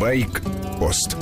Байк-пост. 0.00 1.16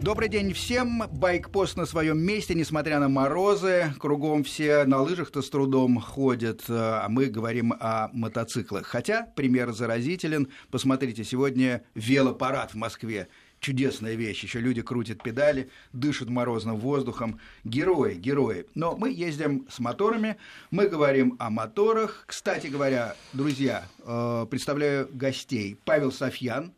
Добрый 0.00 0.28
день 0.28 0.52
всем. 0.52 1.02
Байкпост 1.10 1.76
на 1.76 1.84
своем 1.84 2.18
месте, 2.18 2.54
несмотря 2.54 3.00
на 3.00 3.08
морозы. 3.08 3.92
Кругом 3.98 4.44
все 4.44 4.84
на 4.84 5.00
лыжах-то 5.00 5.42
с 5.42 5.50
трудом 5.50 6.00
ходят, 6.00 6.62
а 6.68 7.08
мы 7.08 7.26
говорим 7.26 7.72
о 7.72 8.08
мотоциклах. 8.12 8.86
Хотя 8.86 9.26
пример 9.34 9.72
заразителен. 9.72 10.48
Посмотрите, 10.70 11.24
сегодня 11.24 11.82
велопарад 11.96 12.72
в 12.72 12.76
Москве 12.76 13.26
чудесная 13.62 14.16
вещь. 14.16 14.42
Еще 14.42 14.60
люди 14.60 14.82
крутят 14.82 15.22
педали, 15.22 15.70
дышат 15.94 16.28
морозным 16.28 16.76
воздухом. 16.76 17.40
Герои, 17.64 18.14
герои. 18.14 18.66
Но 18.74 18.96
мы 18.96 19.10
ездим 19.10 19.66
с 19.70 19.78
моторами, 19.78 20.36
мы 20.70 20.88
говорим 20.88 21.36
о 21.38 21.48
моторах. 21.48 22.24
Кстати 22.26 22.66
говоря, 22.66 23.14
друзья, 23.32 23.86
э, 24.04 24.46
представляю 24.50 25.08
гостей. 25.12 25.78
Павел 25.84 26.12
Софьян, 26.12 26.72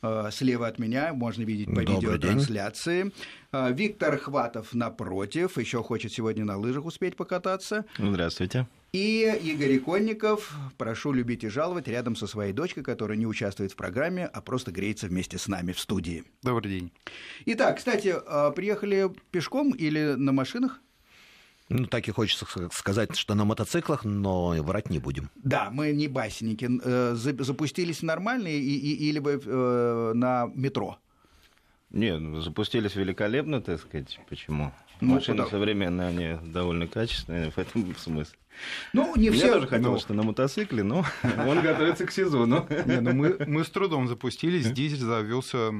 э, 0.00 0.30
слева 0.32 0.66
от 0.66 0.78
меня, 0.78 1.12
можно 1.12 1.42
видеть 1.42 1.68
по 1.68 1.84
Добрый 1.84 1.96
видеотрансляции. 1.96 3.12
Э, 3.52 3.70
Виктор 3.72 4.16
Хватов 4.16 4.72
напротив, 4.72 5.58
еще 5.58 5.82
хочет 5.82 6.12
сегодня 6.12 6.44
на 6.44 6.56
лыжах 6.56 6.86
успеть 6.86 7.14
покататься. 7.14 7.84
Здравствуйте. 7.98 8.66
И 8.94 9.22
Игорь 9.42 9.78
Иконников, 9.78 10.54
прошу 10.76 11.12
любить 11.14 11.44
и 11.44 11.48
жаловать, 11.48 11.88
рядом 11.88 12.14
со 12.14 12.26
своей 12.26 12.52
дочкой, 12.52 12.82
которая 12.82 13.16
не 13.16 13.26
участвует 13.26 13.72
в 13.72 13.76
программе, 13.76 14.26
а 14.26 14.42
просто 14.42 14.70
греется 14.70 15.06
вместе 15.06 15.38
с 15.38 15.48
нами 15.48 15.72
в 15.72 15.80
студии. 15.80 16.24
Добрый 16.42 16.70
день. 16.70 16.92
Итак, 17.46 17.78
кстати, 17.78 18.14
а, 18.26 18.50
приехали 18.50 19.10
пешком 19.30 19.70
или 19.70 20.12
на 20.18 20.32
машинах? 20.32 20.78
Ну, 21.70 21.86
так 21.86 22.06
и 22.06 22.10
хочется 22.10 22.44
сказать, 22.70 23.16
что 23.16 23.34
на 23.34 23.46
мотоциклах, 23.46 24.04
но 24.04 24.48
врать 24.62 24.90
не 24.90 24.98
будем. 24.98 25.30
Да, 25.36 25.70
мы 25.70 25.92
не 25.92 26.06
басенники. 26.06 26.68
Э, 26.84 27.14
за- 27.14 27.42
Запустились 27.42 28.02
нормальные 28.02 28.60
и, 28.60 28.76
и- 28.76 29.08
или 29.08 29.20
бы 29.20 29.40
э, 29.42 30.12
на 30.14 30.50
метро? 30.54 30.98
Нет, 31.88 32.20
ну, 32.20 32.42
запустились 32.42 32.94
великолепно, 32.94 33.62
так 33.62 33.80
сказать. 33.80 34.20
Почему? 34.28 34.70
Ну, 35.00 35.14
Машины 35.14 35.38
куда? 35.38 35.50
современные, 35.50 36.08
они 36.08 36.50
довольно 36.52 36.86
качественные, 36.86 37.50
в 37.50 37.58
этом 37.58 37.96
смысле. 37.96 38.36
Ну, 38.92 39.14
не 39.16 39.30
Мне 39.30 39.38
все. 39.38 39.52
тоже 39.54 39.66
хотелось, 39.66 40.02
что 40.02 40.14
на 40.14 40.22
мотоцикле, 40.22 40.82
но 40.82 41.04
он 41.46 41.60
готовится 41.62 42.06
к 42.06 42.12
сезону. 42.12 42.66
Не, 42.86 43.00
ну 43.00 43.12
мы, 43.12 43.36
мы 43.46 43.64
с 43.64 43.70
трудом 43.70 44.08
запустились, 44.08 44.70
дизель 44.70 44.98
завелся 45.00 45.70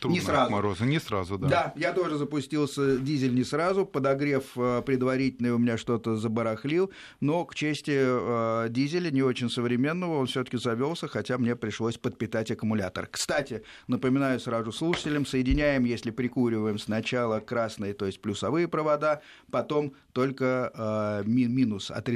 трудно 0.00 0.14
Не 0.14 0.20
сразу. 0.20 0.42
от 0.44 0.50
мороза. 0.50 0.84
Не 0.84 0.98
сразу, 0.98 1.38
да. 1.38 1.48
Да, 1.48 1.72
я 1.76 1.92
тоже 1.92 2.16
запустился 2.16 2.98
дизель 2.98 3.34
не 3.34 3.44
сразу, 3.44 3.86
подогрев 3.86 4.44
э, 4.56 4.82
предварительный 4.84 5.52
у 5.52 5.58
меня 5.58 5.76
что-то 5.78 6.16
забарахлил, 6.16 6.90
но 7.20 7.44
к 7.44 7.54
чести 7.54 7.92
э, 7.94 8.66
дизеля 8.70 9.10
не 9.10 9.22
очень 9.22 9.48
современного, 9.50 10.18
он 10.18 10.26
все-таки 10.26 10.56
завелся, 10.58 11.08
хотя 11.08 11.38
мне 11.38 11.56
пришлось 11.56 11.96
подпитать 11.96 12.50
аккумулятор. 12.50 13.06
Кстати, 13.10 13.62
напоминаю 13.86 14.40
сразу 14.40 14.72
слушателям, 14.72 15.24
соединяем, 15.26 15.84
если 15.84 16.10
прикуриваем 16.10 16.78
сначала 16.78 17.40
красные, 17.40 17.94
то 17.94 18.06
есть 18.06 18.20
плюсовые 18.20 18.68
провода, 18.68 19.20
потом 19.50 19.94
только 20.12 20.72
э, 20.74 21.28
ми- 21.28 21.46
минус 21.46 21.90
отрицательный. 21.90 22.07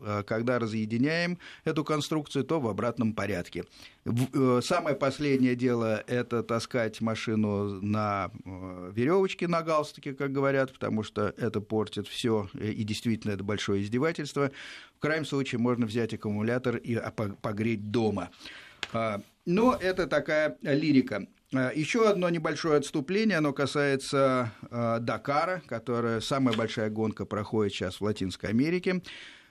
Э, 0.00 0.22
Когда 0.26 0.58
разъединяем 0.58 1.38
эту 1.64 1.84
конструкцию, 1.84 2.44
то 2.44 2.60
в 2.60 2.68
обратном 2.68 3.12
порядке. 3.14 3.64
Э, 4.04 4.60
Самое 4.62 4.96
последнее 4.96 5.54
дело– 5.54 6.02
это 6.06 6.42
таскать 6.42 7.00
машину 7.00 7.80
на 7.80 8.30
веревочке, 8.44 9.48
на 9.48 9.62
галстуке, 9.62 10.14
как 10.14 10.32
говорят, 10.32 10.72
потому 10.72 11.02
что 11.02 11.34
это 11.36 11.60
портит 11.60 12.08
все, 12.08 12.48
и 12.54 12.82
действительно 12.84 13.32
это 13.32 13.44
большое 13.44 13.82
издевательство. 13.82 14.50
В 14.96 15.00
крайнем 15.00 15.24
случае 15.24 15.58
можно 15.58 15.86
взять 15.86 16.14
аккумулятор 16.14 16.76
и 16.76 16.96
по- 17.16 17.36
погреть 17.40 17.90
дома. 17.90 18.30
А, 18.92 19.20
Но 19.46 19.76
это 19.80 20.06
такая 20.06 20.56
лирика. 20.62 21.26
А, 21.54 21.70
Еще 21.74 22.08
одно 22.08 22.30
небольшое 22.30 22.78
отступление, 22.78 23.38
оно 23.38 23.52
касается 23.52 24.52
а, 24.70 24.98
Дакара, 25.00 25.62
которая 25.66 26.20
самая 26.20 26.56
большая 26.56 26.90
гонка 26.90 27.24
проходит 27.24 27.72
сейчас 27.74 27.96
в 27.96 28.04
Латинской 28.04 28.50
Америке. 28.50 29.02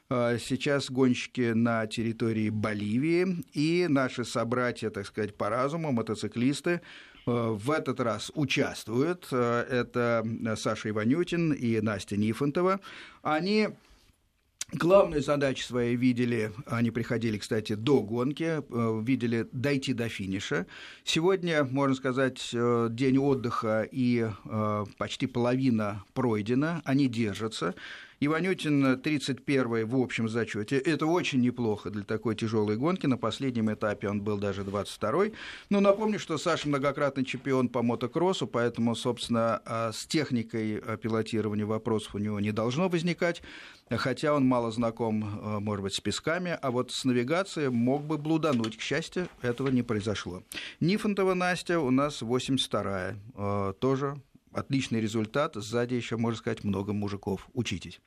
А, 0.09 0.37
Сейчас 0.37 0.89
гонщики 0.89 1.51
на 1.53 1.85
территории 1.87 2.49
Боливии, 2.49 3.43
и 3.53 3.87
наши 3.87 4.25
собратья, 4.25 4.89
так 4.89 5.05
сказать, 5.05 5.35
по 5.35 5.49
разуму, 5.49 5.91
мотоциклисты, 5.91 6.71
э, 6.71 6.79
в 7.25 7.69
этот 7.69 7.99
раз 7.99 8.31
участвуют. 8.33 9.27
Э, 9.31 9.61
Это 9.69 10.25
Саша 10.57 10.89
Иванютин 10.89 11.53
и 11.53 11.79
Настя 11.81 12.17
Нифонтова. 12.17 12.79
Они 13.21 13.69
Главную 14.73 15.21
задачу 15.21 15.65
своей 15.65 15.97
видели, 15.97 16.53
они 16.65 16.91
приходили, 16.91 17.37
кстати, 17.37 17.73
до 17.75 18.01
гонки, 18.01 18.61
э, 18.61 19.01
видели 19.03 19.45
дойти 19.51 19.93
до 19.93 20.07
финиша. 20.07 20.65
Сегодня, 21.03 21.65
можно 21.65 21.93
сказать, 21.93 22.51
э, 22.53 22.87
день 22.89 23.17
отдыха 23.17 23.85
и 23.91 24.29
э, 24.45 24.85
почти 24.97 25.27
половина 25.27 26.05
пройдена, 26.13 26.81
они 26.85 27.07
держатся. 27.07 27.75
Иванютин 28.23 29.01
31 29.01 29.87
в 29.87 29.95
общем 29.95 30.29
зачете. 30.29 30.77
Это 30.77 31.07
очень 31.07 31.41
неплохо 31.41 31.89
для 31.89 32.03
такой 32.03 32.35
тяжелой 32.35 32.77
гонки. 32.77 33.07
На 33.07 33.17
последнем 33.17 33.73
этапе 33.73 34.09
он 34.09 34.21
был 34.21 34.37
даже 34.37 34.61
22-й. 34.61 35.33
Но 35.71 35.79
напомню, 35.79 36.19
что 36.19 36.37
Саша 36.37 36.69
многократный 36.69 37.25
чемпион 37.25 37.67
по 37.67 37.81
мотокроссу, 37.81 38.45
поэтому, 38.45 38.93
собственно, 38.93 39.59
а, 39.65 39.91
с 39.91 40.05
техникой 40.05 40.77
а, 40.77 40.97
пилотирования 40.97 41.65
вопросов 41.65 42.13
у 42.13 42.19
него 42.19 42.39
не 42.39 42.51
должно 42.51 42.89
возникать. 42.89 43.41
Хотя 43.89 44.35
он 44.35 44.45
мало 44.45 44.69
знаком, 44.71 45.25
а, 45.41 45.59
может 45.59 45.81
быть, 45.81 45.95
с 45.95 45.99
песками, 45.99 46.55
а 46.61 46.69
вот 46.69 46.91
с 46.91 47.03
навигацией 47.05 47.69
мог 47.69 48.03
бы 48.03 48.19
блудануть. 48.19 48.77
К 48.77 48.81
счастью, 48.81 49.29
этого 49.41 49.69
не 49.69 49.81
произошло. 49.81 50.43
Нифонтова 50.79 51.33
Настя 51.33 51.79
у 51.79 51.89
нас 51.89 52.21
82-я. 52.21 53.15
а, 53.33 53.73
Тоже 53.73 54.21
отличный 54.53 55.01
результат. 55.01 55.55
Сзади 55.55 55.95
еще, 55.95 56.17
можно 56.17 56.37
сказать, 56.37 56.63
много 56.63 56.93
мужиков. 56.93 57.49
Учитесь. 57.53 57.99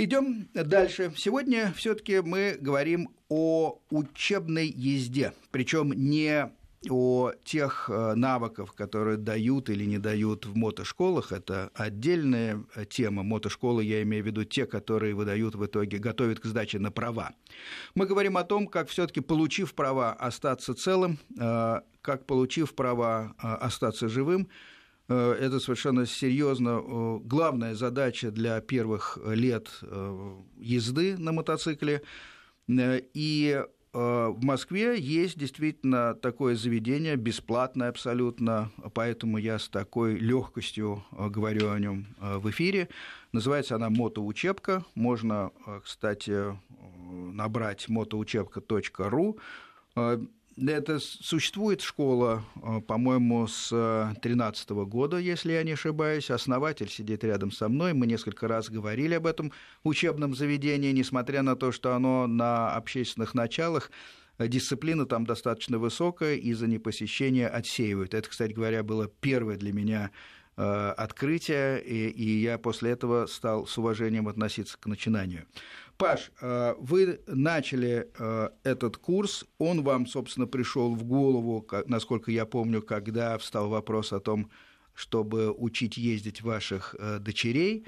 Идем 0.00 0.48
дальше. 0.54 1.12
Сегодня 1.16 1.72
все-таки 1.76 2.20
мы 2.20 2.56
говорим 2.60 3.08
о 3.28 3.80
учебной 3.90 4.68
езде, 4.68 5.32
причем 5.50 5.92
не 5.92 6.52
о 6.88 7.32
тех 7.42 7.90
э, 7.92 8.14
навыках, 8.14 8.76
которые 8.76 9.16
дают 9.16 9.68
или 9.68 9.84
не 9.84 9.98
дают 9.98 10.46
в 10.46 10.54
мотошколах. 10.54 11.32
Это 11.32 11.72
отдельная 11.74 12.62
тема. 12.88 13.24
Мотошколы, 13.24 13.82
я 13.82 14.00
имею 14.04 14.22
в 14.22 14.26
виду 14.28 14.44
те, 14.44 14.66
которые 14.66 15.16
выдают 15.16 15.56
в 15.56 15.66
итоге, 15.66 15.98
готовят 15.98 16.38
к 16.38 16.44
сдаче 16.44 16.78
на 16.78 16.92
права. 16.92 17.32
Мы 17.96 18.06
говорим 18.06 18.36
о 18.36 18.44
том, 18.44 18.68
как 18.68 18.88
все-таки, 18.90 19.20
получив 19.20 19.74
права, 19.74 20.12
остаться 20.12 20.74
целым, 20.74 21.18
э, 21.36 21.80
как, 22.02 22.24
получив 22.24 22.76
права, 22.76 23.34
э, 23.42 23.48
остаться 23.48 24.08
живым, 24.08 24.48
это 25.14 25.58
совершенно 25.58 26.04
серьезно 26.06 26.80
э, 26.82 27.18
главная 27.24 27.74
задача 27.74 28.30
для 28.30 28.60
первых 28.60 29.18
лет 29.24 29.68
э, 29.82 30.36
езды 30.58 31.16
на 31.16 31.32
мотоцикле. 31.32 32.02
Э, 32.68 33.00
И 33.14 33.64
э, 33.64 33.66
в 33.92 34.44
Москве 34.44 35.00
есть 35.00 35.38
действительно 35.38 36.14
такое 36.14 36.54
заведение, 36.56 37.16
бесплатное 37.16 37.88
абсолютно, 37.88 38.70
поэтому 38.92 39.38
я 39.38 39.58
с 39.58 39.68
такой 39.68 40.16
легкостью 40.18 41.02
э, 41.12 41.28
говорю 41.28 41.70
о 41.70 41.78
нем 41.78 42.06
э, 42.20 42.36
в 42.36 42.50
эфире. 42.50 42.88
Называется 43.32 43.76
она 43.76 43.88
«Мотоучебка». 43.88 44.84
Можно, 44.94 45.52
э, 45.66 45.80
кстати, 45.82 46.32
э, 46.32 46.54
набрать 47.32 47.88
мотоучебка.ру. 47.88 49.38
Э, 50.58 50.70
Это 50.70 50.98
существует 50.98 51.80
школа, 51.80 52.44
э, 52.62 52.80
по-моему, 52.80 53.46
с 53.46 53.70
2013 53.70 54.70
года, 54.84 55.18
если 55.18 55.52
я 55.52 55.62
не 55.62 55.72
ошибаюсь. 55.72 56.30
Основатель 56.30 56.88
сидит 56.88 57.24
рядом 57.24 57.50
со 57.50 57.68
мной. 57.68 57.92
Мы 57.92 58.06
несколько 58.06 58.48
раз 58.48 58.70
говорили 58.70 59.14
об 59.14 59.26
этом 59.26 59.52
учебном 59.84 60.34
заведении, 60.34 60.92
несмотря 60.92 61.42
на 61.42 61.56
то, 61.56 61.72
что 61.72 61.94
оно 61.94 62.26
на 62.26 62.74
общественных 62.74 63.34
началах 63.34 63.90
э, 64.38 64.48
дисциплина 64.48 65.06
там 65.06 65.26
достаточно 65.26 65.78
высокая, 65.78 66.36
и 66.36 66.52
за 66.52 66.66
непосещение 66.66 67.48
отсеивают. 67.48 68.14
Это, 68.14 68.28
кстати 68.28 68.52
говоря, 68.52 68.82
было 68.82 69.08
первое 69.20 69.56
для 69.56 69.72
меня 69.72 70.10
э, 70.56 70.94
открытие, 70.96 71.82
и, 71.82 72.08
и 72.08 72.40
я 72.40 72.58
после 72.58 72.90
этого 72.90 73.26
стал 73.26 73.66
с 73.66 73.78
уважением 73.78 74.28
относиться 74.28 74.76
к 74.78 74.86
начинанию. 74.86 75.46
Паш, 75.98 76.30
э, 76.40 76.74
вы 76.78 77.20
начали 77.26 78.08
э, 78.16 78.50
этот 78.62 78.96
курс, 78.98 79.44
он 79.58 79.82
вам, 79.82 80.06
собственно, 80.06 80.46
пришел 80.46 80.94
в 80.94 81.02
голову, 81.02 81.66
насколько 81.86 82.30
я 82.30 82.46
помню, 82.46 82.82
когда 82.82 83.36
встал 83.36 83.68
вопрос 83.68 84.12
о 84.12 84.20
том, 84.20 84.48
чтобы 84.94 85.50
учить 85.50 85.96
ездить 85.96 86.40
ваших 86.40 86.94
э, 86.98 87.18
дочерей. 87.18 87.84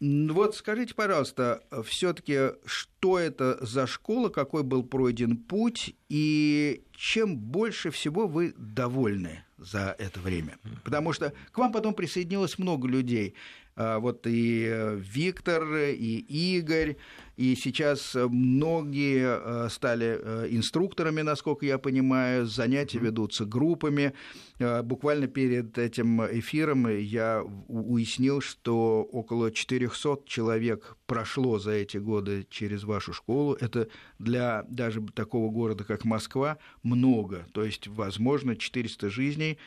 Вот 0.00 0.54
скажите, 0.54 0.94
пожалуйста, 0.94 1.64
все-таки, 1.84 2.52
что 2.64 3.18
это 3.18 3.58
за 3.60 3.88
школа, 3.88 4.28
какой 4.28 4.62
был 4.62 4.84
пройден 4.84 5.36
путь, 5.36 5.96
и 6.08 6.84
чем 6.92 7.36
больше 7.36 7.90
всего 7.90 8.28
вы 8.28 8.54
довольны 8.56 9.44
за 9.58 9.96
это 9.98 10.20
время? 10.20 10.58
Потому 10.84 11.12
что 11.12 11.32
к 11.50 11.58
вам 11.58 11.72
потом 11.72 11.94
присоединилось 11.94 12.58
много 12.60 12.86
людей. 12.86 13.34
А, 13.80 14.00
вот 14.00 14.26
и 14.26 14.66
э, 14.68 14.96
Виктор, 14.96 15.62
и 15.72 16.18
Игорь, 16.58 16.96
и 17.36 17.54
сейчас 17.54 18.16
многие 18.16 19.38
э, 19.38 19.68
стали 19.70 20.18
э, 20.20 20.48
инструкторами, 20.50 21.20
насколько 21.20 21.64
я 21.64 21.78
понимаю, 21.78 22.44
занятия 22.46 22.98
ведутся 22.98 23.44
группами. 23.44 24.14
Буквально 24.58 25.28
перед 25.28 25.78
этим 25.78 26.20
эфиром 26.26 26.88
я 26.88 27.44
уяснил, 27.68 28.40
что 28.40 29.04
около 29.04 29.52
400 29.52 30.22
человек 30.26 30.96
прошло 31.06 31.60
за 31.60 31.70
эти 31.70 31.98
годы 31.98 32.44
через 32.50 32.82
вашу 32.82 33.12
школу. 33.12 33.54
Это 33.60 33.86
для 34.18 34.64
даже 34.68 35.00
такого 35.14 35.52
города, 35.52 35.84
как 35.84 36.04
Москва, 36.04 36.58
много. 36.82 37.46
То 37.52 37.62
есть, 37.62 37.86
возможно, 37.86 38.56
400 38.56 39.10
жизней 39.10 39.58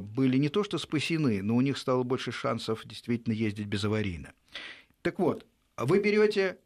были 0.00 0.36
не 0.36 0.48
то 0.48 0.64
что 0.64 0.78
спасены, 0.78 1.42
но 1.42 1.56
у 1.56 1.60
них 1.60 1.78
стало 1.78 2.02
больше 2.02 2.32
шансов 2.32 2.84
действительно 2.84 3.32
ездить 3.32 3.66
безаварийно. 3.66 4.32
Так 5.02 5.18
вот, 5.18 5.46
вы 5.76 6.00
берете 6.00 6.58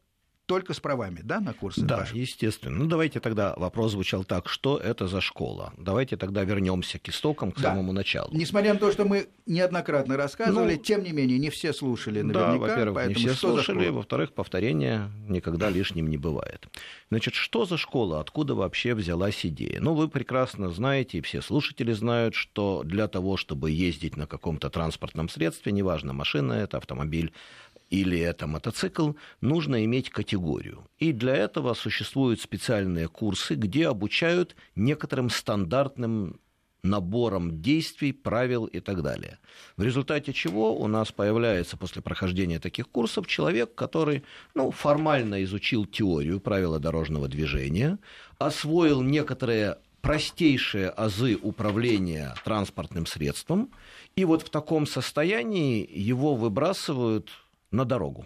только 0.47 0.73
с 0.73 0.79
правами, 0.79 1.19
да, 1.23 1.39
на 1.39 1.53
курсы? 1.53 1.81
Да, 1.81 1.97
ваши? 1.97 2.17
естественно. 2.17 2.75
Ну, 2.75 2.85
давайте 2.85 3.19
тогда 3.19 3.53
вопрос 3.57 3.91
звучал 3.91 4.23
так, 4.23 4.49
что 4.49 4.77
это 4.77 5.07
за 5.07 5.21
школа? 5.21 5.73
Давайте 5.77 6.15
тогда 6.15 6.43
вернемся 6.43 6.99
к 6.99 7.09
истокам, 7.09 7.51
к 7.51 7.57
да. 7.57 7.69
самому 7.69 7.91
началу. 7.91 8.29
Несмотря 8.31 8.73
на 8.73 8.79
то, 8.79 8.91
что 8.91 9.03
мы 9.05 9.27
неоднократно 9.45 10.15
рассказывали, 10.15 10.75
ну, 10.75 10.81
тем 10.81 11.03
не 11.03 11.11
менее, 11.11 11.37
не 11.37 11.49
все 11.49 11.73
слушали 11.73 12.21
наверняка. 12.21 12.53
Да, 12.53 12.57
во-первых, 12.57 13.07
не 13.07 13.13
все 13.13 13.33
слушали, 13.33 13.89
во-вторых, 13.89 14.33
повторение 14.33 15.11
никогда 15.27 15.69
лишним 15.69 16.09
не 16.09 16.17
бывает. 16.17 16.67
Значит, 17.09 17.33
что 17.33 17.65
за 17.65 17.77
школа, 17.77 18.21
откуда 18.21 18.55
вообще 18.55 18.95
взялась 18.95 19.45
идея? 19.45 19.79
Ну, 19.81 19.93
вы 19.93 20.07
прекрасно 20.07 20.69
знаете, 20.71 21.17
и 21.17 21.21
все 21.21 21.41
слушатели 21.41 21.91
знают, 21.91 22.35
что 22.35 22.83
для 22.85 23.09
того, 23.09 23.35
чтобы 23.35 23.69
ездить 23.69 24.15
на 24.15 24.27
каком-то 24.27 24.69
транспортном 24.69 25.27
средстве, 25.27 25.73
неважно, 25.73 26.13
машина 26.13 26.53
это, 26.53 26.77
автомобиль, 26.77 27.33
или 27.89 28.19
это 28.19 28.47
мотоцикл, 28.47 29.11
нужно 29.41 29.83
иметь 29.85 30.09
категорию. 30.09 30.87
И 30.99 31.11
для 31.11 31.35
этого 31.35 31.73
существуют 31.73 32.41
специальные 32.41 33.07
курсы, 33.07 33.55
где 33.55 33.87
обучают 33.87 34.55
некоторым 34.75 35.29
стандартным 35.29 36.39
набором 36.83 37.61
действий, 37.61 38.13
правил 38.13 38.65
и 38.65 38.79
так 38.79 39.01
далее. 39.01 39.39
В 39.75 39.83
результате 39.83 40.33
чего 40.33 40.75
у 40.75 40.87
нас 40.87 41.11
появляется 41.11 41.77
после 41.77 42.01
прохождения 42.01 42.59
таких 42.59 42.87
курсов 42.89 43.27
человек, 43.27 43.75
который 43.75 44.23
ну, 44.55 44.71
формально 44.71 45.43
изучил 45.43 45.85
теорию 45.85 46.39
правила 46.39 46.79
дорожного 46.79 47.27
движения, 47.27 47.97
освоил 48.37 49.01
некоторые 49.01 49.77
простейшие 50.01 50.89
азы 50.89 51.37
управления 51.41 52.33
транспортным 52.45 53.05
средством, 53.05 53.71
и 54.15 54.25
вот 54.25 54.41
в 54.43 54.49
таком 54.49 54.87
состоянии 54.87 55.87
его 55.91 56.35
выбрасывают 56.35 57.29
на 57.71 57.85
дорогу. 57.85 58.25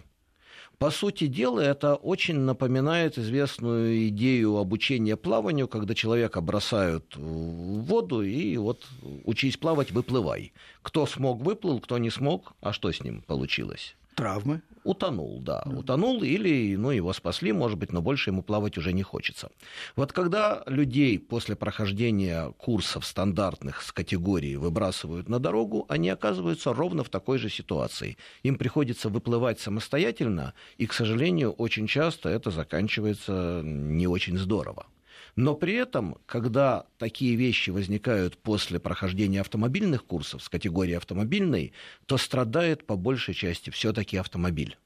По 0.78 0.90
сути 0.90 1.28
дела, 1.28 1.60
это 1.60 1.94
очень 1.94 2.40
напоминает 2.40 3.16
известную 3.16 4.08
идею 4.08 4.56
обучения 4.56 5.16
плаванию, 5.16 5.68
когда 5.68 5.94
человека 5.94 6.40
бросают 6.40 7.14
в 7.14 7.82
воду 7.84 8.22
и 8.22 8.56
вот 8.56 8.84
учись 9.24 9.56
плавать, 9.56 9.92
выплывай. 9.92 10.52
Кто 10.82 11.06
смог, 11.06 11.40
выплыл, 11.40 11.78
кто 11.78 11.98
не 11.98 12.10
смог, 12.10 12.54
а 12.60 12.72
что 12.72 12.90
с 12.90 13.00
ним 13.00 13.22
получилось? 13.22 13.94
Травмы. 14.14 14.62
Утонул, 14.84 15.40
да. 15.40 15.62
да. 15.64 15.78
Утонул 15.78 16.22
или 16.22 16.74
ну, 16.76 16.90
его 16.90 17.12
спасли, 17.12 17.52
может 17.52 17.78
быть, 17.78 17.92
но 17.92 18.02
больше 18.02 18.30
ему 18.30 18.42
плавать 18.42 18.76
уже 18.78 18.92
не 18.92 19.02
хочется. 19.02 19.50
Вот 19.94 20.12
когда 20.12 20.64
людей 20.66 21.18
после 21.18 21.54
прохождения 21.54 22.50
курсов 22.58 23.06
стандартных 23.06 23.82
с 23.82 23.92
категории 23.92 24.56
выбрасывают 24.56 25.28
на 25.28 25.38
дорогу, 25.38 25.86
они 25.88 26.08
оказываются 26.08 26.72
ровно 26.74 27.04
в 27.04 27.10
такой 27.10 27.38
же 27.38 27.48
ситуации. 27.48 28.16
Им 28.42 28.56
приходится 28.56 29.08
выплывать 29.08 29.60
самостоятельно, 29.60 30.54
и, 30.78 30.86
к 30.86 30.92
сожалению, 30.92 31.52
очень 31.52 31.86
часто 31.86 32.28
это 32.28 32.50
заканчивается 32.50 33.62
не 33.64 34.08
очень 34.08 34.36
здорово. 34.36 34.86
Но 35.34 35.54
при 35.54 35.74
этом, 35.74 36.18
когда 36.26 36.84
такие 36.98 37.36
вещи 37.36 37.70
возникают 37.70 38.36
после 38.36 38.78
прохождения 38.78 39.40
автомобильных 39.40 40.04
курсов 40.04 40.42
с 40.42 40.48
категории 40.48 40.94
автомобильной, 40.94 41.72
то 42.06 42.18
страдает 42.18 42.86
по 42.86 42.96
большей 42.96 43.34
части 43.34 43.70
все-таки 43.70 44.16
автомобиль. 44.18 44.76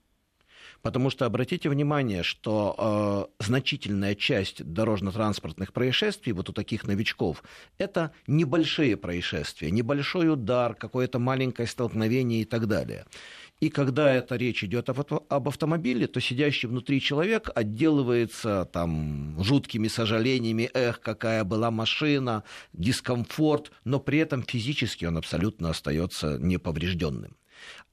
Потому 0.83 1.11
что 1.11 1.27
обратите 1.27 1.69
внимание, 1.69 2.23
что 2.23 3.29
э, 3.41 3.45
значительная 3.45 4.15
часть 4.15 4.63
дорожно-транспортных 4.65 5.73
происшествий 5.73 6.33
вот 6.33 6.49
у 6.49 6.53
таких 6.53 6.87
новичков 6.87 7.43
это 7.77 8.13
небольшие 8.29 8.97
происшествия, 8.97 9.73
небольшой 9.73 10.33
удар, 10.33 10.75
какое-то 10.75 11.19
маленькое 11.19 11.67
столкновение 11.67 12.43
и 12.43 12.45
так 12.45 12.69
далее. 12.69 13.05
И 13.59 13.71
когда 13.71 14.13
это 14.13 14.37
речь 14.37 14.63
идет 14.65 14.91
об 14.91 15.49
автомобиле, 15.49 16.07
то 16.07 16.21
сидящий 16.21 16.69
внутри 16.69 17.01
человек 17.01 17.49
отделывается 17.55 18.69
там 18.71 19.43
жуткими 19.43 19.89
сожалениями, 19.89 20.71
эх, 20.75 21.01
какая 21.01 21.43
была 21.43 21.71
машина, 21.71 22.45
дискомфорт, 22.75 23.73
но 23.85 23.99
при 23.99 24.19
этом 24.19 24.43
физически 24.43 25.07
он 25.07 25.17
абсолютно 25.17 25.71
остается 25.71 26.39
неповрежденным. 26.39 27.37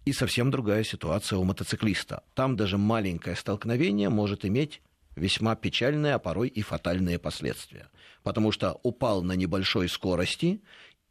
И 0.04 0.12
совсем 0.12 0.52
другая 0.52 0.84
ситуация 0.84 1.40
у 1.40 1.46
мотоциклиста. 1.46 2.24
Там 2.34 2.58
даже 2.58 2.78
маленькое 2.78 3.38
столкновение 3.38 4.10
может 4.10 4.44
иметь 4.44 4.82
весьма 5.16 5.56
печальные, 5.56 6.16
а 6.16 6.20
порой 6.20 6.50
и 6.50 6.62
фатальные 6.62 7.20
последствия. 7.20 7.88
Потому 8.22 8.52
что 8.52 8.80
упал 8.84 9.22
на 9.24 9.34
небольшой 9.34 9.88
скорости, 9.88 10.62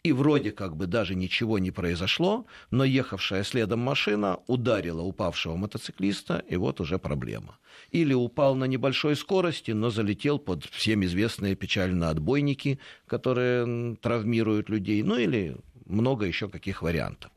и 0.05 0.11
вроде 0.11 0.51
как 0.51 0.77
бы 0.77 0.87
даже 0.87 1.15
ничего 1.15 1.59
не 1.59 1.71
произошло, 1.71 2.47
но 2.71 2.85
ехавшая 2.85 3.45
следом 3.45 3.81
машина 3.81 4.41
ударила 4.49 5.03
упавшего 5.03 5.55
мотоциклиста, 5.57 6.43
и 6.49 6.57
вот 6.57 6.81
уже 6.81 6.99
проблема. 6.99 7.59
Или 7.93 8.13
упал 8.13 8.57
на 8.57 8.65
небольшой 8.65 9.15
скорости, 9.15 9.71
но 9.71 9.91
залетел 9.91 10.41
под 10.41 10.65
всем 10.65 11.05
известные 11.05 11.55
печально 11.55 12.11
отбойники, 12.11 12.81
которые 13.07 13.97
травмируют 13.97 14.69
людей, 14.69 15.03
ну 15.05 15.17
или 15.17 15.57
много 15.87 16.27
еще 16.27 16.49
каких 16.49 16.83
вариантов. 16.83 17.31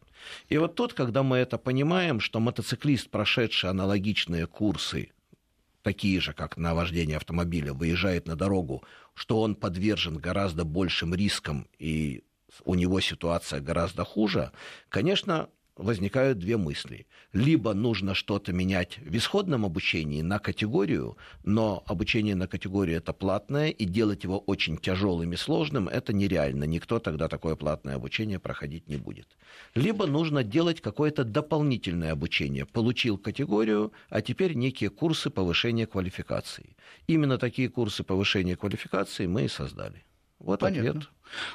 И 0.50 0.58
вот 0.58 0.74
тут, 0.74 0.94
когда 0.94 1.22
мы 1.22 1.38
это 1.38 1.60
понимаем, 1.60 2.20
что 2.20 2.40
мотоциклист, 2.40 3.12
прошедший 3.12 3.70
аналогичные 3.70 4.48
курсы, 4.48 5.12
такие 5.84 6.20
же, 6.20 6.34
как 6.34 6.58
на 6.58 6.74
вождение 6.74 7.18
автомобиля, 7.18 7.74
выезжает 7.74 8.28
на 8.28 8.36
дорогу, 8.36 8.84
что 9.14 9.42
он 9.42 9.54
подвержен 9.54 10.18
гораздо 10.18 10.66
большим 10.66 11.14
рискам 11.14 11.68
и 11.78 12.24
у 12.64 12.76
него 12.76 13.00
ситуация 13.02 13.60
гораздо 13.60 14.04
хуже, 14.04 14.52
конечно, 14.90 15.50
возникают 15.78 16.40
две 16.40 16.58
мысли. 16.58 17.06
Либо 17.34 17.74
нужно 17.74 18.14
что-то 18.14 18.54
менять 18.54 18.98
в 19.00 19.16
исходном 19.16 19.66
обучении 19.66 20.22
на 20.22 20.40
категорию, 20.40 21.18
но 21.44 21.84
обучение 21.86 22.36
на 22.36 22.48
категорию 22.48 22.98
это 22.98 23.14
платное, 23.14 23.70
и 23.70 23.86
делать 23.86 24.24
его 24.24 24.40
очень 24.40 24.78
тяжелым 24.78 25.34
и 25.34 25.36
сложным 25.36 25.88
это 25.88 26.14
нереально. 26.14 26.64
Никто 26.64 27.00
тогда 27.00 27.28
такое 27.28 27.56
платное 27.56 27.96
обучение 27.96 28.40
проходить 28.40 28.88
не 28.88 28.98
будет. 28.98 29.28
Либо 29.74 30.08
нужно 30.08 30.44
делать 30.44 30.82
какое-то 30.82 31.24
дополнительное 31.24 32.14
обучение. 32.14 32.66
Получил 32.66 33.18
категорию, 33.18 33.92
а 34.10 34.22
теперь 34.22 34.54
некие 34.54 34.90
курсы 34.90 35.30
повышения 35.30 35.88
квалификации. 35.88 36.76
Именно 37.08 37.38
такие 37.38 37.70
курсы 37.70 38.04
повышения 38.04 38.56
квалификации 38.56 39.28
мы 39.28 39.46
и 39.46 39.50
создали. 39.50 40.06
Вот 40.40 40.60
Понятно. 40.60 40.90
ответ. 40.90 41.10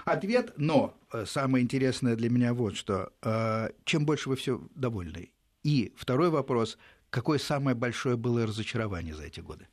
Ответ, 0.05 0.53
но 0.57 0.97
э, 1.13 1.25
самое 1.27 1.63
интересное 1.63 2.17
для 2.17 2.31
меня 2.31 2.55
вот 2.55 2.77
что. 2.77 3.13
Э, 3.23 3.71
чем 3.85 4.07
больше 4.07 4.29
вы 4.29 4.37
все 4.37 4.61
довольны? 4.75 5.31
И 5.63 5.93
второй 5.97 6.31
вопрос. 6.31 6.79
Какое 7.11 7.39
самое 7.39 7.77
большое 7.77 8.17
было 8.17 8.47
разочарование 8.47 9.15
за 9.15 9.25
эти 9.25 9.41
годы? 9.41 9.69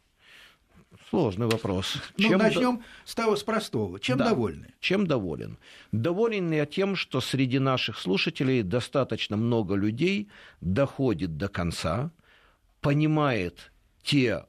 Сложный 1.09 1.47
вопрос. 1.47 1.97
Ну, 2.17 2.29
Чем 2.29 2.39
начнем 2.39 2.77
до... 2.77 2.83
с 3.05 3.15
того, 3.15 3.35
с 3.35 3.43
простого. 3.43 3.99
Чем 3.99 4.17
да. 4.17 4.29
довольны? 4.29 4.73
Чем 4.79 5.07
доволен? 5.07 5.57
Доволен 5.91 6.51
я 6.51 6.65
тем, 6.65 6.95
что 6.95 7.21
среди 7.21 7.59
наших 7.59 7.97
слушателей 7.97 8.61
достаточно 8.61 9.37
много 9.37 9.75
людей 9.75 10.29
доходит 10.59 11.37
до 11.37 11.47
конца, 11.47 12.11
понимает 12.81 13.71
те 14.03 14.45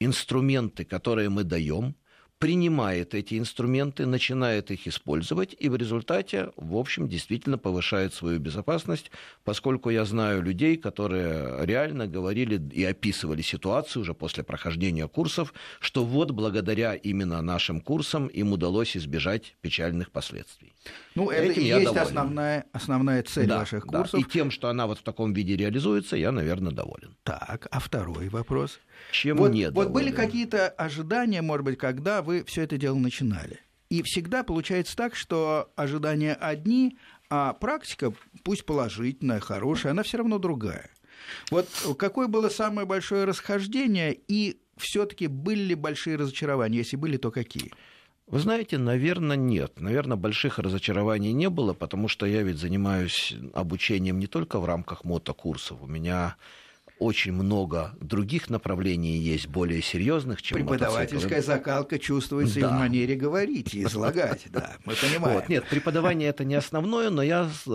инструменты, 0.00 0.84
которые 0.84 1.28
мы 1.28 1.44
даем, 1.44 1.94
принимает 2.38 3.14
эти 3.14 3.38
инструменты, 3.38 4.06
начинает 4.06 4.70
их 4.70 4.86
использовать, 4.86 5.56
и 5.58 5.68
в 5.68 5.76
результате, 5.76 6.50
в 6.56 6.76
общем, 6.76 7.08
действительно 7.08 7.58
повышает 7.58 8.14
свою 8.14 8.38
безопасность, 8.38 9.10
поскольку 9.44 9.90
я 9.90 10.04
знаю 10.04 10.42
людей, 10.42 10.76
которые 10.76 11.64
реально 11.66 12.06
говорили 12.06 12.60
и 12.72 12.84
описывали 12.84 13.42
ситуацию 13.42 14.02
уже 14.02 14.14
после 14.14 14.44
прохождения 14.44 15.08
курсов, 15.08 15.52
что 15.80 16.04
вот 16.04 16.30
благодаря 16.30 16.94
именно 16.94 17.42
нашим 17.42 17.80
курсам 17.80 18.28
им 18.28 18.52
удалось 18.52 18.96
избежать 18.96 19.56
печальных 19.60 20.10
последствий. 20.12 20.72
Ну, 21.14 21.30
это 21.30 21.52
Этим 21.52 21.62
и 21.62 21.66
есть 21.66 21.96
основная, 21.96 22.66
основная 22.72 23.22
цель 23.24 23.48
да, 23.48 23.58
ваших 23.58 23.84
курсов. 23.84 24.12
Да. 24.12 24.18
И 24.18 24.30
тем, 24.30 24.50
что 24.52 24.68
она 24.68 24.86
вот 24.86 24.98
в 24.98 25.02
таком 25.02 25.32
виде 25.32 25.56
реализуется, 25.56 26.16
я, 26.16 26.30
наверное, 26.30 26.72
доволен. 26.72 27.16
Так, 27.24 27.66
а 27.70 27.80
второй 27.80 28.28
вопрос? 28.28 28.78
Чем 29.12 29.38
вот, 29.38 29.52
не 29.52 29.70
Вот 29.70 29.90
были 29.90 30.10
какие-то 30.10 30.68
ожидания, 30.68 31.42
может 31.42 31.64
быть, 31.64 31.78
когда 31.78 32.22
вы 32.22 32.44
все 32.44 32.62
это 32.62 32.76
дело 32.76 32.96
начинали? 32.96 33.60
И 33.90 34.02
всегда 34.02 34.42
получается 34.42 34.96
так, 34.96 35.16
что 35.16 35.72
ожидания 35.76 36.34
одни, 36.34 36.98
а 37.30 37.54
практика, 37.54 38.12
пусть 38.42 38.66
положительная, 38.66 39.40
хорошая, 39.40 39.92
она 39.92 40.02
все 40.02 40.18
равно 40.18 40.38
другая. 40.38 40.90
Вот 41.50 41.68
какое 41.98 42.28
было 42.28 42.48
самое 42.48 42.86
большое 42.86 43.24
расхождение 43.24 44.18
и 44.28 44.60
все-таки 44.76 45.26
были 45.26 45.60
ли 45.60 45.74
большие 45.74 46.16
разочарования? 46.16 46.78
Если 46.78 46.96
были, 46.96 47.16
то 47.16 47.30
какие? 47.30 47.72
Вы 48.26 48.40
знаете, 48.40 48.76
наверное, 48.76 49.36
нет. 49.36 49.80
Наверное, 49.80 50.18
больших 50.18 50.58
разочарований 50.58 51.32
не 51.32 51.48
было, 51.48 51.72
потому 51.72 52.08
что 52.08 52.26
я 52.26 52.42
ведь 52.42 52.58
занимаюсь 52.58 53.34
обучением 53.54 54.18
не 54.18 54.26
только 54.26 54.60
в 54.60 54.66
рамках 54.66 55.04
мотокурсов. 55.04 55.82
У 55.82 55.86
меня 55.86 56.36
очень 56.98 57.32
много 57.32 57.92
других 58.00 58.50
направлений 58.50 59.16
есть, 59.16 59.48
более 59.48 59.82
серьезных, 59.82 60.42
чем 60.42 60.58
Преподавательская 60.58 61.38
мотоцикл. 61.38 61.52
закалка 61.52 61.98
чувствуется 61.98 62.60
да. 62.60 62.66
и 62.66 62.70
в 62.70 62.72
манере 62.72 63.14
говорить 63.14 63.74
и 63.74 63.84
излагать, 63.84 64.46
да, 64.50 64.76
мы 64.84 64.94
понимаем. 64.94 65.36
Вот, 65.36 65.48
нет, 65.48 65.64
преподавание 65.68 66.28
это 66.28 66.44
не 66.44 66.54
основное, 66.54 67.10
но 67.10 67.22
я 67.22 67.48
э, 67.66 67.70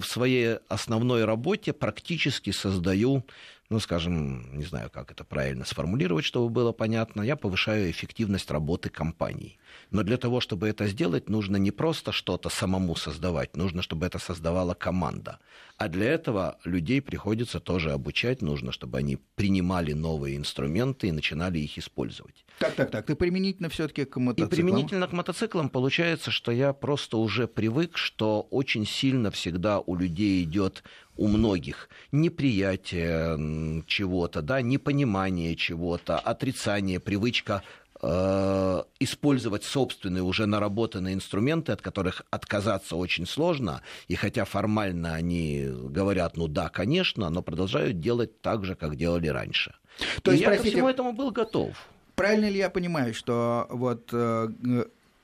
в 0.00 0.04
своей 0.04 0.58
основной 0.68 1.24
работе 1.24 1.72
практически 1.72 2.50
создаю 2.50 3.24
ну, 3.68 3.80
скажем, 3.80 4.56
не 4.56 4.64
знаю, 4.64 4.90
как 4.90 5.10
это 5.10 5.24
правильно 5.24 5.64
сформулировать, 5.64 6.24
чтобы 6.24 6.50
было 6.50 6.70
понятно, 6.70 7.22
я 7.22 7.34
повышаю 7.34 7.90
эффективность 7.90 8.48
работы 8.50 8.90
компаний. 8.90 9.58
Но 9.90 10.02
для 10.02 10.16
того, 10.16 10.40
чтобы 10.40 10.68
это 10.68 10.86
сделать, 10.86 11.28
нужно 11.28 11.56
не 11.56 11.70
просто 11.70 12.12
что-то 12.12 12.48
самому 12.48 12.96
создавать, 12.96 13.56
нужно, 13.56 13.82
чтобы 13.82 14.06
это 14.06 14.18
создавала 14.18 14.74
команда. 14.74 15.38
А 15.78 15.88
для 15.88 16.06
этого 16.06 16.58
людей 16.64 17.02
приходится 17.02 17.60
тоже 17.60 17.92
обучать, 17.92 18.42
нужно, 18.42 18.72
чтобы 18.72 18.98
они 18.98 19.18
принимали 19.34 19.92
новые 19.92 20.36
инструменты 20.36 21.08
и 21.08 21.12
начинали 21.12 21.58
их 21.58 21.78
использовать. 21.78 22.44
Так, 22.58 22.74
так, 22.74 22.90
так. 22.90 23.06
Ты 23.06 23.14
применительно 23.14 23.68
все-таки 23.68 24.04
к 24.04 24.16
мотоциклам? 24.16 24.48
И 24.48 24.62
применительно 24.62 25.06
к 25.06 25.12
мотоциклам 25.12 25.68
получается, 25.68 26.30
что 26.30 26.50
я 26.50 26.72
просто 26.72 27.18
уже 27.18 27.46
привык, 27.46 27.98
что 27.98 28.46
очень 28.50 28.86
сильно 28.86 29.30
всегда 29.30 29.80
у 29.80 29.96
людей 29.96 30.42
идет 30.42 30.82
у 31.16 31.28
многих 31.28 31.88
неприятие 32.12 33.82
чего-то, 33.86 34.42
да, 34.42 34.62
непонимание 34.62 35.56
чего-то, 35.56 36.18
отрицание, 36.18 37.00
привычка 37.00 37.62
использовать 38.02 39.64
собственные 39.64 40.22
уже 40.22 40.46
наработанные 40.46 41.14
инструменты, 41.14 41.72
от 41.72 41.80
которых 41.80 42.22
отказаться 42.30 42.96
очень 42.96 43.26
сложно, 43.26 43.82
и 44.08 44.14
хотя 44.14 44.44
формально 44.44 45.14
они 45.14 45.66
говорят, 45.66 46.36
ну 46.36 46.46
да, 46.46 46.68
конечно, 46.68 47.30
но 47.30 47.42
продолжают 47.42 48.00
делать 48.00 48.40
так 48.42 48.64
же, 48.64 48.74
как 48.74 48.96
делали 48.96 49.28
раньше. 49.28 49.74
То 50.22 50.30
и 50.30 50.34
есть, 50.34 50.42
я 50.42 50.48
простите, 50.48 50.70
ко 50.70 50.76
всему 50.76 50.88
этому 50.88 51.12
был 51.12 51.30
готов. 51.30 51.74
Правильно 52.14 52.48
ли 52.48 52.58
я 52.58 52.70
понимаю, 52.70 53.14
что 53.14 53.66
вот 53.70 54.08
э, 54.12 54.48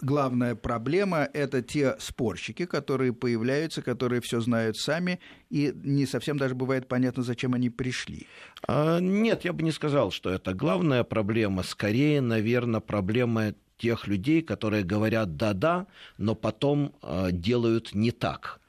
главная 0.03 0.55
проблема– 0.55 1.29
это 1.33 1.63
те 1.63 1.97
спорщики, 1.99 2.67
которые 2.67 3.13
появляются, 3.13 3.81
которые 3.81 4.21
все 4.21 4.41
знают 4.41 4.77
сами, 4.77 5.21
и 5.49 5.73
не 5.75 6.05
совсем 6.05 6.37
даже 6.37 6.55
бывает 6.55 6.89
понятно, 6.89 7.23
зачем 7.23 7.55
они 7.55 7.71
пришли. 7.71 8.27
А, 8.69 8.99
нет, 9.01 9.45
я 9.45 9.53
бы 9.53 9.63
не 9.63 9.73
сказал, 9.73 10.11
что 10.11 10.31
это 10.31 10.53
главная 10.53 11.05
проблема. 11.05 11.63
Скорее, 11.63 12.21
наверное, 12.21 12.81
проблема 12.81 13.55
тех 13.79 14.07
людей, 14.07 14.43
которые 14.43 14.85
говорят 14.85 15.37
«да-да», 15.37 15.87
но 16.19 16.35
потом 16.35 16.95
э, 17.03 17.31
делают 17.33 17.95
не 17.95 18.11
так 18.11 18.61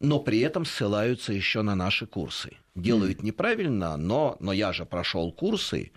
но 0.00 0.18
при 0.18 0.40
этом 0.40 0.64
ссылаются 0.64 1.32
еще 1.32 1.62
на 1.62 1.74
наши 1.74 2.06
курсы. 2.06 2.56
Делают 2.74 3.20
mm. 3.20 3.26
неправильно, 3.26 3.96
но, 3.96 4.36
но 4.40 4.52
я 4.52 4.72
же 4.72 4.86
прошел 4.86 5.30
курсы, 5.30 5.92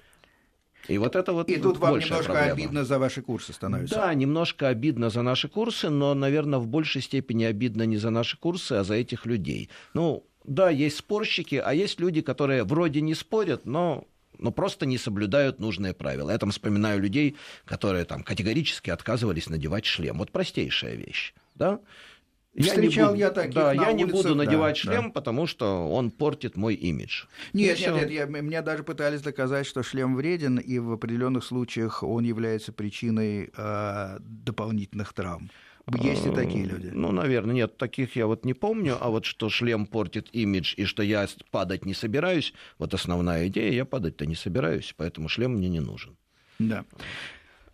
и 0.87 0.97
вот 0.97 1.15
это 1.15 1.33
вот 1.33 1.49
И 1.49 1.57
тут 1.57 1.77
вам 1.77 1.97
немножко 1.99 2.33
проблема. 2.33 2.53
обидно 2.53 2.83
за 2.83 2.99
ваши 2.99 3.21
курсы 3.21 3.53
становится. 3.53 3.95
Да, 3.95 4.13
немножко 4.13 4.67
обидно 4.67 5.09
за 5.09 5.21
наши 5.21 5.47
курсы, 5.47 5.89
но, 5.89 6.13
наверное, 6.13 6.59
в 6.59 6.67
большей 6.67 7.01
степени 7.01 7.45
обидно 7.45 7.83
не 7.83 7.97
за 7.97 8.09
наши 8.09 8.37
курсы, 8.37 8.73
а 8.73 8.83
за 8.83 8.95
этих 8.95 9.25
людей. 9.25 9.69
Ну, 9.93 10.25
да, 10.43 10.69
есть 10.69 10.97
спорщики, 10.97 11.55
а 11.55 11.73
есть 11.73 11.99
люди, 11.99 12.21
которые 12.21 12.63
вроде 12.63 13.01
не 13.01 13.15
спорят, 13.15 13.65
но 13.65 14.07
но 14.39 14.51
просто 14.51 14.85
не 14.85 14.97
соблюдают 14.97 15.59
нужные 15.59 15.93
правила. 15.93 16.31
Я 16.31 16.37
там 16.37 16.51
вспоминаю 16.51 16.99
людей, 16.99 17.37
которые 17.65 18.03
там 18.03 18.23
категорически 18.23 18.89
отказывались 18.89 19.47
надевать 19.47 19.85
шлем. 19.85 20.17
Вот 20.17 20.31
простейшая 20.31 20.95
вещь. 20.95 21.33
Да? 21.55 21.79
Встречал 22.55 23.05
я, 23.05 23.07
буду, 23.09 23.19
я 23.19 23.31
таких 23.31 23.53
Да, 23.55 23.73
на 23.73 23.83
я 23.83 23.89
улице, 23.89 24.05
не 24.05 24.11
буду 24.11 24.35
надевать 24.35 24.75
да, 24.75 24.81
шлем, 24.81 25.03
да. 25.05 25.09
потому 25.09 25.47
что 25.47 25.89
он 25.89 26.11
портит 26.11 26.55
мой 26.55 26.75
имидж. 26.75 27.25
Нет, 27.53 27.79
нет, 27.79 27.95
нет, 27.95 28.11
я, 28.11 28.27
мне 28.27 28.61
даже 28.61 28.83
пытались 28.83 29.21
доказать, 29.21 29.65
что 29.65 29.81
шлем 29.81 30.15
вреден, 30.15 30.57
и 30.57 30.77
в 30.77 30.91
определенных 30.91 31.43
случаях 31.43 32.03
он 32.03 32.23
является 32.23 32.71
причиной 32.71 33.51
э, 33.55 34.17
дополнительных 34.19 35.13
травм. 35.13 35.49
Есть 36.01 36.25
и 36.25 36.31
такие 36.31 36.65
люди? 36.65 36.91
Ну, 36.93 37.11
наверное, 37.11 37.55
нет, 37.55 37.77
таких 37.77 38.15
я 38.15 38.27
вот 38.27 38.45
не 38.45 38.53
помню, 38.53 38.97
а 39.01 39.09
вот 39.09 39.25
что 39.25 39.49
шлем 39.49 39.85
портит 39.85 40.29
имидж 40.31 40.75
и 40.77 40.85
что 40.85 41.03
я 41.03 41.27
падать 41.51 41.85
не 41.85 41.93
собираюсь, 41.93 42.53
вот 42.77 42.93
основная 42.93 43.47
идея, 43.47 43.71
я 43.71 43.85
падать-то 43.85 44.25
не 44.25 44.35
собираюсь, 44.35 44.93
поэтому 44.95 45.27
шлем 45.27 45.55
мне 45.55 45.69
не 45.69 45.81
нужен. 45.81 46.15
Да. 46.59 46.85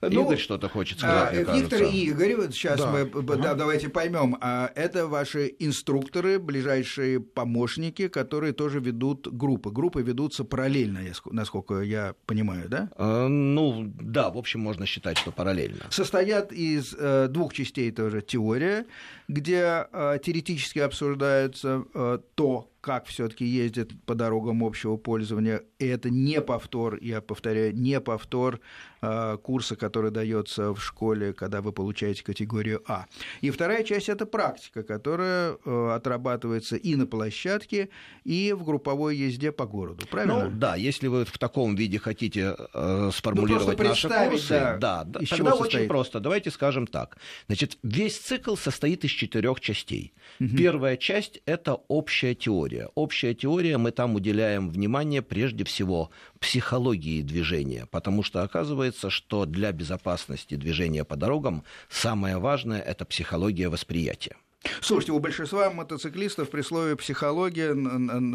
Ну, 0.01 0.24
Игорь 0.24 0.38
что-то 0.38 0.70
хочет 0.70 1.00
сказать, 1.00 1.29
а, 1.29 1.32
мне 1.32 1.60
Виктор 1.60 1.79
кажется. 1.79 1.98
и 1.98 2.06
Игорь, 2.06 2.51
сейчас 2.51 2.79
да. 2.79 2.91
мы 2.91 3.00
ага. 3.01 3.36
да, 3.36 3.53
давайте 3.53 3.89
поймем, 3.89 4.38
а 4.39 4.72
это 4.75 5.08
ваши 5.08 5.53
инструкторы, 5.60 6.39
ближайшие 6.39 7.20
помощники, 7.20 8.08
которые 8.08 8.53
тоже 8.53 8.79
ведут 8.79 9.27
группы. 9.27 9.72
Группы 9.72 10.01
ведутся 10.01 10.46
параллельно, 10.46 11.00
насколько 11.32 11.82
я 11.82 12.15
понимаю, 12.25 12.70
да? 12.70 12.89
А, 12.96 13.27
ну, 13.27 13.91
да, 14.00 14.29
в 14.29 14.38
общем, 14.38 14.62
можно 14.62 14.86
считать, 14.86 15.18
что 15.18 15.32
параллельно. 15.32 15.86
Состоят 15.89 16.53
из 16.53 16.96
э, 16.98 17.27
двух 17.29 17.53
частей 17.53 17.91
тоже 17.91 18.22
теория, 18.22 18.86
где 19.27 19.88
э, 19.91 20.20
теоретически 20.24 20.79
обсуждается 20.79 21.84
э, 21.94 22.20
то, 22.36 22.70
как 22.81 23.05
все-таки 23.07 23.45
ездят 23.45 23.89
по 24.05 24.15
дорогам 24.15 24.63
общего 24.63 24.95
пользования. 24.98 25.63
И 25.79 25.86
это 25.86 26.09
не 26.09 26.41
повтор, 26.41 26.98
я 27.01 27.21
повторяю, 27.21 27.75
не 27.75 28.00
повтор 28.00 28.59
э, 29.01 29.38
курса, 29.43 29.75
который 29.75 30.12
дается 30.12 30.74
в 30.74 30.81
школе, 30.81 31.33
когда 31.33 31.62
вы 31.62 31.74
получаете 31.74 32.24
категорию 32.24 32.81
А. 32.88 33.05
И 33.41 33.50
вторая 33.50 33.83
часть 33.83 34.07
это 34.07 34.25
практика, 34.25 34.83
которая 34.83 35.57
э, 35.63 35.91
отрабатывается 35.93 36.77
и 36.77 36.95
на 36.95 37.05
площадке, 37.05 37.89
и 38.24 38.53
в 38.53 38.63
групповой 38.63 39.17
езде 39.17 39.51
по 39.51 39.65
городу. 39.65 40.05
Правильно? 40.09 40.45
Ну 40.45 40.51
да, 40.51 40.75
если 40.75 41.07
вы 41.07 41.25
в 41.25 41.38
таком 41.38 41.75
виде 41.75 42.00
хотите 42.00 42.55
э, 42.74 43.09
сформулировать 43.13 43.77
ну, 43.77 43.83
наши 43.83 44.07
курсы, 44.07 44.50
да, 44.50 44.77
да, 44.77 45.03
да 45.03 45.19
тогда 45.29 45.53
очень 45.55 45.88
просто. 45.88 46.19
Давайте 46.19 46.50
скажем 46.50 46.88
так. 46.88 47.17
Значит, 47.48 47.77
весь 47.83 48.17
цикл 48.17 48.55
состоит 48.55 49.03
из 49.03 49.12
четырех 49.12 49.59
частей. 49.59 50.13
Угу. 50.39 50.55
Первая 50.57 50.98
часть 50.98 51.41
это 51.45 51.75
общая 51.88 52.36
теория 52.36 52.68
теория. 52.69 52.89
Общая 52.95 53.33
теория, 53.33 53.77
мы 53.77 53.91
там 53.91 54.15
уделяем 54.15 54.69
внимание 54.69 55.21
прежде 55.21 55.63
всего 55.63 56.09
психологии 56.39 57.21
движения, 57.21 57.88
потому 57.91 58.23
что 58.23 58.43
оказывается, 58.43 59.09
что 59.09 59.45
для 59.45 59.71
безопасности 59.71 60.55
движения 60.55 61.03
по 61.03 61.15
дорогам 61.15 61.63
самое 61.89 62.38
важное– 62.38 62.79
это 62.85 63.05
психология 63.05 63.69
восприятия. 63.69 64.35
Слушайте, 64.81 65.13
у 65.13 65.19
большинства 65.19 65.69
мотоциклистов 65.69 66.49
при 66.49 66.61
слове 66.61 66.97
психология 66.97 67.73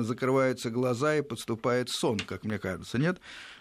закрываются 0.03 0.71
глаза 0.71 1.17
и 1.17 1.23
подступает 1.23 1.91
сон, 1.91 2.19
как 2.19 2.45
мне 2.45 2.59
кажется, 2.59 2.99
нет? 2.99 3.19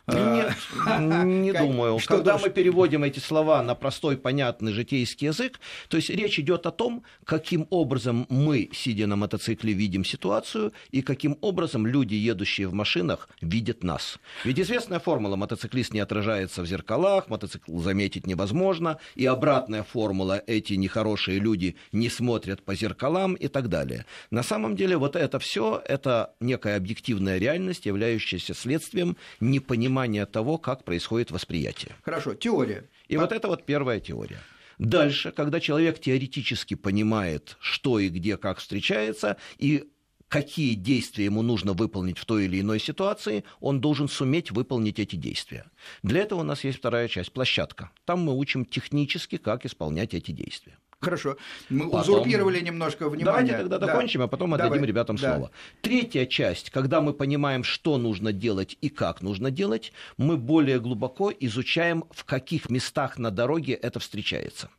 Нет, 0.08 0.58
не 0.98 1.54
думаю. 1.54 1.98
Когда 2.06 2.38
мы 2.38 2.50
переводим 2.50 3.06
эти 3.06 3.20
слова 3.20 3.64
на 3.64 3.74
простой, 3.74 4.18
понятный 4.18 4.74
житейский 4.74 5.28
язык, 5.28 5.62
то 5.88 5.96
есть 5.96 6.10
речь 6.10 6.38
идет 6.40 6.66
о 6.66 6.72
том, 6.72 7.04
каким 7.24 7.68
образом 7.70 8.26
мы, 8.30 8.70
сидя 8.74 9.08
на 9.08 9.16
мотоцикле, 9.16 9.72
видим 9.72 10.04
ситуацию, 10.04 10.74
и 10.92 11.02
каким 11.02 11.38
образом 11.40 11.88
люди, 11.88 12.16
едущие 12.16 12.68
в 12.68 12.74
машинах, 12.74 13.30
видят 13.40 13.84
нас. 13.84 14.20
Ведь 14.44 14.60
известная 14.60 15.00
формула 15.00 15.38
мотоциклист 15.38 15.94
не 15.94 16.02
отражается 16.02 16.64
в 16.64 16.66
зеркалах, 16.66 17.30
мотоцикл 17.30 17.80
заметить 17.80 18.28
невозможно, 18.28 18.98
и 19.16 19.26
обратная 19.26 19.84
формула 19.84 20.44
эти 20.48 20.74
нехорошие 20.74 21.40
люди 21.40 21.78
не 21.94 22.10
смотрят 22.10 22.62
по 22.62 22.76
зеркалам 22.76 23.36
и 23.36 23.48
так 23.48 23.70
далее. 23.70 24.06
На 24.32 24.44
самом 24.44 24.76
деле 24.76 24.98
вот 24.98 25.16
это 25.16 25.40
все 25.40 25.82
это 25.86 26.34
некая 26.42 26.76
объективная 26.76 27.38
реальность, 27.38 27.86
являющаяся 27.86 28.54
следствием 28.54 29.16
непонимания 29.40 29.93
понимание 29.94 30.26
того, 30.26 30.58
как 30.58 30.84
происходит 30.84 31.32
восприятие. 31.32 31.92
Хорошо, 32.04 32.34
теория. 32.34 32.90
И 33.08 33.16
а... 33.16 33.20
вот 33.20 33.32
это 33.32 33.48
вот 33.48 33.66
первая 33.66 34.00
теория. 34.00 34.40
Дальше, 34.80 35.32
когда 35.32 35.60
человек 35.60 36.00
теоретически 36.00 36.74
понимает, 36.74 37.58
что 37.60 38.00
и 38.00 38.10
где, 38.10 38.38
как 38.38 38.58
встречается, 38.58 39.38
и 39.60 39.84
какие 40.30 40.74
действия 40.74 41.26
ему 41.26 41.44
нужно 41.44 41.74
выполнить 41.74 42.18
в 42.18 42.26
той 42.26 42.46
или 42.46 42.60
иной 42.60 42.80
ситуации, 42.80 43.44
он 43.60 43.82
должен 43.82 44.08
суметь 44.08 44.50
выполнить 44.50 45.00
эти 45.00 45.16
действия. 45.16 45.66
Для 46.02 46.22
этого 46.22 46.40
у 46.40 46.44
нас 46.44 46.64
есть 46.64 46.80
вторая 46.80 47.08
часть, 47.08 47.32
площадка. 47.32 47.92
Там 48.06 48.22
мы 48.22 48.36
учим 48.36 48.66
технически, 48.66 49.38
как 49.38 49.66
исполнять 49.66 50.16
эти 50.16 50.32
действия. 50.32 50.76
Хорошо. 51.04 51.38
Мы 51.70 51.90
потом... 51.90 52.16
узурпировали 52.16 52.60
немножко 52.60 53.10
внимания. 53.10 53.26
Давайте 53.26 53.58
тогда 53.58 53.78
да. 53.80 53.88
закончим, 53.88 54.22
а 54.22 54.28
потом 54.28 54.54
отдадим 54.54 54.74
Давай. 54.74 54.88
ребятам 54.88 55.16
да. 55.18 55.36
слово. 55.36 55.52
Третья 55.82 56.26
часть, 56.26 56.70
когда 56.70 57.02
мы 57.02 57.14
понимаем, 57.14 57.64
что 57.64 57.98
нужно 57.98 58.32
делать 58.32 58.78
и 58.82 58.90
как 58.90 59.22
нужно 59.22 59.52
делать, 59.52 59.94
мы 60.18 60.38
более 60.38 60.80
глубоко 60.80 61.32
изучаем, 61.40 62.06
в 62.12 62.24
каких 62.26 62.70
местах 62.70 63.18
на 63.18 63.32
дороге 63.32 63.74
это 63.74 64.00
встречается. 64.00 64.70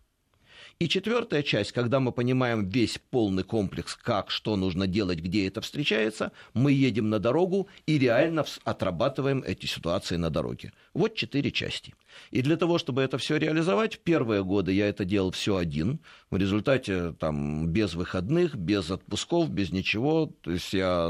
И 0.78 0.88
четвертая 0.88 1.42
часть, 1.42 1.72
когда 1.72 2.00
мы 2.00 2.10
понимаем 2.12 2.68
весь 2.68 2.98
полный 3.10 3.44
комплекс, 3.44 3.94
как, 3.94 4.30
что 4.30 4.56
нужно 4.56 4.86
делать, 4.86 5.20
где 5.20 5.46
это 5.46 5.60
встречается, 5.60 6.32
мы 6.52 6.72
едем 6.72 7.10
на 7.10 7.18
дорогу 7.18 7.68
и 7.86 7.98
реально 7.98 8.44
отрабатываем 8.64 9.42
эти 9.46 9.66
ситуации 9.66 10.16
на 10.16 10.30
дороге. 10.30 10.72
Вот 10.92 11.14
четыре 11.14 11.52
части. 11.52 11.94
И 12.30 12.42
для 12.42 12.56
того, 12.56 12.78
чтобы 12.78 13.02
это 13.02 13.18
все 13.18 13.36
реализовать, 13.36 13.96
в 13.96 13.98
первые 14.00 14.42
годы 14.42 14.72
я 14.72 14.88
это 14.88 15.04
делал 15.04 15.30
все 15.30 15.56
один. 15.56 16.00
В 16.30 16.36
результате 16.36 17.12
там 17.12 17.68
без 17.68 17.94
выходных, 17.94 18.56
без 18.56 18.90
отпусков, 18.90 19.50
без 19.50 19.70
ничего. 19.70 20.32
То 20.42 20.50
есть 20.50 20.72
я 20.72 21.08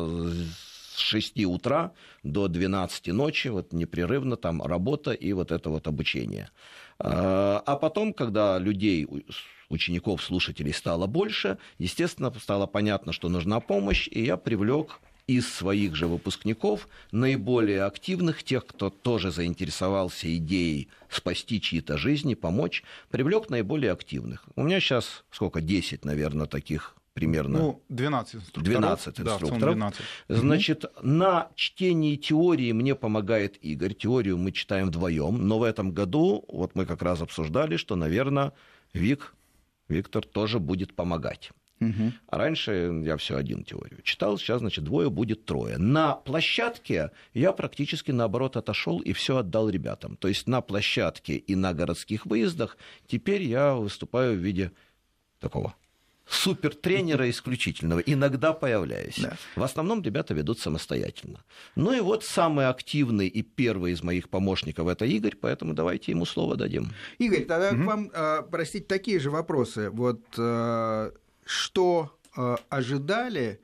с 0.94 0.98
6 0.98 1.44
утра 1.46 1.92
до 2.22 2.48
12 2.48 3.08
ночи, 3.08 3.48
вот 3.48 3.72
непрерывно 3.72 4.36
там 4.36 4.62
работа 4.62 5.12
и 5.12 5.32
вот 5.32 5.52
это 5.52 5.70
вот 5.70 5.86
обучение. 5.86 6.50
А, 6.98 7.62
а 7.64 7.76
потом, 7.76 8.12
когда 8.12 8.58
людей, 8.58 9.06
учеников, 9.68 10.22
слушателей 10.22 10.72
стало 10.72 11.06
больше, 11.06 11.58
естественно, 11.78 12.32
стало 12.38 12.66
понятно, 12.66 13.12
что 13.12 13.28
нужна 13.28 13.60
помощь, 13.60 14.08
и 14.10 14.24
я 14.24 14.36
привлек 14.36 15.00
из 15.26 15.48
своих 15.52 15.94
же 15.94 16.06
выпускников 16.06 16.88
наиболее 17.10 17.84
активных, 17.84 18.42
тех, 18.42 18.66
кто 18.66 18.90
тоже 18.90 19.30
заинтересовался 19.30 20.34
идеей 20.36 20.88
спасти 21.08 21.60
чьи-то 21.60 21.96
жизни, 21.96 22.34
помочь, 22.34 22.84
привлек 23.10 23.48
наиболее 23.48 23.92
активных. 23.92 24.46
У 24.54 24.62
меня 24.62 24.80
сейчас 24.80 25.24
сколько, 25.30 25.60
10, 25.60 26.04
наверное, 26.04 26.46
таких 26.46 26.94
примерно. 27.14 27.58
Ну, 27.58 27.82
12 27.88 28.34
инструкторов. 28.34 28.66
12 28.66 29.20
инструкторов. 29.20 29.60
Да, 29.60 29.66
12. 29.72 30.02
Значит, 30.28 30.84
угу. 30.84 30.92
на 31.02 31.48
чтении 31.54 32.16
теории 32.16 32.72
мне 32.72 32.94
помогает 32.94 33.56
Игорь. 33.64 33.94
Теорию 33.94 34.36
мы 34.36 34.52
читаем 34.52 34.88
вдвоем, 34.88 35.46
но 35.46 35.58
в 35.58 35.62
этом 35.62 35.92
году, 35.92 36.44
вот 36.48 36.74
мы 36.74 36.84
как 36.84 37.02
раз 37.02 37.22
обсуждали, 37.22 37.76
что, 37.76 37.96
наверное, 37.96 38.52
Вик, 38.92 39.34
Виктор 39.88 40.24
тоже 40.26 40.58
будет 40.58 40.94
помогать. 40.94 41.50
Угу. 41.80 42.12
А 42.28 42.38
раньше 42.38 43.02
я 43.04 43.16
все 43.16 43.36
один 43.36 43.64
теорию 43.64 44.00
читал, 44.02 44.38
сейчас, 44.38 44.60
значит, 44.60 44.84
двое 44.84 45.10
будет 45.10 45.44
трое. 45.44 45.76
На 45.76 46.14
площадке 46.14 47.10
я 47.32 47.52
практически 47.52 48.10
наоборот 48.10 48.56
отошел 48.56 49.00
и 49.00 49.12
все 49.12 49.38
отдал 49.38 49.68
ребятам. 49.68 50.16
То 50.16 50.28
есть 50.28 50.46
на 50.46 50.60
площадке 50.60 51.36
и 51.36 51.54
на 51.54 51.74
городских 51.74 52.26
выездах 52.26 52.76
теперь 53.06 53.42
я 53.42 53.74
выступаю 53.74 54.38
в 54.38 54.42
виде 54.42 54.72
такого 55.40 55.74
супертренера 56.26 57.28
исключительного. 57.28 58.00
Иногда 58.00 58.52
появляюсь. 58.52 59.18
Да. 59.18 59.36
В 59.56 59.62
основном 59.62 60.02
ребята 60.02 60.34
ведут 60.34 60.58
самостоятельно. 60.58 61.44
Ну 61.76 61.92
и 61.92 62.00
вот 62.00 62.24
самый 62.24 62.68
активный 62.68 63.28
и 63.28 63.42
первый 63.42 63.92
из 63.92 64.02
моих 64.02 64.28
помощников 64.28 64.88
это 64.88 65.04
Игорь, 65.04 65.36
поэтому 65.40 65.74
давайте 65.74 66.12
ему 66.12 66.24
слово 66.24 66.56
дадим. 66.56 66.92
Игорь, 67.18 67.44
тогда 67.44 67.70
угу. 67.70 67.82
к 67.82 67.86
вам, 67.86 68.10
а, 68.14 68.42
простите, 68.42 68.86
такие 68.86 69.18
же 69.18 69.30
вопросы. 69.30 69.90
Вот 69.90 70.22
а, 70.38 71.12
что 71.44 72.16
а, 72.36 72.58
ожидали 72.68 73.60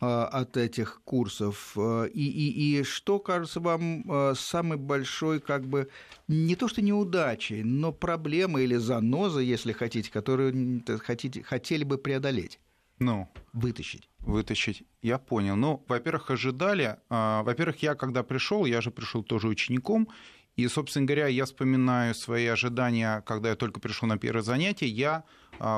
от 0.00 0.56
этих 0.56 1.02
курсов? 1.04 1.72
А, 1.76 2.04
и, 2.04 2.22
и, 2.22 2.80
и 2.80 2.82
что 2.82 3.18
кажется 3.18 3.60
вам 3.60 4.04
а, 4.08 4.34
самой 4.34 4.78
большой, 4.78 5.40
как 5.40 5.66
бы, 5.66 5.88
не 6.28 6.56
то 6.56 6.68
что 6.68 6.82
неудачей, 6.82 7.62
но 7.62 7.92
проблемой 7.92 8.64
или 8.64 8.76
занозой, 8.76 9.46
если 9.46 9.72
хотите, 9.72 10.10
которую 10.10 10.82
хотите, 11.00 11.42
хотели 11.42 11.84
бы 11.84 11.98
преодолеть? 11.98 12.58
Ну, 12.98 13.28
вытащить. 13.52 14.08
Вытащить. 14.18 14.82
Я 15.00 15.18
понял. 15.18 15.56
Ну, 15.56 15.82
во-первых, 15.88 16.30
ожидали. 16.30 16.98
Во-первых, 17.08 17.82
я 17.82 17.94
когда 17.94 18.22
пришел, 18.22 18.66
я 18.66 18.82
же 18.82 18.90
пришел 18.90 19.22
тоже 19.22 19.48
учеником, 19.48 20.10
и, 20.56 20.68
собственно 20.68 21.06
говоря, 21.06 21.26
я 21.26 21.46
вспоминаю 21.46 22.14
свои 22.14 22.46
ожидания, 22.46 23.22
когда 23.22 23.50
я 23.50 23.56
только 23.56 23.80
пришел 23.80 24.06
на 24.06 24.18
первое 24.18 24.42
занятие, 24.42 24.88
я 24.88 25.16
а, 25.16 25.22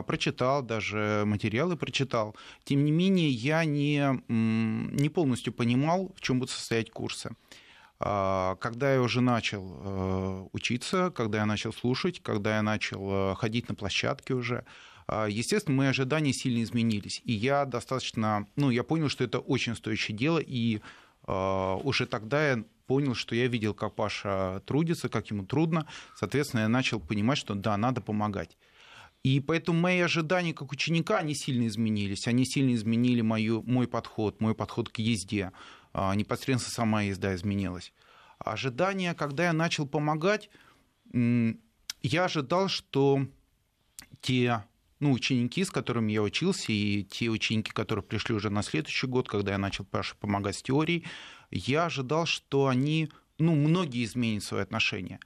прочитал, 0.06 0.62
даже 0.62 1.24
материалы 1.26 1.76
прочитал. 1.76 2.36
Тем 2.64 2.84
не 2.84 2.90
менее, 2.90 3.30
я 3.30 3.64
не, 3.64 4.22
не 4.28 5.08
полностью 5.08 5.52
понимал, 5.52 6.12
в 6.16 6.20
чем 6.20 6.38
будут 6.38 6.54
состоять 6.54 6.90
курсы. 6.90 7.34
А, 8.04 8.56
когда 8.56 8.94
я 8.94 9.00
уже 9.00 9.20
начал 9.20 9.64
э, 9.64 10.48
учиться, 10.52 11.12
когда 11.14 11.38
я 11.38 11.46
начал 11.46 11.72
слушать, 11.72 12.20
когда 12.20 12.56
я 12.56 12.62
начал 12.62 13.32
э, 13.32 13.34
ходить 13.36 13.68
на 13.68 13.76
площадке 13.76 14.34
уже, 14.34 14.64
а, 15.06 15.26
естественно, 15.26 15.76
мои 15.76 15.86
ожидания 15.86 16.32
сильно 16.32 16.64
изменились. 16.64 17.23
И 17.25 17.32
я 17.32 17.64
достаточно, 17.64 18.49
ну, 18.56 18.71
я 18.71 18.82
понял, 18.82 19.08
что 19.08 19.23
это 19.23 19.38
очень 19.38 19.76
стоящее 19.76 20.16
дело, 20.16 20.38
и 20.38 20.80
уже 21.25 22.06
тогда 22.06 22.50
я 22.50 22.64
понял, 22.88 23.14
что 23.14 23.36
я 23.36 23.47
видел, 23.47 23.75
как 23.75 23.95
Паша 23.95 24.60
трудится, 24.66 25.08
как 25.08 25.30
ему 25.30 25.47
трудно. 25.47 25.86
Соответственно, 26.16 26.62
я 26.62 26.68
начал 26.68 26.99
понимать, 26.99 27.38
что 27.38 27.54
да, 27.54 27.76
надо 27.76 28.00
помогать. 28.00 28.56
И 29.23 29.39
поэтому 29.41 29.78
мои 29.78 30.00
ожидания 30.00 30.52
как 30.52 30.73
ученика, 30.73 31.19
они 31.19 31.35
сильно 31.35 31.69
изменились. 31.69 32.26
Они 32.26 32.45
сильно 32.45 32.75
изменили 32.75 33.21
мою, 33.21 33.63
мой 33.63 33.87
подход, 33.87 34.41
мой 34.41 34.54
подход 34.54 34.89
к 34.89 34.99
езде. 34.99 35.52
А, 35.93 36.15
непосредственно 36.15 36.75
сама 36.75 37.02
езда 37.02 37.35
изменилась. 37.35 37.93
Ожидания, 38.39 39.15
когда 39.15 39.45
я 39.45 39.52
начал 39.52 39.87
помогать, 39.87 40.50
я 41.13 42.25
ожидал, 42.25 42.69
что 42.69 43.26
те 44.21 44.65
ну, 45.02 45.13
ученики, 45.13 45.65
с 45.65 45.71
которыми 45.71 46.13
я 46.13 46.23
учился, 46.23 46.73
и 46.73 47.02
те 47.02 47.28
ученики, 47.28 47.73
которые 47.73 48.04
пришли 48.04 48.35
уже 48.35 48.50
на 48.50 48.63
следующий 48.63 49.08
год, 49.08 49.28
когда 49.28 49.52
я 49.52 49.58
начал 49.58 49.85
Паше 49.85 50.15
помогать 50.17 50.56
с 50.56 50.63
теорией, 50.63 51.04
я 51.50 51.87
ожидал, 51.87 52.25
что 52.25 52.69
они, 52.69 53.11
ну, 53.39 53.54
многие 53.54 54.04
изменят 54.04 54.45
свои 54.45 54.63
отношения. 54.63 55.19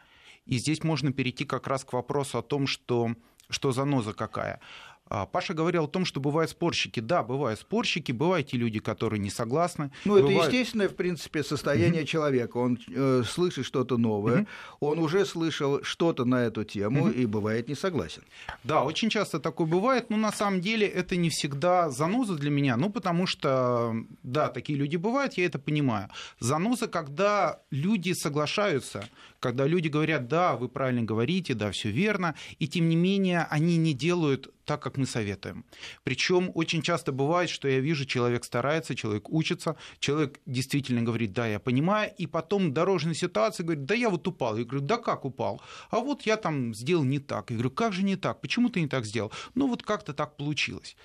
И 0.47 0.57
здесь 0.57 0.83
можно 0.83 1.13
перейти 1.13 1.45
как 1.45 1.67
раз 1.67 1.85
к 1.85 1.93
вопросу 1.93 2.39
о 2.39 2.43
том, 2.43 2.67
что, 2.67 3.15
что 3.51 3.73
заноза 3.73 4.13
какая. 4.13 4.61
А, 5.09 5.27
Паша 5.27 5.55
говорил 5.55 5.85
о 5.85 5.89
том, 5.89 6.05
что 6.05 6.21
бывают 6.21 6.51
спорщики. 6.51 7.01
Да, 7.01 7.23
бывают 7.23 7.61
спорщики, 7.61 8.13
бывают 8.13 8.49
те 8.49 8.57
люди, 8.57 8.81
которые 8.81 9.21
не 9.21 9.31
согласны. 9.31 9.91
Ну, 10.05 10.15
бывают... 10.15 10.39
это 10.39 10.49
естественное, 10.49 10.89
в 10.89 10.95
принципе, 10.95 11.45
состояние 11.45 12.03
mm-hmm. 12.03 12.07
человека. 12.07 12.57
Он 12.57 12.79
э, 12.89 13.23
слышит 13.27 13.67
что-то 13.67 13.99
новое, 13.99 14.41
mm-hmm. 14.41 14.47
он 14.81 14.99
уже 14.99 15.25
слышал 15.25 15.83
что-то 15.83 16.25
на 16.25 16.47
эту 16.47 16.65
тему 16.65 17.09
mm-hmm. 17.09 17.23
и 17.23 17.27
бывает 17.27 17.69
не 17.69 17.75
согласен. 17.75 18.23
Да, 18.65 18.83
очень 18.83 19.09
часто 19.09 19.39
такое 19.39 19.67
бывает, 19.67 20.11
но 20.11 20.17
на 20.17 20.33
самом 20.33 20.61
деле 20.61 20.87
это 20.87 21.17
не 21.17 21.31
всегда 21.31 21.91
заноза 21.91 22.35
для 22.35 22.51
меня, 22.51 22.77
ну, 22.77 22.91
потому 22.91 23.27
что, 23.27 23.95
да, 24.23 24.49
такие 24.49 24.79
люди 24.79 24.97
бывают, 24.97 25.35
я 25.35 25.47
это 25.47 25.59
понимаю. 25.59 26.09
Заноза, 26.41 26.89
когда 26.89 27.61
люди 27.71 28.13
соглашаются, 28.13 29.09
когда 29.39 29.67
люди 29.67 29.89
говорят, 29.89 30.27
да, 30.29 30.57
вы 30.57 30.69
правильно 30.69 31.03
говорите, 31.03 31.55
да, 31.55 31.71
все 31.71 31.91
верно, 31.91 32.35
и 32.59 32.67
тем 32.67 32.89
не 32.89 32.97
менее 32.97 33.47
они 33.51 33.77
не 33.77 33.95
делают 33.95 34.51
так, 34.67 34.83
как 34.83 34.99
мы 34.99 35.07
советуем. 35.07 35.65
Причем 36.05 36.51
очень 36.55 36.83
часто 36.83 37.13
бывает, 37.13 37.49
что 37.49 37.69
я 37.69 37.81
вижу, 37.81 38.05
человек 38.05 38.45
старается, 38.45 38.95
человек 38.95 39.31
учится, 39.31 39.77
человек 39.99 40.41
действительно 40.45 41.03
говорит, 41.03 41.33
да, 41.33 41.47
я 41.47 41.59
понимаю, 41.59 42.13
и 42.19 42.27
потом 42.27 42.75
дорожная 42.75 43.15
ситуация 43.15 43.65
говорит, 43.65 43.85
да 43.85 43.95
я 43.95 44.11
вот 44.11 44.29
упал. 44.29 44.57
Я 44.59 44.65
говорю, 44.65 44.85
да 44.85 44.99
как 44.99 45.25
упал? 45.25 45.63
А 45.91 46.01
вот 46.01 46.23
я 46.23 46.37
там 46.37 46.75
сделал 46.75 47.05
не 47.05 47.21
так. 47.21 47.51
Я 47.51 47.57
говорю, 47.57 47.71
как 47.71 47.93
же 47.93 48.03
не 48.03 48.17
так? 48.17 48.41
Почему 48.41 48.69
ты 48.69 48.81
не 48.81 48.89
так 48.89 49.07
сделал? 49.07 49.33
Ну 49.55 49.69
вот 49.69 49.83
как-то 49.83 50.13
так 50.13 50.37
получилось. 50.37 50.97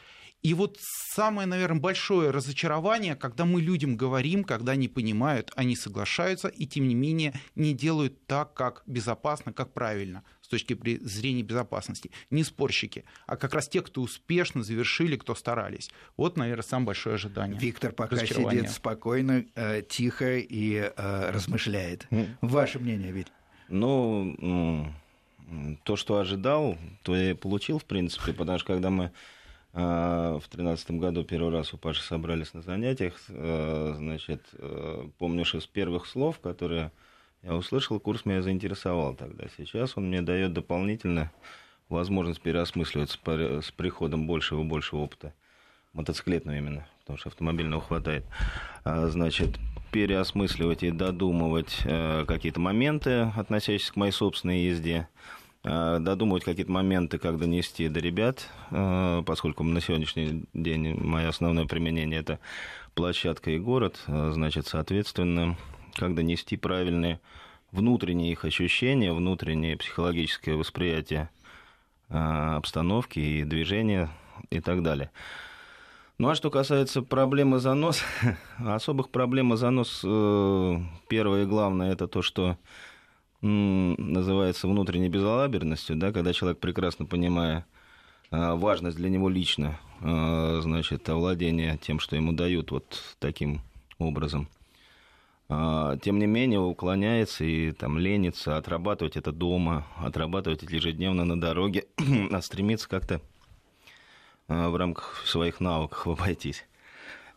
И 0.41 0.55
вот 0.55 0.77
самое, 0.79 1.47
наверное, 1.47 1.79
большое 1.79 2.31
разочарование, 2.31 3.15
когда 3.15 3.45
мы 3.45 3.61
людям 3.61 3.95
говорим, 3.95 4.43
когда 4.43 4.71
они 4.71 4.87
понимают, 4.87 5.51
они 5.55 5.75
соглашаются, 5.75 6.47
и 6.47 6.65
тем 6.65 6.87
не 6.87 6.95
менее 6.95 7.33
не 7.55 7.73
делают 7.73 8.25
так, 8.25 8.53
как 8.53 8.83
безопасно, 8.87 9.53
как 9.53 9.73
правильно 9.73 10.23
с 10.41 10.47
точки 10.47 10.77
зрения 11.01 11.43
безопасности. 11.43 12.11
Не 12.31 12.43
спорщики, 12.43 13.05
а 13.27 13.37
как 13.37 13.53
раз 13.53 13.69
те, 13.69 13.81
кто 13.81 14.01
успешно 14.01 14.63
завершили, 14.63 15.15
кто 15.15 15.35
старались. 15.35 15.91
Вот, 16.17 16.37
наверное, 16.37 16.63
самое 16.63 16.87
большое 16.87 17.15
ожидание. 17.15 17.59
Виктор 17.59 17.91
пока 17.91 18.17
сидит 18.25 18.71
спокойно, 18.71 19.45
э, 19.55 19.83
тихо 19.87 20.37
и 20.37 20.91
э, 20.95 21.29
размышляет. 21.29 22.07
Ваше 22.41 22.79
мнение, 22.79 23.11
ведь? 23.11 23.27
Ну, 23.69 24.91
то, 25.83 25.95
что 25.95 26.17
ожидал, 26.17 26.77
то 27.03 27.15
я 27.15 27.31
и 27.31 27.33
получил, 27.33 27.77
в 27.77 27.85
принципе, 27.85 28.33
потому 28.33 28.57
что 28.57 28.73
когда 28.73 28.89
мы 28.89 29.11
в 29.73 30.43
тринадцатом 30.49 30.99
году 30.99 31.23
первый 31.23 31.51
раз 31.51 31.73
у 31.73 31.77
Паши 31.77 32.03
собрались 32.03 32.53
на 32.53 32.61
занятиях. 32.61 33.15
Э, 33.29 33.93
значит, 33.95 34.41
э, 34.53 35.07
что 35.45 35.61
с 35.61 35.67
первых 35.67 36.05
слов, 36.07 36.39
которые 36.39 36.91
я 37.43 37.55
услышал, 37.55 37.99
курс 37.99 38.25
меня 38.25 38.41
заинтересовал 38.41 39.15
тогда. 39.15 39.45
Сейчас 39.57 39.97
он 39.97 40.07
мне 40.07 40.21
дает 40.21 40.53
дополнительно 40.53 41.31
возможность 41.89 42.41
переосмысливать 42.41 43.11
с 43.11 43.71
приходом 43.71 44.27
большего 44.27 44.61
и 44.61 44.67
большего 44.67 44.99
опыта. 44.99 45.33
Мотоциклетного 45.93 46.57
именно, 46.57 46.87
потому 47.01 47.17
что 47.17 47.29
автомобильного 47.29 47.81
хватает. 47.81 48.25
А, 48.85 49.07
значит, 49.07 49.57
переосмысливать 49.91 50.83
и 50.83 50.91
додумывать 50.91 51.79
э, 51.83 52.25
какие-то 52.27 52.59
моменты, 52.59 53.31
относящиеся 53.35 53.91
к 53.91 53.97
моей 53.97 54.13
собственной 54.13 54.61
езде. 54.61 55.07
Э, 55.63 55.99
додумывать 55.99 56.43
какие-то 56.43 56.71
моменты, 56.71 57.19
как 57.19 57.37
донести 57.37 57.87
до 57.87 57.99
ребят, 57.99 58.49
э, 58.71 59.21
поскольку 59.25 59.63
на 59.63 59.79
сегодняшний 59.79 60.45
день 60.53 60.95
мое 60.99 61.27
основное 61.29 61.67
применение 61.67 62.19
это 62.19 62.39
площадка 62.95 63.51
и 63.51 63.59
город, 63.59 64.01
э, 64.07 64.31
значит, 64.33 64.65
соответственно, 64.65 65.55
как 65.93 66.15
донести 66.15 66.57
правильные 66.57 67.19
внутренние 67.71 68.31
их 68.31 68.43
ощущения, 68.43 69.13
внутреннее 69.13 69.77
психологическое 69.77 70.55
восприятие 70.55 71.29
обстановки 72.09 73.19
и 73.19 73.43
движения 73.45 74.09
и 74.49 74.59
так 74.59 74.83
далее. 74.83 75.11
Ну 76.17 76.29
а 76.29 76.35
что 76.35 76.49
касается 76.49 77.01
проблемы 77.01 77.59
занос, 77.59 78.03
особых 78.57 79.09
проблем 79.09 79.55
занос, 79.55 80.01
э, 80.03 80.77
первое 81.07 81.43
и 81.43 81.45
главное, 81.45 81.93
это 81.93 82.07
то, 82.07 82.21
что 82.21 82.57
называется 83.41 84.67
внутренней 84.67 85.09
безалаберностью, 85.09 85.95
да, 85.95 86.11
когда 86.11 86.33
человек, 86.33 86.59
прекрасно 86.59 87.05
понимая 87.05 87.65
э, 88.29 88.53
важность 88.53 88.97
для 88.97 89.09
него 89.09 89.29
лично, 89.29 89.79
э, 90.01 90.59
значит, 90.61 91.09
овладения 91.09 91.77
тем, 91.77 91.99
что 91.99 92.15
ему 92.15 92.33
дают 92.33 92.71
вот 92.71 93.15
таким 93.19 93.61
образом, 93.99 94.47
тем 95.49 96.17
не 96.17 96.27
менее 96.27 96.61
уклоняется 96.61 97.43
и 97.43 97.73
там 97.73 97.97
ленится 97.97 98.55
отрабатывать 98.55 99.17
это 99.17 99.33
дома, 99.33 99.85
отрабатывать 99.97 100.63
это 100.63 100.73
ежедневно 100.73 101.25
на 101.25 101.39
дороге, 101.39 101.87
а 102.31 102.41
стремится 102.41 102.87
как-то 102.87 103.19
в 104.47 104.77
рамках 104.77 105.21
своих 105.25 105.59
навыков 105.59 106.07
обойтись. 106.19 106.63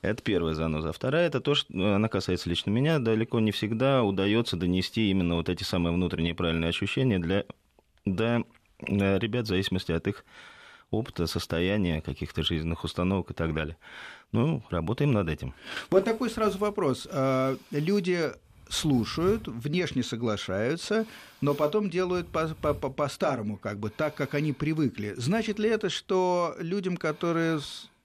Это 0.04 0.22
первая 0.22 0.54
заноза. 0.54 0.92
Вторая, 0.92 1.26
это 1.26 1.40
то, 1.40 1.54
что 1.54 1.94
она 1.94 2.08
касается 2.08 2.50
лично 2.50 2.70
меня, 2.70 2.98
далеко 2.98 3.40
не 3.40 3.52
всегда 3.52 4.02
удается 4.02 4.56
донести 4.56 5.10
именно 5.10 5.36
вот 5.36 5.48
эти 5.48 5.62
самые 5.62 5.94
внутренние 5.94 6.34
правильные 6.34 6.68
ощущения 6.68 7.18
для, 7.18 7.44
для 8.04 8.44
ребят 9.18 9.46
в 9.46 9.48
зависимости 9.48 9.92
от 9.92 10.06
их 10.06 10.26
опыта, 10.90 11.26
состояния, 11.26 12.02
каких-то 12.02 12.42
жизненных 12.42 12.84
установок 12.84 13.30
и 13.30 13.34
так 13.34 13.54
далее. 13.54 13.78
Ну, 14.30 14.62
работаем 14.68 15.12
над 15.12 15.28
этим. 15.30 15.54
Вот 15.90 16.04
такой 16.04 16.28
сразу 16.28 16.58
вопрос. 16.58 17.08
А, 17.10 17.56
люди 17.70 18.30
слушают, 18.68 19.48
внешне 19.48 20.02
соглашаются, 20.02 21.06
но 21.40 21.54
потом 21.54 21.88
делают 21.88 22.28
по-старому, 22.28 23.56
как 23.56 23.78
бы 23.78 23.88
так, 23.88 24.14
как 24.14 24.34
они 24.34 24.52
привыкли. 24.52 25.14
Значит 25.16 25.58
ли 25.58 25.68
это, 25.68 25.88
что 25.88 26.54
людям, 26.58 26.96
которые 26.96 27.60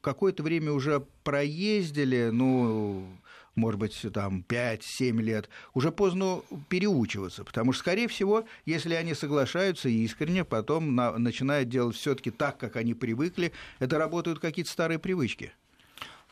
какое-то 0.10 0.41
время 0.41 0.72
уже 0.72 1.06
проездили, 1.24 2.30
ну, 2.32 3.06
может 3.54 3.80
быть, 3.80 4.06
там 4.12 4.43
5-7 4.48 5.22
лет, 5.22 5.50
уже 5.76 5.91
поздно 5.91 6.41
переучиваться, 6.67 7.43
потому 7.43 7.74
что, 7.74 7.82
скорее 7.82 8.08
всего, 8.08 8.45
если 8.65 8.95
они 8.95 9.13
соглашаются 9.13 9.88
искренне, 9.88 10.43
потом 10.43 10.95
на, 10.95 11.15
начинают 11.19 11.69
делать 11.69 11.95
все 11.95 12.15
таки 12.15 12.32
так, 12.32 12.58
как 12.58 12.76
они 12.76 12.95
привыкли, 12.95 13.52
это 13.78 14.00
работают 14.00 14.39
какие-то 14.39 14.72
старые 14.72 14.98
привычки. 14.98 15.52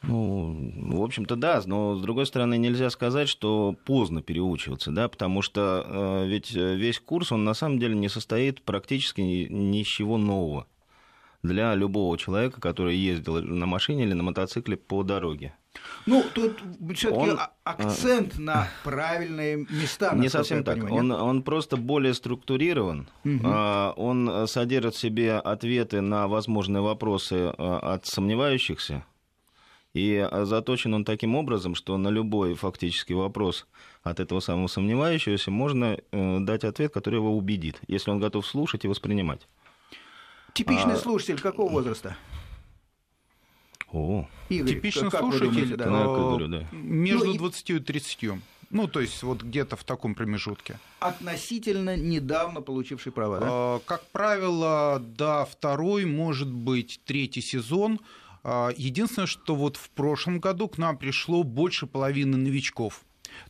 Ну, 0.01 0.73
в 0.97 1.03
общем-то, 1.03 1.35
да, 1.35 1.61
но 1.65 1.95
с 1.95 2.01
другой 2.01 2.25
стороны, 2.25 2.57
нельзя 2.57 2.89
сказать, 2.89 3.29
что 3.29 3.75
поздно 3.85 4.23
переучиваться, 4.23 4.91
да, 4.91 5.07
потому 5.07 5.43
что 5.43 5.85
э, 5.87 6.27
ведь 6.27 6.51
весь 6.51 6.99
курс, 6.99 7.31
он 7.31 7.43
на 7.43 7.53
самом 7.53 7.77
деле 7.77 7.95
не 7.95 8.09
состоит 8.09 8.63
практически 8.63 9.21
ни, 9.21 9.45
ни 9.51 9.81
из 9.81 9.87
чего 9.87 10.17
нового 10.17 10.65
для 11.43 11.75
любого 11.75 12.17
человека, 12.17 12.59
который 12.61 12.95
ездил 12.95 13.41
на 13.41 13.65
машине 13.65 14.03
или 14.03 14.13
на 14.13 14.23
мотоцикле 14.23 14.77
по 14.77 15.03
дороге. 15.03 15.53
Ну, 16.05 16.23
тут 16.33 16.59
все-таки 16.95 17.31
он, 17.31 17.39
акцент 17.63 18.33
а, 18.37 18.41
на 18.41 18.67
правильные 18.83 19.67
места. 19.69 20.15
Не 20.15 20.29
совсем 20.29 20.63
так. 20.63 20.77
Он, 20.91 21.11
он 21.11 21.43
просто 21.43 21.77
более 21.77 22.13
структурирован. 22.13 23.07
Угу. 23.23 23.47
Он 23.47 24.47
содержит 24.47 24.95
в 24.95 24.99
себе 24.99 25.33
ответы 25.33 26.01
на 26.01 26.27
возможные 26.27 26.81
вопросы 26.81 27.53
а, 27.57 27.93
от 27.93 28.07
сомневающихся 28.07 29.03
и 29.97 30.27
заточен 30.43 30.93
он 30.93 31.05
таким 31.05 31.35
образом, 31.35 31.75
что 31.75 31.97
на 31.97 32.09
любой 32.09 32.53
фактический 32.53 33.15
вопрос 33.15 33.67
от 34.03 34.19
этого 34.19 34.39
самого 34.39 34.67
сомневающегося 34.67 35.51
можно 35.51 35.97
э, 36.11 36.39
дать 36.39 36.63
ответ, 36.63 36.93
который 36.93 37.15
его 37.15 37.35
убедит, 37.35 37.81
если 37.87 38.11
он 38.11 38.19
готов 38.19 38.45
слушать 38.45 38.85
и 38.85 38.87
воспринимать. 38.87 39.47
Типичный 40.57 40.95
а... 40.95 40.97
слушатель 40.97 41.39
какого 41.39 41.71
возраста? 41.71 42.17
О, 43.91 44.27
Игорь, 44.49 44.73
типичный 44.73 45.11
как 45.11 45.21
слушатель 45.21 45.51
думаете, 45.51 45.75
да? 45.75 45.85
говорю, 45.85 46.47
да. 46.47 46.67
между 46.71 47.27
ну, 47.27 47.33
20 47.35 47.69
и 47.69 47.79
30. 47.79 48.29
Ну, 48.71 48.87
то 48.87 48.99
есть 48.99 49.21
вот 49.21 49.43
где-то 49.43 49.75
в 49.75 49.83
таком 49.83 50.15
промежутке. 50.15 50.79
Относительно 50.99 51.95
недавно 51.95 52.61
получивший 52.61 53.11
права, 53.11 53.39
да? 53.39 53.47
А, 53.49 53.79
как 53.85 54.03
правило, 54.07 54.99
да, 54.99 55.45
второй, 55.45 56.05
может 56.05 56.51
быть, 56.51 57.01
третий 57.05 57.41
сезон– 57.41 57.99
а, 58.49 58.69
единственное, 58.77 59.27
что 59.27 59.55
вот 59.55 59.75
в 59.75 59.89
прошлом 59.89 60.39
году 60.39 60.69
к 60.69 60.77
нам 60.77 60.97
пришло 60.97 61.43
больше 61.43 61.85
половины 61.85 62.37
новичков. 62.37 63.01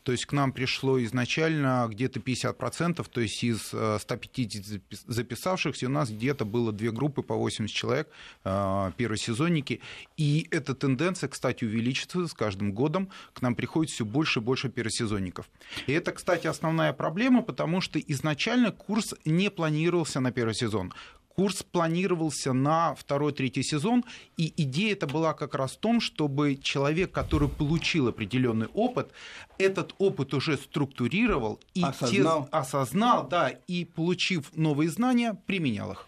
То 0.04 0.12
есть 0.12 0.26
к 0.26 0.34
нам 0.34 0.52
пришло 0.52 1.04
изначально 1.04 1.88
где-то 1.90 2.20
50%, 2.20 3.06
то 3.10 3.22
есть 3.22 3.44
из 3.44 3.68
150 3.68 4.66
э, 4.66 4.80
записавшихся 5.08 5.88
у 5.88 5.90
нас 5.90 6.10
где-то 6.10 6.46
было 6.46 6.72
две 6.72 6.92
группы 6.92 7.22
по 7.22 7.36
80 7.36 7.76
человек, 7.76 8.08
э, 8.44 8.92
первосезонники. 8.98 9.82
И 10.18 10.48
эта 10.52 10.74
тенденция, 10.74 11.30
кстати, 11.30 11.66
увеличится 11.66 12.28
с 12.28 12.34
каждым 12.34 12.72
годом. 12.72 13.10
К 13.34 13.42
нам 13.42 13.56
приходит 13.56 13.92
все 13.92 14.06
больше 14.06 14.40
и 14.40 14.44
больше 14.44 14.70
первосезонников. 14.70 15.50
И 15.88 15.94
это, 15.94 16.12
кстати, 16.12 16.48
основная 16.48 16.94
проблема, 16.94 17.42
потому 17.42 17.82
что 17.82 18.00
изначально 18.00 18.72
курс 18.72 19.14
не 19.26 19.50
планировался 19.50 20.20
на 20.20 20.32
первый 20.32 20.54
сезон. 20.54 20.94
Курс 21.40 21.62
планировался 21.62 22.52
на 22.52 22.96
второй-третий 22.96 23.62
сезон, 23.62 24.04
и 24.38 24.52
идея 24.58 24.94
это 24.94 25.06
была 25.06 25.36
как 25.36 25.54
раз 25.54 25.74
в 25.74 25.78
том, 25.78 26.02
чтобы 26.02 26.56
человек, 26.56 27.12
который 27.12 27.48
получил 27.48 28.08
определенный 28.08 28.66
опыт, 28.74 29.12
этот 29.60 29.94
опыт 30.00 30.34
уже 30.34 30.58
структурировал 30.58 31.60
и 31.76 31.84
осознал, 31.84 32.46
те, 32.46 32.50
осознал 32.50 33.28
да, 33.28 33.50
и, 33.50 33.86
получив 33.86 34.50
новые 34.56 34.90
знания, 34.90 35.40
применял 35.46 35.92
их. 35.92 36.08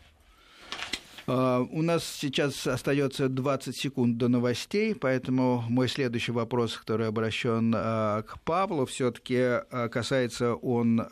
А, 1.28 1.60
у 1.60 1.84
нас 1.84 2.04
сейчас 2.06 2.66
остается 2.66 3.30
20 3.30 3.78
секунд 3.78 4.18
до 4.18 4.30
новостей, 4.30 4.96
поэтому 4.96 5.64
мой 5.70 5.90
следующий 5.90 6.32
вопрос, 6.32 6.76
который 6.76 7.08
обращен 7.08 7.72
а, 7.78 8.24
к 8.24 8.40
Павлу, 8.42 8.88
все-таки 8.88 9.38
а, 9.38 9.90
касается 9.90 10.56
он 10.56 11.06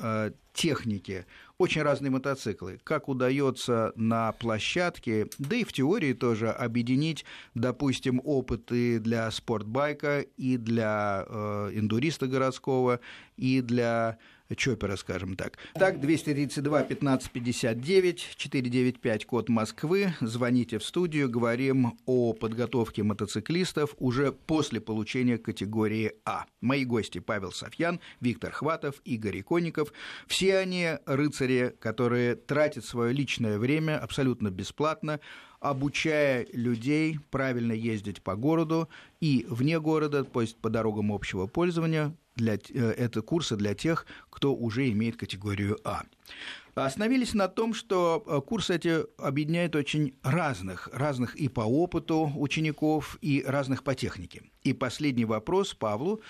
техники 0.57 1.25
очень 1.57 1.83
разные 1.83 2.11
мотоциклы. 2.11 2.79
Как 2.83 3.07
удается 3.07 3.93
на 3.95 4.31
площадке, 4.33 5.27
да 5.37 5.55
и 5.55 5.63
в 5.63 5.71
теории 5.71 6.13
тоже 6.13 6.49
объединить, 6.49 7.25
допустим, 7.53 8.19
опыты 8.23 8.99
для 8.99 9.29
спортбайка 9.31 10.21
и 10.21 10.57
для 10.57 11.25
э, 11.27 11.71
индуриста 11.73 12.27
городского, 12.27 12.99
и 13.37 13.61
для 13.61 14.17
Чопера, 14.55 14.95
скажем 14.95 15.35
так. 15.35 15.57
Так, 15.73 15.99
232 15.99 16.83
15 16.83 17.31
59 17.31 18.35
495, 18.37 19.25
код 19.25 19.49
Москвы. 19.49 20.13
Звоните 20.21 20.79
в 20.79 20.83
студию, 20.83 21.29
говорим 21.29 21.97
о 22.05 22.33
подготовке 22.33 23.03
мотоциклистов 23.03 23.95
уже 23.97 24.31
после 24.31 24.81
получения 24.81 25.37
категории 25.37 26.13
А. 26.25 26.45
Мои 26.61 26.85
гости 26.85 27.19
Павел 27.19 27.51
Софьян, 27.51 27.99
Виктор 28.21 28.51
Хватов, 28.51 28.95
Игорь 29.03 29.41
Иконников. 29.41 29.91
Все 30.27 30.57
они 30.57 30.97
рыцари, 31.05 31.75
которые 31.79 32.35
тратят 32.35 32.85
свое 32.85 33.13
личное 33.13 33.57
время 33.57 33.99
абсолютно 33.99 34.49
бесплатно, 34.49 35.19
обучая 35.59 36.47
людей 36.53 37.19
правильно 37.31 37.73
ездить 37.73 38.21
по 38.21 38.35
городу 38.35 38.89
и 39.19 39.45
вне 39.49 39.79
города, 39.79 40.23
то 40.23 40.41
есть 40.41 40.57
по 40.57 40.69
дорогам 40.69 41.11
общего 41.11 41.47
пользования, 41.47 42.15
для, 42.35 42.55
э, 42.55 42.93
это 42.97 43.21
курсы 43.21 43.55
для 43.55 43.73
тех, 43.73 44.05
кто 44.29 44.53
уже 44.55 44.89
имеет 44.89 45.17
категорию 45.17 45.77
А. 45.83 46.03
Остановились 46.75 47.33
на 47.33 47.47
том, 47.47 47.73
что 47.73 48.23
э, 48.25 48.39
курсы 48.47 48.75
эти 48.75 49.03
объединяют 49.19 49.75
очень 49.75 50.13
разных, 50.21 50.89
разных 50.93 51.35
и 51.35 51.47
по 51.47 51.61
опыту 51.61 52.31
учеников, 52.35 53.17
и 53.21 53.43
разных 53.45 53.83
по 53.83 53.95
технике. 53.95 54.43
И 54.63 54.73
последний 54.73 55.25
вопрос 55.25 55.73
Павлу 55.73 56.21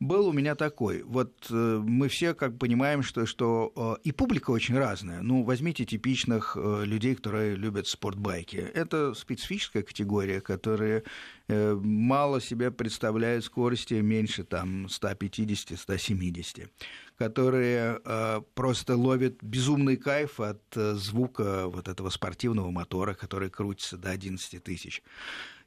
был 0.00 0.28
у 0.28 0.32
меня 0.32 0.54
такой. 0.54 1.02
Вот 1.02 1.46
э, 1.50 1.54
мы 1.54 2.08
все 2.08 2.34
как 2.34 2.58
понимаем, 2.58 3.02
что, 3.02 3.26
что 3.26 3.72
э, 3.76 4.02
и 4.04 4.12
публика 4.12 4.50
очень 4.50 4.76
разная. 4.76 5.22
Ну, 5.22 5.42
возьмите 5.42 5.84
типичных 5.84 6.56
э, 6.60 6.84
людей, 6.84 7.14
которые 7.14 7.56
любят 7.56 7.86
спортбайки. 7.86 8.56
Это 8.56 9.14
специфическая 9.14 9.82
категория, 9.82 10.40
которые 10.40 11.04
э, 11.48 11.74
мало 11.74 12.40
себя 12.40 12.70
представляют 12.70 13.44
скорости 13.44 13.94
меньше 13.94 14.44
там 14.44 14.86
150-170 14.86 16.68
которые 17.16 17.98
э, 18.04 18.42
просто 18.54 18.96
ловят 18.96 19.42
безумный 19.42 19.96
кайф 19.96 20.38
от 20.38 20.62
э, 20.76 20.94
звука 20.94 21.66
вот 21.66 21.88
этого 21.88 22.10
спортивного 22.10 22.70
мотора, 22.70 23.14
который 23.14 23.48
крутится 23.48 23.96
до 23.96 24.10
11 24.10 24.62
тысяч. 24.62 25.02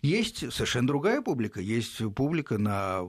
Есть 0.02 0.54
совершенно 0.54 0.88
другая 0.88 1.22
публика. 1.22 1.60
Есть 1.60 2.02
публика 2.16 2.58
на 2.58 3.02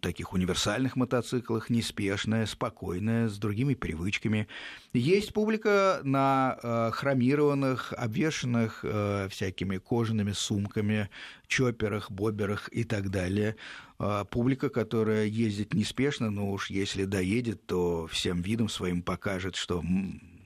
таких 0.00 0.32
универсальных 0.32 0.94
мотоциклах, 0.94 1.68
неспешная, 1.68 2.46
спокойная, 2.46 3.28
с 3.28 3.38
другими 3.38 3.74
привычками. 3.74 4.46
Есть 4.92 5.32
публика 5.32 6.00
на 6.04 6.56
э, 6.62 6.90
хромированных, 6.92 7.92
обвешанных 7.92 8.84
э, 8.84 9.26
всякими 9.30 9.78
кожаными 9.78 10.30
сумками, 10.30 11.10
чоперах, 11.48 12.08
боберах 12.08 12.68
и 12.70 12.84
так 12.84 13.10
далее. 13.10 13.56
Э, 13.98 14.24
публика, 14.30 14.68
которая 14.68 15.24
ездит 15.26 15.74
неспешно, 15.74 16.30
но 16.30 16.52
уж 16.52 16.70
если 16.70 17.04
доедет, 17.04 17.66
то 17.66 18.06
всем 18.06 18.42
видом 18.42 18.68
своим 18.68 19.02
покажет, 19.02 19.56
что 19.56 19.82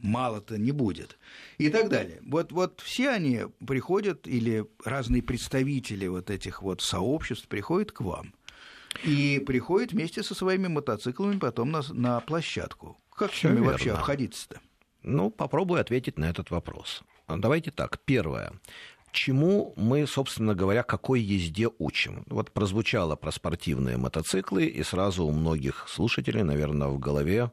мало-то 0.02 0.58
не 0.58 0.72
будет. 0.72 1.18
И 1.58 1.70
так 1.70 1.88
далее. 1.88 2.20
Вот, 2.26 2.52
вот 2.52 2.80
все 2.80 3.10
они 3.10 3.42
приходят, 3.66 4.26
или 4.26 4.66
разные 4.84 5.22
представители 5.22 6.06
вот 6.06 6.30
этих 6.30 6.62
вот 6.62 6.82
сообществ 6.82 7.48
приходят 7.48 7.92
к 7.92 8.00
вам. 8.00 8.34
И 9.04 9.42
приходят 9.46 9.92
вместе 9.92 10.22
со 10.22 10.34
своими 10.34 10.68
мотоциклами 10.68 11.38
потом 11.38 11.70
на, 11.70 11.82
на 11.92 12.20
площадку. 12.20 12.98
Как 13.14 13.32
с 13.32 13.42
ними 13.42 13.60
вообще 13.60 13.92
обходиться-то? 13.92 14.60
Ну, 15.02 15.30
попробую 15.30 15.80
ответить 15.80 16.18
на 16.18 16.28
этот 16.28 16.50
вопрос. 16.50 17.02
Давайте 17.28 17.70
так. 17.70 17.98
Первое 18.04 18.52
чему 19.12 19.74
мы, 19.76 20.06
собственно 20.06 20.54
говоря, 20.54 20.82
какой 20.82 21.20
езде 21.20 21.68
учим. 21.78 22.24
Вот 22.26 22.50
прозвучало 22.50 23.14
про 23.14 23.30
спортивные 23.30 23.96
мотоциклы, 23.96 24.64
и 24.64 24.82
сразу 24.82 25.24
у 25.24 25.30
многих 25.30 25.86
слушателей, 25.88 26.42
наверное, 26.42 26.88
в 26.88 26.98
голове 26.98 27.52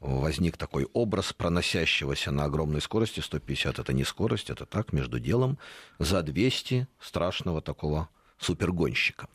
возник 0.00 0.56
такой 0.56 0.86
образ 0.92 1.32
проносящегося 1.32 2.30
на 2.30 2.44
огромной 2.44 2.80
скорости, 2.80 3.20
150 3.20 3.78
это 3.78 3.92
не 3.92 4.04
скорость, 4.04 4.50
это 4.50 4.66
так, 4.66 4.92
между 4.92 5.18
делом, 5.18 5.58
за 5.98 6.22
200 6.22 6.86
страшного 7.00 7.60
такого 7.60 8.08
супергонщика. 8.38 9.28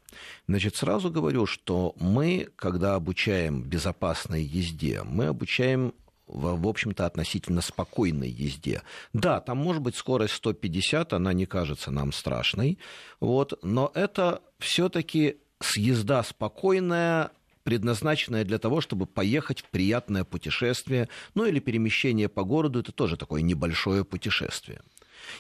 Значит, 0.48 0.76
сразу 0.76 1.12
говорю, 1.12 1.46
что 1.46 1.94
мы, 2.00 2.50
когда 2.56 2.96
обучаем 2.96 3.64
безопасной 3.64 4.44
езде, 4.44 5.04
мы 5.04 5.28
обучаем 5.28 5.94
в, 6.26 6.68
общем-то, 6.68 7.06
относительно 7.06 7.62
спокойной 7.62 8.30
езде. 8.30 8.82
Да, 9.12 9.42
там 9.42 9.58
может 9.58 9.82
быть 9.82 9.96
скорость 9.96 10.36
150, 10.36 11.14
она 11.14 11.34
не 11.34 11.46
кажется 11.46 11.92
нам 11.92 12.12
страшной, 12.14 12.80
вот, 13.20 13.60
но 13.62 13.92
это 13.94 14.42
все-таки 14.58 15.38
съезда 15.60 16.24
спокойная, 16.24 17.32
предназначенная 17.64 18.44
для 18.44 18.60
того, 18.60 18.82
чтобы 18.82 19.06
поехать 19.06 19.62
в 19.62 19.70
приятное 19.70 20.24
путешествие, 20.24 21.10
ну 21.34 21.46
или 21.46 21.60
перемещение 21.60 22.30
по 22.30 22.44
городу, 22.44 22.80
это 22.80 22.92
тоже 22.92 23.18
такое 23.18 23.42
небольшое 23.42 24.04
путешествие. 24.04 24.82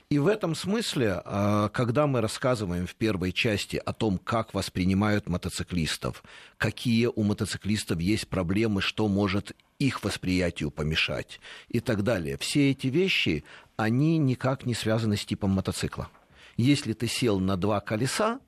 И 0.09 0.19
в 0.19 0.27
этом 0.27 0.55
смысле, 0.55 1.21
а, 1.25 1.69
когда 1.69 2.07
мы 2.07 2.21
рассказываем 2.21 2.87
в 2.87 2.95
первой 2.95 3.31
части 3.31 3.81
о 3.83 3.93
том, 3.93 4.17
как 4.17 4.53
воспринимают 4.53 5.27
мотоциклистов, 5.27 6.23
какие 6.57 7.07
у 7.07 7.23
мотоциклистов 7.23 7.99
есть 7.99 8.27
проблемы, 8.27 8.81
что 8.81 9.07
может 9.07 9.55
их 9.79 10.03
восприятию 10.03 10.71
помешать 10.71 11.39
и 11.67 11.79
так 11.79 12.03
далее, 12.03 12.37
все 12.37 12.71
эти 12.71 12.87
вещи, 12.87 13.43
они 13.75 14.17
никак 14.17 14.65
не 14.65 14.73
связаны 14.73 15.17
с 15.17 15.25
типом 15.25 15.51
мотоцикла. 15.51 16.09
Если 16.55 16.93
ты 16.93 17.07
сел 17.07 17.39
на 17.39 17.57
два 17.57 17.79
колеса, 17.79 18.39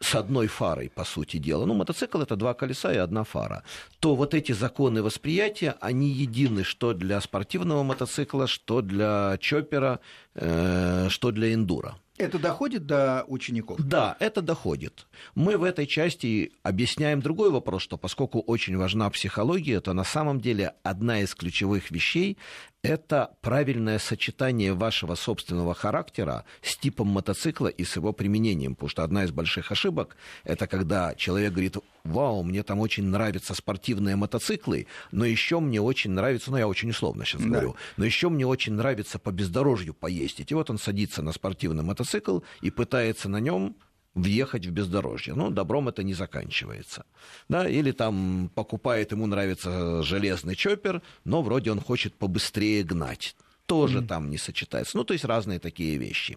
с 0.00 0.14
одной 0.14 0.46
фарой, 0.46 0.90
по 0.90 1.04
сути 1.04 1.36
дела, 1.36 1.66
ну, 1.66 1.74
мотоцикл 1.74 2.20
это 2.20 2.36
два 2.36 2.54
колеса 2.54 2.92
и 2.92 2.96
одна 2.96 3.24
фара, 3.24 3.62
то 4.00 4.16
вот 4.16 4.34
эти 4.34 4.52
законы 4.52 5.02
восприятия, 5.02 5.76
они 5.80 6.08
едины 6.08 6.64
что 6.64 6.94
для 6.94 7.20
спортивного 7.20 7.82
мотоцикла, 7.82 8.46
что 8.46 8.80
для 8.80 9.36
чоппера, 9.40 10.00
э, 10.34 11.08
что 11.10 11.30
для 11.30 11.52
эндура. 11.52 11.96
Это 12.20 12.38
доходит 12.38 12.86
до 12.86 13.24
учеников? 13.28 13.80
Да, 13.80 14.16
это 14.20 14.42
доходит. 14.42 15.06
Мы 15.34 15.56
в 15.56 15.62
этой 15.62 15.86
части 15.86 16.52
объясняем 16.62 17.22
другой 17.22 17.50
вопрос, 17.50 17.82
что 17.82 17.96
поскольку 17.96 18.40
очень 18.40 18.76
важна 18.76 19.08
психология, 19.08 19.80
то 19.80 19.94
на 19.94 20.04
самом 20.04 20.38
деле 20.38 20.74
одна 20.82 21.20
из 21.20 21.34
ключевых 21.34 21.90
вещей 21.90 22.36
это 22.82 23.36
правильное 23.42 23.98
сочетание 23.98 24.72
вашего 24.72 25.14
собственного 25.14 25.74
характера 25.74 26.44
с 26.62 26.76
типом 26.76 27.08
мотоцикла 27.08 27.68
и 27.68 27.84
с 27.84 27.96
его 27.96 28.12
применением. 28.12 28.74
Потому 28.74 28.88
что 28.88 29.04
одна 29.04 29.24
из 29.24 29.32
больших 29.32 29.70
ошибок– 29.70 30.16
это 30.44 30.66
когда 30.66 31.14
человек 31.14 31.52
говорит, 31.52 31.76
вау, 32.04 32.42
мне 32.42 32.62
там 32.62 32.80
очень 32.80 33.04
нравятся 33.04 33.54
спортивные 33.54 34.16
мотоциклы, 34.16 34.86
но 35.12 35.24
еще 35.24 35.60
мне 35.60 35.80
очень 35.80 36.12
нравится, 36.12 36.50
ну 36.50 36.56
я 36.56 36.66
очень 36.66 36.90
условно 36.90 37.24
сейчас 37.24 37.42
да. 37.42 37.48
говорю, 37.48 37.76
но 37.96 38.04
еще 38.04 38.30
мне 38.30 38.46
очень 38.46 38.72
нравится 38.72 39.18
по 39.18 39.30
бездорожью 39.30 39.92
поездить. 39.92 40.50
И 40.50 40.54
вот 40.54 40.70
он 40.70 40.78
садится 40.78 41.22
на 41.22 41.32
спортивный 41.32 41.84
мотоцикл 41.84 42.40
и 42.62 42.70
пытается 42.70 43.28
на 43.28 43.38
нем 43.40 43.76
въехать 44.14 44.66
в 44.66 44.70
бездорожье. 44.70 45.34
Ну, 45.34 45.50
добром 45.50 45.88
это 45.88 46.02
не 46.02 46.14
заканчивается. 46.14 47.04
Да, 47.48 47.68
или 47.68 47.92
там 47.92 48.50
покупает, 48.54 49.12
ему 49.12 49.26
нравится 49.26 50.02
железный 50.02 50.56
чоппер, 50.56 51.02
но 51.24 51.42
вроде 51.42 51.70
он 51.70 51.80
хочет 51.80 52.14
побыстрее 52.14 52.82
гнать 52.82 53.36
тоже 53.66 53.98
mm. 53.98 54.06
там 54.08 54.30
не 54.30 54.36
сочетается. 54.36 54.96
Ну, 54.96 55.04
то 55.04 55.12
есть 55.12 55.24
разные 55.24 55.60
такие 55.60 55.96
вещи. 55.96 56.36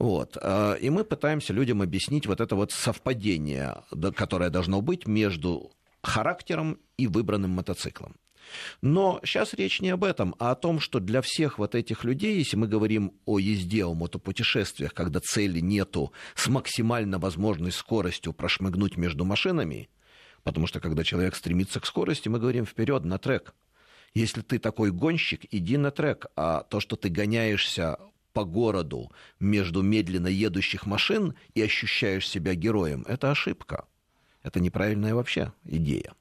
Вот. 0.00 0.36
А, 0.42 0.74
и 0.74 0.90
мы 0.90 1.04
пытаемся 1.04 1.52
людям 1.52 1.82
объяснить 1.82 2.26
вот 2.26 2.40
это 2.40 2.56
вот 2.56 2.72
совпадение, 2.72 3.76
которое 4.16 4.50
должно 4.50 4.80
быть 4.80 5.06
между 5.06 5.70
характером 6.02 6.78
и 6.96 7.06
выбранным 7.06 7.52
мотоциклом. 7.52 8.16
Но 8.82 9.20
сейчас 9.24 9.54
речь 9.54 9.80
не 9.80 9.90
об 9.90 10.04
этом, 10.04 10.34
а 10.38 10.50
о 10.50 10.54
том, 10.54 10.80
что 10.80 11.00
для 11.00 11.22
всех 11.22 11.58
вот 11.58 11.74
этих 11.74 12.04
людей, 12.04 12.38
если 12.38 12.56
мы 12.56 12.68
говорим 12.68 13.12
о 13.24 13.38
езде, 13.38 13.84
о 13.84 13.94
мотопутешествиях, 13.94 14.94
когда 14.94 15.20
цели 15.20 15.60
нету 15.60 16.12
с 16.34 16.48
максимально 16.48 17.18
возможной 17.18 17.72
скоростью 17.72 18.32
прошмыгнуть 18.32 18.96
между 18.96 19.24
машинами, 19.24 19.88
потому 20.42 20.66
что 20.66 20.80
когда 20.80 21.04
человек 21.04 21.34
стремится 21.34 21.80
к 21.80 21.86
скорости, 21.86 22.28
мы 22.28 22.38
говорим 22.38 22.66
вперед 22.66 23.04
на 23.04 23.18
трек. 23.18 23.54
Если 24.14 24.42
ты 24.42 24.58
такой 24.58 24.92
гонщик, 24.92 25.42
иди 25.50 25.76
на 25.76 25.90
трек, 25.90 26.26
а 26.36 26.62
то, 26.62 26.78
что 26.78 26.94
ты 26.94 27.08
гоняешься 27.08 27.98
по 28.32 28.44
городу 28.44 29.10
между 29.40 29.82
медленно 29.82 30.28
едущих 30.28 30.86
машин 30.86 31.34
и 31.54 31.62
ощущаешь 31.62 32.28
себя 32.28 32.54
героем, 32.54 33.04
это 33.08 33.30
ошибка. 33.30 33.86
Это 34.42 34.60
неправильная 34.60 35.14
вообще 35.14 35.52
идея 35.64 36.12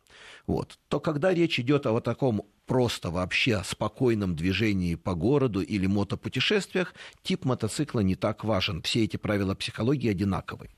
вот, 0.48 0.78
то 0.88 1.00
когда 1.00 1.34
речь 1.34 1.60
идет 1.60 1.86
о 1.86 1.92
вот 1.92 2.04
таком 2.04 2.46
просто 2.66 3.10
вообще 3.10 3.62
спокойном 3.64 4.36
движении 4.36 4.96
по 4.96 5.16
городу 5.16 5.62
или 5.62 5.86
мотопутешествиях, 5.86 6.94
тип 7.22 7.46
мотоцикла 7.46 8.00
не 8.00 8.16
так 8.16 8.44
важен. 8.44 8.82
Все 8.82 9.04
эти 9.04 9.18
правила 9.18 9.56
психологии 9.56 10.10
одинаковы. 10.10 10.70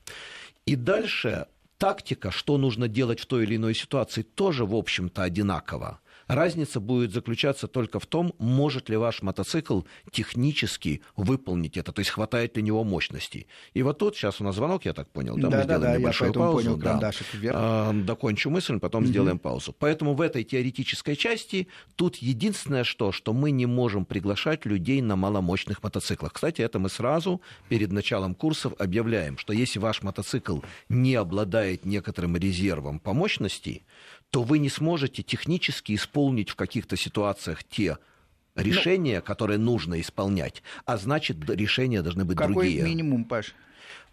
И 0.66 0.74
дальше 0.74 1.46
тактика, 1.78 2.30
что 2.30 2.58
нужно 2.58 2.88
делать 2.88 3.20
в 3.20 3.26
той 3.26 3.44
или 3.44 3.56
иной 3.56 3.74
ситуации, 3.74 4.22
тоже, 4.22 4.64
в 4.64 4.74
общем-то, 4.74 5.22
одинакова. 5.22 6.00
Разница 6.28 6.80
будет 6.80 7.12
заключаться 7.12 7.68
только 7.68 8.00
в 8.00 8.06
том, 8.06 8.34
может 8.38 8.88
ли 8.88 8.96
ваш 8.96 9.22
мотоцикл 9.22 9.82
технически 10.10 11.02
выполнить 11.16 11.76
это, 11.76 11.92
то 11.92 12.00
есть 12.00 12.10
хватает 12.10 12.56
ли 12.56 12.62
него 12.62 12.82
мощности. 12.84 13.46
И 13.74 13.82
вот 13.82 13.98
тут 13.98 14.16
сейчас 14.16 14.40
у 14.40 14.44
нас 14.44 14.56
звонок, 14.56 14.84
я 14.84 14.92
так 14.92 15.08
понял, 15.10 15.36
да, 15.36 15.48
да 15.48 15.56
мы 15.58 15.62
сделаем 15.64 15.82
да, 15.82 15.98
небольшую 15.98 16.32
я 16.32 16.38
паузу. 16.38 16.76
Понял, 16.76 16.76
да. 16.76 17.10
вверх. 17.32 17.56
А, 17.58 17.92
докончу 17.92 18.50
мысль, 18.50 18.78
потом 18.80 19.04
угу. 19.04 19.10
сделаем 19.10 19.38
паузу. 19.38 19.74
Поэтому 19.78 20.14
в 20.14 20.20
этой 20.20 20.42
теоретической 20.44 21.16
части 21.16 21.68
тут 21.94 22.16
единственное 22.16 22.84
что, 22.84 23.12
что 23.12 23.32
мы 23.32 23.50
не 23.50 23.66
можем 23.66 24.04
приглашать 24.04 24.66
людей 24.66 25.00
на 25.00 25.16
маломощных 25.16 25.82
мотоциклах. 25.82 26.32
Кстати, 26.32 26.62
это 26.62 26.78
мы 26.78 26.88
сразу 26.88 27.40
перед 27.68 27.92
началом 27.92 28.34
курсов 28.34 28.72
объявляем, 28.78 29.38
что 29.38 29.52
если 29.52 29.78
ваш 29.78 30.02
мотоцикл 30.02 30.60
не 30.88 31.14
обладает 31.14 31.84
некоторым 31.84 32.36
резервом 32.36 32.98
по 32.98 33.12
мощности, 33.12 33.84
то 34.30 34.42
вы 34.42 34.58
не 34.58 34.68
сможете 34.68 35.22
технически 35.22 35.94
исполнить 35.94 36.50
в 36.50 36.56
каких-то 36.56 36.96
ситуациях 36.96 37.64
те 37.64 37.98
решения, 38.54 39.18
ну, 39.18 39.22
которые 39.22 39.58
нужно 39.58 40.00
исполнять, 40.00 40.62
а 40.84 40.96
значит, 40.96 41.38
решения 41.48 42.02
должны 42.02 42.24
быть 42.24 42.36
какой 42.36 42.54
другие. 42.54 42.78
Какой 42.78 42.90
минимум, 42.90 43.24
Паш? 43.24 43.54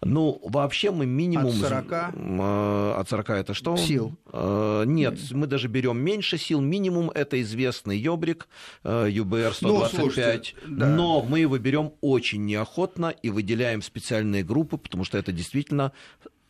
Ну, 0.02 0.40
вообще 0.42 0.90
мы 0.90 1.06
минимум... 1.06 1.46
От 1.46 1.54
40? 1.54 1.92
Э, 1.92 2.94
от 2.98 3.08
40 3.08 3.30
это 3.30 3.54
что? 3.54 3.76
Сил. 3.76 4.12
Э, 4.32 4.84
нет, 4.86 5.18
мы 5.30 5.46
даже 5.46 5.68
берем 5.68 5.98
меньше 5.98 6.36
сил. 6.36 6.60
Минимум 6.60 7.10
это 7.10 7.40
известный 7.40 7.96
Йобрик, 7.98 8.48
э, 8.82 9.08
ЮБР 9.10 9.54
125. 9.54 10.54
Ну, 10.66 10.76
да. 10.76 10.88
Но 10.88 11.22
мы 11.22 11.40
его 11.40 11.58
берем 11.58 11.92
очень 12.02 12.44
неохотно 12.44 13.14
и 13.22 13.30
выделяем 13.30 13.82
специальные 13.82 14.44
группы, 14.44 14.76
потому 14.76 15.04
что 15.04 15.16
это 15.16 15.32
действительно 15.32 15.92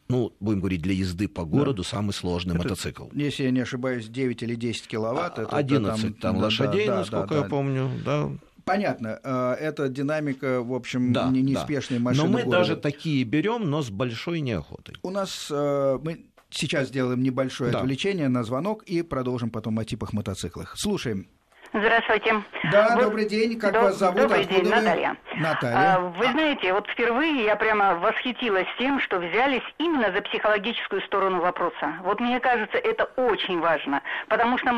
ну, 0.09 0.33
будем 0.41 0.61
говорить, 0.61 0.83
для 0.83 0.95
езды 0.95 1.29
по 1.29 1.45
городу 1.45 1.83
да. 1.83 1.89
самый 1.89 2.13
сложный 2.13 2.55
это, 2.55 2.65
мотоцикл. 2.65 3.07
Если 3.13 3.45
я 3.45 3.51
не 3.51 3.61
ошибаюсь, 3.61 4.09
9 4.09 4.43
или 4.43 4.55
10 4.55 4.87
киловатт. 4.87 5.39
Это 5.39 5.57
11 5.57 6.03
там, 6.03 6.15
там 6.15 6.37
да, 6.37 6.45
лошадей, 6.45 6.87
да, 6.87 6.97
насколько 6.97 7.29
да, 7.29 7.37
я 7.37 7.43
да. 7.43 7.49
помню. 7.49 7.91
Да. 8.05 8.31
Понятно, 8.65 9.21
э, 9.23 9.53
это 9.61 9.89
динамика, 9.89 10.63
в 10.63 10.73
общем, 10.73 11.13
да, 11.13 11.29
не 11.29 11.43
неспешной 11.43 11.99
да. 11.99 12.05
машины. 12.05 12.27
Но 12.27 12.33
мы 12.33 12.39
города. 12.41 12.59
даже 12.59 12.77
такие 12.77 13.25
берем, 13.25 13.69
но 13.69 13.83
с 13.83 13.91
большой 13.91 14.41
неохотой. 14.41 14.97
У 15.03 15.11
нас 15.11 15.49
э, 15.51 15.99
мы 16.03 16.27
сейчас 16.51 16.89
сделаем 16.89 17.23
небольшое 17.23 17.73
да. 17.73 17.81
отвлечение 17.81 18.29
на 18.29 18.43
звонок 18.43 18.83
и 18.85 19.03
продолжим 19.03 19.51
потом 19.51 19.79
о 19.79 19.85
типах 19.85 20.13
мотоциклах. 20.13 20.77
Слушаем. 20.77 21.29
Здравствуйте. 21.77 22.41
Да, 22.71 22.95
Вы... 22.95 23.03
добрый 23.03 23.29
день. 23.29 23.59
Как 23.59 23.73
Доб... 23.73 23.83
вас 23.83 23.97
зовут? 23.97 24.17
Добрый 24.17 24.43
Откуда 24.43 24.61
день, 24.61 24.71
вы? 24.71 24.77
Наталья. 24.77 25.17
Наталья. 25.35 25.95
А, 25.97 25.99
вы 25.99 26.27
знаете, 26.27 26.73
вот 26.73 26.87
впервые 26.87 27.45
я 27.45 27.57
прямо 27.57 27.97
восхитилась 27.97 28.69
тем, 28.79 29.01
что 29.01 29.19
взялись 29.19 29.63
именно 29.79 30.13
за 30.13 30.23
психологическую 30.23 31.03
сторону 31.03 31.41
вопроса. 31.41 31.95
Вот 32.05 32.21
мне 32.21 32.39
кажется, 32.39 32.79
это 32.79 33.11
очень 33.17 33.59
важно, 33.59 34.03
потому 34.29 34.57
что, 34.59 34.71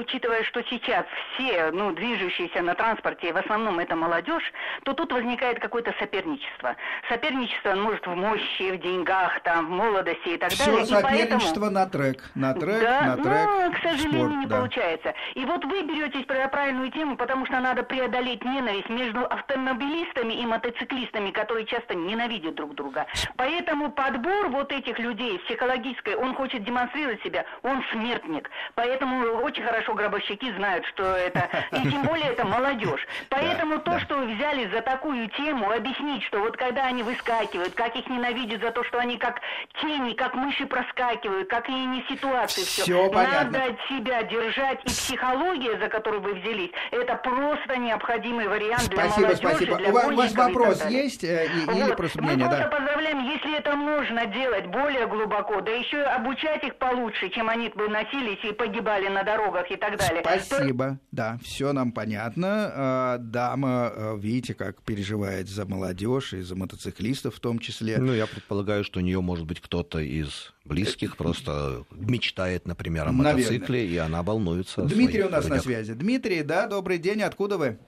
учитывая, 0.00 0.42
что 0.42 0.64
сейчас 0.64 1.06
все, 1.34 1.70
ну, 1.70 1.92
движущиеся 1.92 2.62
на 2.62 2.74
транспорте, 2.74 3.32
в 3.32 3.36
основном 3.36 3.78
это 3.78 3.94
молодежь, 3.94 4.52
то 4.82 4.92
тут 4.92 5.12
возникает 5.12 5.60
какое-то 5.60 5.94
соперничество. 6.00 6.74
Соперничество, 7.08 7.76
может, 7.76 8.04
в 8.08 8.14
мощи, 8.16 8.72
в 8.72 8.80
деньгах, 8.80 9.40
там, 9.44 9.66
в 9.66 9.70
молодости 9.70 10.30
и 10.30 10.36
так 10.36 10.50
Все 10.50 10.64
далее. 10.64 10.84
Все 10.84 10.94
соперничество 10.96 11.60
поэтому... 11.60 11.70
на 11.70 11.86
трек, 11.86 12.30
на 12.34 12.54
трек, 12.54 12.80
да, 12.80 13.02
на 13.02 13.16
трек, 13.22 13.48
Ну, 13.48 13.72
к 13.72 13.78
сожалению, 13.82 14.20
спорт, 14.26 14.36
не 14.40 14.46
да. 14.46 14.56
получается. 14.56 15.14
И 15.34 15.44
вот 15.44 15.64
вы 15.64 15.82
беретесь 15.82 16.26
про 16.40 16.48
правильную 16.48 16.90
тему, 16.90 17.16
потому 17.16 17.44
что 17.44 17.60
надо 17.60 17.82
преодолеть 17.82 18.42
ненависть 18.44 18.88
между 18.88 19.26
автомобилистами 19.26 20.32
и 20.34 20.46
мотоциклистами, 20.46 21.30
которые 21.30 21.66
часто 21.66 21.94
ненавидят 21.94 22.54
друг 22.54 22.74
друга. 22.74 23.06
Поэтому 23.36 23.90
подбор 23.90 24.48
вот 24.48 24.72
этих 24.72 24.98
людей 24.98 25.38
психологической, 25.40 26.14
он 26.16 26.34
хочет 26.34 26.64
демонстрировать 26.64 27.22
себя, 27.22 27.44
он 27.62 27.84
смертник. 27.92 28.50
Поэтому 28.74 29.42
очень 29.42 29.62
хорошо 29.62 29.92
гробовщики 29.94 30.50
знают, 30.56 30.86
что 30.86 31.04
это, 31.14 31.48
и 31.72 31.90
тем 31.90 32.02
более 32.04 32.30
это 32.30 32.46
молодежь. 32.46 33.06
Поэтому 33.28 33.78
то, 33.80 34.00
что 34.00 34.16
вы 34.16 34.34
взяли 34.34 34.66
за 34.70 34.80
такую 34.80 35.28
тему, 35.30 35.70
объяснить, 35.70 36.22
что 36.24 36.40
вот 36.40 36.56
когда 36.56 36.86
они 36.86 37.02
выскакивают, 37.02 37.74
как 37.74 37.96
их 37.96 38.08
ненавидят 38.08 38.62
за 38.62 38.70
то, 38.70 38.82
что 38.84 38.98
они 38.98 39.18
как 39.18 39.40
тени, 39.80 40.14
как 40.14 40.34
мыши 40.34 40.64
проскакивают, 40.66 41.50
как 41.50 41.68
и 41.68 41.72
не 41.72 42.02
ситуации, 42.08 42.62
все. 42.62 42.82
все 42.82 43.10
Надо 43.10 43.64
от 43.64 43.80
себя 43.88 44.22
держать, 44.22 44.80
и 44.84 44.88
психология, 44.88 45.78
за 45.78 45.88
которую 45.88 46.22
вы 46.22 46.29
взялись, 46.34 46.70
это 46.90 47.16
просто 47.16 47.76
необходимый 47.76 48.48
вариант 48.48 48.82
спасибо, 48.82 49.02
для 49.02 49.26
молодежи, 49.28 49.36
спасибо. 49.36 49.76
для 49.76 49.88
У 49.88 50.16
вас 50.16 50.32
вопрос 50.34 50.86
и 50.86 50.92
есть 50.92 51.24
э, 51.24 51.46
и, 51.46 51.66
вот. 51.66 51.76
или 51.76 51.94
просто 51.94 52.22
мнение? 52.22 52.46
Мы 52.46 52.50
да. 52.50 52.56
просто 52.56 52.76
поздравляем, 52.76 53.18
если 53.28 53.58
это 53.58 53.76
можно 53.76 54.26
делать 54.26 54.66
более 54.66 55.06
глубоко, 55.06 55.60
да 55.60 55.70
еще 55.70 56.02
обучать 56.02 56.64
их 56.64 56.76
получше, 56.76 57.30
чем 57.30 57.48
они 57.48 57.68
бы 57.68 57.88
носились 57.88 58.44
и 58.44 58.52
погибали 58.52 59.08
на 59.08 59.22
дорогах 59.22 59.70
и 59.70 59.76
так 59.76 59.98
далее. 59.98 60.22
Спасибо, 60.22 60.84
То... 60.84 60.98
да, 61.12 61.38
все 61.42 61.72
нам 61.72 61.92
понятно. 61.92 62.72
А, 62.74 63.18
дама, 63.18 63.92
э, 63.94 64.16
видите, 64.18 64.54
как 64.54 64.82
переживает 64.82 65.48
за 65.48 65.66
молодежь 65.66 66.32
и 66.32 66.42
за 66.42 66.56
мотоциклистов 66.56 67.36
в 67.36 67.40
том 67.40 67.58
числе. 67.58 67.98
Ну, 67.98 68.12
я 68.12 68.26
предполагаю, 68.26 68.84
что 68.84 69.00
у 69.00 69.02
нее 69.02 69.20
может 69.20 69.46
быть 69.46 69.60
кто-то 69.60 69.98
из 69.98 70.52
близких 70.64 71.16
просто 71.16 71.84
мечтает, 71.90 72.66
например, 72.66 73.08
о 73.08 73.12
мотоцикле, 73.12 73.80
Наверное. 73.80 73.94
и 73.94 73.96
она 73.96 74.22
волнуется. 74.22 74.82
Дмитрий 74.82 75.22
у 75.22 75.28
нас 75.28 75.44
людях. 75.44 75.56
на 75.56 75.62
связи. 75.62 75.94
Дмитрий, 75.94 76.19
да, 76.42 76.66
добрый 76.66 76.98
день, 76.98 77.22
откуда 77.22 77.58
вы? 77.58 77.78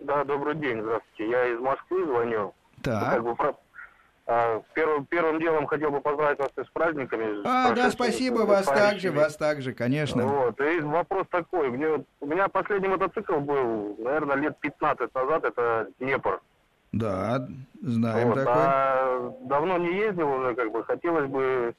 Да, 0.00 0.24
добрый 0.24 0.54
день, 0.56 0.80
здравствуйте. 0.82 1.30
Я 1.30 1.46
из 1.46 1.60
Москвы 1.60 2.04
звоню. 2.04 2.54
Так. 2.82 3.14
Как 3.14 3.22
бы, 3.22 3.36
а, 4.26 4.62
первым, 4.74 5.06
первым 5.06 5.40
делом 5.40 5.66
хотел 5.66 5.90
бы 5.90 6.00
поздравить 6.00 6.38
вас 6.38 6.50
с 6.56 6.70
праздниками. 6.70 7.46
А, 7.46 7.72
да, 7.72 7.90
спасибо, 7.90 8.40
вас 8.40 8.66
также, 8.66 9.10
вас 9.10 9.36
также, 9.36 9.72
конечно. 9.72 10.26
Вот, 10.26 10.60
и 10.60 10.80
вопрос 10.80 11.26
такой. 11.30 11.70
Мне, 11.70 12.04
у 12.20 12.26
меня 12.26 12.48
последний 12.48 12.88
мотоцикл 12.88 13.38
был, 13.38 13.96
наверное, 13.98 14.36
лет 14.36 14.58
15 14.60 15.14
назад, 15.14 15.44
это 15.44 15.88
Днепр. 15.98 16.40
Да, 16.92 17.48
знаем 17.80 18.28
вот, 18.28 18.34
такой. 18.34 18.52
А 18.54 19.34
давно 19.44 19.78
не 19.78 19.96
ездил 19.96 20.28
уже, 20.28 20.54
как 20.54 20.70
бы, 20.70 20.84
хотелось 20.84 21.28
бы 21.28 21.74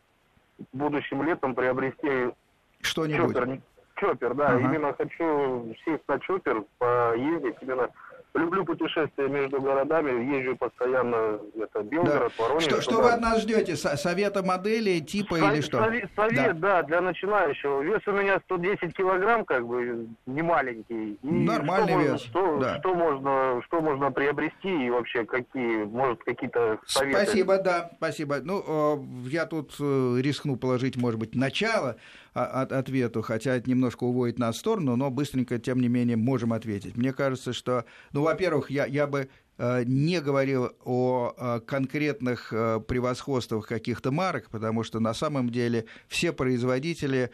будущим 0.71 1.23
летом 1.23 1.55
приобрести 1.55 2.33
что-нибудь. 2.81 3.35
Чоппер, 3.35 3.59
чоппер 4.03 4.33
да, 4.33 4.47
ага. 4.47 4.59
именно 4.59 4.93
хочу 4.93 5.73
сесть 5.85 6.03
на 6.07 6.19
чоппер, 6.19 6.63
поездить, 6.77 7.55
именно 7.61 7.89
Люблю 8.33 8.65
путешествия 8.65 9.27
между 9.27 9.61
городами, 9.61 10.35
езжу 10.35 10.55
постоянно, 10.55 11.39
это 11.55 11.83
Белгород, 11.83 12.31
да. 12.35 12.43
Воронеж. 12.43 12.63
Что, 12.63 12.81
что 12.81 13.01
вы 13.01 13.09
от 13.11 13.21
нас 13.21 13.41
ждете? 13.41 13.75
Совета 13.75 14.41
модели, 14.41 14.99
типа 14.99 15.37
Со- 15.37 15.51
или 15.51 15.61
что? 15.61 15.77
Совет, 15.77 16.09
совет 16.15 16.59
да. 16.59 16.81
да, 16.81 16.83
для 16.83 17.01
начинающего. 17.01 17.81
Вес 17.81 18.01
у 18.07 18.11
меня 18.11 18.39
110 18.45 18.95
килограмм, 18.95 19.45
как 19.45 19.67
бы, 19.67 20.07
не 20.25 20.41
маленький. 20.41 21.13
И 21.21 21.27
Нормальный 21.27 21.93
что 21.93 21.99
вес. 21.99 22.09
Можно, 22.09 22.17
что, 22.17 22.57
да. 22.59 22.79
что, 22.79 22.95
можно, 22.95 23.61
что 23.67 23.81
можно 23.81 24.11
приобрести 24.11 24.87
и 24.87 24.89
вообще 24.89 25.25
какие, 25.25 25.83
может, 25.83 26.23
какие-то 26.23 26.79
советы? 26.87 27.23
Спасибо, 27.23 27.57
да, 27.59 27.91
спасибо. 27.97 28.37
Ну, 28.41 29.05
я 29.27 29.45
тут 29.45 29.75
э, 29.79 30.17
рискну 30.19 30.55
положить, 30.55 30.95
может 30.95 31.19
быть, 31.19 31.35
начало 31.35 31.97
от 32.33 32.71
ответу, 32.71 33.21
хотя 33.21 33.55
это 33.55 33.69
немножко 33.69 34.05
уводит 34.05 34.39
нас 34.39 34.55
в 34.55 34.59
сторону, 34.59 34.95
но 34.95 35.11
быстренько, 35.11 35.59
тем 35.59 35.79
не 35.79 35.87
менее, 35.87 36.17
можем 36.17 36.51
ответить. 36.51 36.97
Мне 36.97 37.13
кажется, 37.13 37.53
что, 37.53 37.85
ну, 38.11 38.22
во-первых, 38.23 38.69
я, 38.71 38.85
я 38.85 39.07
бы 39.07 39.29
э, 39.57 39.83
не 39.85 40.21
говорил 40.21 40.71
о 40.83 41.33
э, 41.35 41.59
конкретных 41.65 42.51
э, 42.51 42.79
превосходствах 42.87 43.67
каких-то 43.67 44.11
марок, 44.11 44.49
потому 44.49 44.83
что 44.83 44.99
на 44.99 45.13
самом 45.13 45.49
деле 45.49 45.85
все 46.07 46.33
производители 46.33 47.31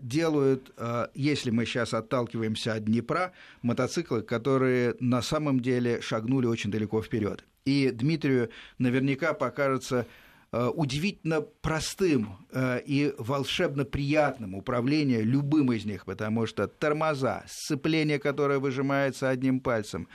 делают, 0.00 0.74
если 1.14 1.50
мы 1.50 1.64
сейчас 1.64 1.94
отталкиваемся 1.94 2.74
от 2.74 2.84
Днепра, 2.84 3.32
мотоциклы, 3.62 4.20
которые 4.20 4.96
на 5.00 5.22
самом 5.22 5.60
деле 5.60 6.02
шагнули 6.02 6.46
очень 6.46 6.70
далеко 6.70 7.00
вперед. 7.00 7.44
И 7.64 7.90
Дмитрию 7.90 8.50
наверняка 8.78 9.32
покажется 9.32 10.06
удивительно 10.52 11.40
простым 11.40 12.36
э, 12.52 12.80
и 12.84 13.14
волшебно 13.16 13.86
приятным 13.86 14.54
управление 14.54 15.22
любым 15.22 15.72
из 15.72 15.86
них, 15.86 16.04
потому 16.04 16.46
что 16.46 16.68
тормоза, 16.68 17.42
сцепление, 17.48 18.18
которое 18.18 18.58
выжимается 18.58 19.30
одним 19.30 19.60
пальцем, 19.60 20.08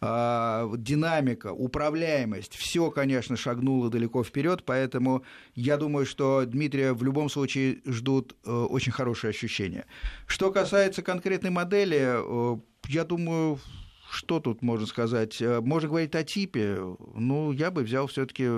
э, 0.00 0.72
динамика, 0.76 1.52
управляемость, 1.52 2.54
все, 2.54 2.92
конечно, 2.92 3.36
шагнуло 3.36 3.90
далеко 3.90 4.22
вперед, 4.22 4.62
поэтому 4.64 5.24
я 5.56 5.76
думаю, 5.76 6.06
что 6.06 6.44
Дмитрия 6.46 6.92
в 6.92 7.02
любом 7.02 7.28
случае 7.28 7.80
ждут 7.84 8.36
очень 8.44 8.92
хорошие 8.92 9.30
ощущения. 9.30 9.86
Что 10.28 10.52
касается 10.52 11.02
конкретной 11.02 11.50
модели, 11.50 12.16
я 12.86 13.04
думаю, 13.04 13.58
что 14.08 14.38
тут 14.38 14.62
можно 14.62 14.86
сказать? 14.86 15.40
Можно 15.40 15.88
говорить 15.88 16.14
о 16.14 16.22
типе. 16.22 16.78
Ну, 17.14 17.50
я 17.50 17.72
бы 17.72 17.82
взял 17.82 18.06
все-таки 18.06 18.48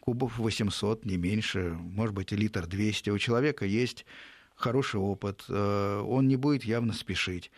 кубов 0.00 0.38
800, 0.38 1.04
не 1.04 1.16
меньше, 1.16 1.76
может 1.78 2.14
быть, 2.14 2.32
литр 2.32 2.66
200. 2.66 3.10
У 3.10 3.18
человека 3.18 3.64
есть 3.64 4.04
хороший 4.54 5.00
опыт, 5.00 5.44
э, 5.48 6.02
он 6.06 6.28
не 6.28 6.36
будет 6.36 6.64
явно 6.64 6.92
спешить. 6.92 7.50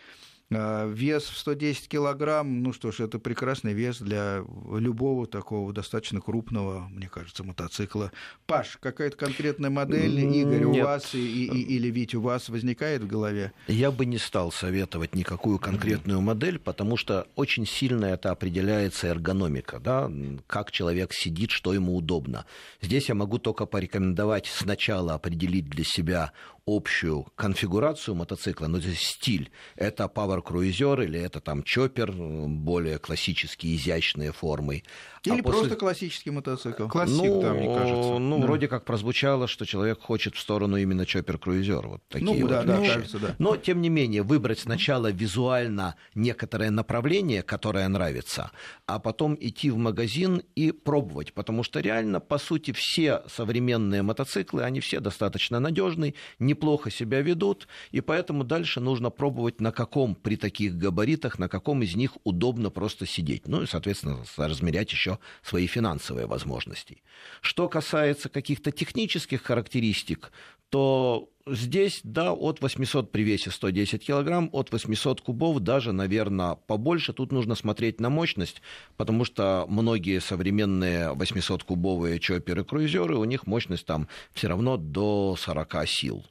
А, 0.52 0.88
вес 0.88 1.24
в 1.24 1.38
110 1.38 1.88
килограмм, 1.88 2.62
ну 2.62 2.72
что 2.72 2.90
ж, 2.90 3.00
это 3.00 3.20
прекрасный 3.20 3.72
вес 3.72 3.98
для 4.00 4.44
любого 4.72 5.26
такого 5.26 5.72
достаточно 5.72 6.20
крупного, 6.20 6.88
мне 6.90 7.08
кажется, 7.08 7.44
мотоцикла. 7.44 8.10
Паш, 8.46 8.78
какая-то 8.80 9.16
конкретная 9.16 9.70
модель, 9.70 10.18
Игорь, 10.18 10.64
Нет. 10.64 10.82
у 10.82 10.86
вас 10.86 11.14
и, 11.14 11.46
и, 11.46 11.76
или 11.76 11.88
Вить, 11.88 12.16
у 12.16 12.20
вас 12.20 12.48
возникает 12.48 13.02
в 13.02 13.06
голове? 13.06 13.52
Я 13.68 13.92
бы 13.92 14.06
не 14.06 14.18
стал 14.18 14.50
советовать 14.50 15.14
никакую 15.14 15.60
конкретную 15.60 16.20
модель, 16.20 16.58
потому 16.58 16.96
что 16.96 17.28
очень 17.36 17.64
сильно 17.64 18.06
это 18.06 18.32
определяется 18.32 19.06
эргономика, 19.06 19.78
да, 19.78 20.10
как 20.48 20.72
человек 20.72 21.12
сидит, 21.12 21.52
что 21.52 21.72
ему 21.74 21.96
удобно. 21.96 22.44
Здесь 22.82 23.08
я 23.08 23.14
могу 23.14 23.38
только 23.38 23.66
порекомендовать 23.66 24.46
сначала 24.46 25.14
определить 25.14 25.68
для 25.68 25.84
себя 25.84 26.32
общую 26.66 27.26
конфигурацию 27.36 28.14
мотоцикла, 28.14 28.66
но 28.66 28.80
здесь 28.80 29.00
стиль. 29.00 29.50
Это 29.76 30.04
Power 30.04 30.39
Cruiser 30.40 31.04
или 31.04 31.18
это 31.20 31.40
там 31.40 31.62
чоппер, 31.62 32.12
более 32.12 32.98
классические, 32.98 33.76
изящные 33.76 34.32
формы. 34.32 34.82
Или 35.24 35.40
а 35.40 35.42
просто 35.42 35.62
после... 35.62 35.76
классический 35.76 36.30
мотоцикл. 36.30 36.88
Классик, 36.88 37.16
ну, 37.16 37.42
да, 37.42 37.52
мне 37.52 37.66
кажется. 37.66 38.18
Ну, 38.18 38.38
да. 38.38 38.46
вроде 38.46 38.68
как 38.68 38.84
прозвучало, 38.84 39.48
что 39.48 39.66
человек 39.66 40.00
хочет 40.00 40.34
в 40.34 40.40
сторону 40.40 40.76
именно 40.76 41.04
чоппер 41.04 41.36
Cruiser. 41.36 41.86
Вот 41.86 42.02
такие 42.08 42.24
ну, 42.24 42.40
вот 42.40 42.50
да, 42.50 42.62
вещи. 42.62 42.88
да, 42.88 42.94
кажется, 42.94 43.18
да. 43.18 43.34
Но, 43.38 43.56
тем 43.56 43.82
не 43.82 43.90
менее, 43.90 44.22
выбрать 44.22 44.60
сначала 44.60 45.10
визуально 45.12 45.96
некоторое 46.14 46.70
направление, 46.70 47.42
которое 47.42 47.86
нравится, 47.88 48.50
а 48.86 48.98
потом 48.98 49.36
идти 49.38 49.70
в 49.70 49.76
магазин 49.76 50.42
и 50.54 50.72
пробовать. 50.72 51.34
Потому 51.34 51.64
что 51.64 51.80
реально, 51.80 52.20
по 52.20 52.38
сути, 52.38 52.72
все 52.72 53.22
современные 53.28 54.02
мотоциклы, 54.02 54.62
они 54.62 54.80
все 54.80 55.00
достаточно 55.00 55.60
надежные, 55.60 56.14
неплохо 56.38 56.90
себя 56.90 57.20
ведут, 57.20 57.68
и 57.90 58.00
поэтому 58.00 58.44
дальше 58.44 58.80
нужно 58.80 59.10
пробовать, 59.10 59.60
на 59.60 59.70
каком 59.70 60.14
при 60.30 60.36
таких 60.36 60.76
габаритах, 60.76 61.40
на 61.40 61.48
каком 61.48 61.82
из 61.82 61.96
них 61.96 62.12
удобно 62.22 62.70
просто 62.70 63.04
сидеть. 63.04 63.48
Ну 63.48 63.62
и, 63.62 63.66
соответственно, 63.66 64.22
размерять 64.36 64.92
еще 64.92 65.18
свои 65.42 65.66
финансовые 65.66 66.28
возможности. 66.28 67.02
Что 67.40 67.68
касается 67.68 68.28
каких-то 68.28 68.70
технических 68.70 69.42
характеристик, 69.42 70.30
то 70.68 71.28
здесь, 71.48 72.02
да, 72.04 72.32
от 72.32 72.62
800 72.62 73.10
при 73.10 73.22
весе 73.22 73.50
110 73.50 74.06
килограмм, 74.06 74.50
от 74.52 74.70
800 74.70 75.20
кубов 75.20 75.58
даже, 75.58 75.90
наверное, 75.90 76.54
побольше. 76.54 77.12
Тут 77.12 77.32
нужно 77.32 77.56
смотреть 77.56 78.00
на 78.00 78.08
мощность, 78.08 78.62
потому 78.96 79.24
что 79.24 79.66
многие 79.68 80.20
современные 80.20 81.12
800-кубовые 81.12 82.20
чоперы-круизеры, 82.20 83.16
у 83.16 83.24
них 83.24 83.48
мощность 83.48 83.84
там 83.84 84.06
все 84.32 84.46
равно 84.46 84.76
до 84.76 85.34
40 85.36 85.88
сил. 85.88 86.24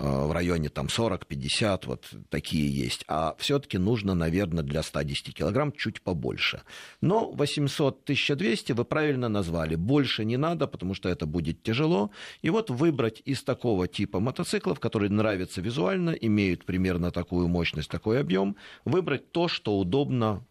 В 0.00 0.32
районе 0.32 0.68
там 0.68 0.86
40-50, 0.86 1.86
вот 1.86 2.08
такие 2.30 2.68
есть. 2.70 3.04
А 3.08 3.34
все-таки 3.38 3.78
нужно, 3.78 4.14
наверное, 4.14 4.64
для 4.64 4.82
110 4.82 5.34
килограмм 5.34 5.72
чуть 5.72 6.00
побольше. 6.02 6.62
Но 7.00 7.32
800-1200 7.36 8.74
вы 8.74 8.84
правильно 8.84 9.28
назвали. 9.28 9.74
Больше 9.76 10.24
не 10.24 10.36
надо, 10.36 10.66
потому 10.66 10.94
что 10.94 11.08
это 11.08 11.26
будет 11.26 11.62
тяжело. 11.62 12.10
И 12.42 12.50
вот 12.50 12.70
выбрать 12.70 13.22
из 13.24 13.42
такого 13.42 13.88
типа 13.88 14.20
мотоциклов, 14.20 14.80
которые 14.80 15.10
нравятся 15.10 15.60
визуально, 15.60 16.10
имеют 16.10 16.64
примерно 16.64 17.10
такую 17.10 17.48
мощность, 17.48 17.90
такой 17.90 18.20
объем, 18.20 18.56
выбрать 18.84 19.32
то, 19.32 19.48
что 19.48 19.78
удобно 19.78 20.46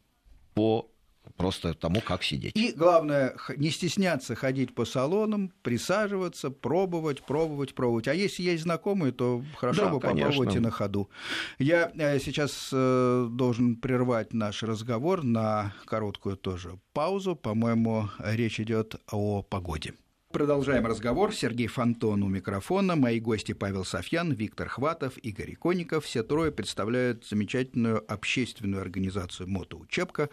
по 0.54 0.91
просто 1.38 1.73
тому, 1.73 2.01
как 2.01 2.23
сидеть. 2.23 2.55
И 2.55 2.71
главное, 2.71 3.36
не 3.57 3.69
стесняться 3.69 4.36
ходить 4.36 4.75
по 4.75 4.86
салонам, 4.86 5.51
присаживаться, 5.61 6.49
пробовать, 6.49 7.23
пробовать, 7.23 7.73
пробовать. 7.73 8.07
А 8.07 8.13
если 8.13 8.43
есть 8.43 8.63
знакомые, 8.63 9.11
то 9.11 9.43
хорошо 9.57 9.86
да, 9.86 9.89
бы 9.91 9.99
конечно. 9.99 10.27
попробовать 10.27 10.55
и 10.55 10.59
на 10.59 10.71
ходу. 10.71 11.09
Я 11.57 11.91
э, 11.95 12.19
сейчас 12.19 12.69
э, 12.71 13.27
должен 13.32 13.75
прервать 13.75 14.34
наш 14.34 14.63
разговор 14.63 15.23
на 15.23 15.73
короткую 15.86 16.38
тоже 16.38 16.80
паузу. 16.93 17.36
По-моему, 17.36 18.09
речь 18.19 18.59
идет 18.59 18.95
о 19.11 19.41
погоде. 19.43 19.93
Продолжаем 20.32 20.86
разговор. 20.86 21.34
Сергей 21.34 21.65
Фонтон 21.65 22.21
у 22.21 22.27
микрофона. 22.27 22.95
Мои 22.95 23.19
гости 23.19 23.53
Павел 23.53 23.84
Софьян, 23.84 24.32
Виктор 24.32 24.69
Хватов, 24.69 25.17
Игорь 25.17 25.53
Иконников. 25.53 26.05
Все 26.05 26.21
трое 26.21 26.51
представляют 26.51 27.25
замечательную 27.25 28.05
общественную 28.07 28.84
организацию 28.84 29.49
«Мотоучебка», 29.49 30.30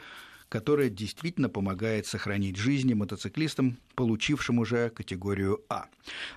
которая 0.49 0.89
действительно 0.89 1.49
помогает 1.49 2.07
сохранить 2.07 2.57
жизни 2.57 2.95
мотоциклистам, 2.95 3.79
получившим 3.95 4.59
уже 4.59 4.91
категорию 4.91 5.65
А. 5.69 5.87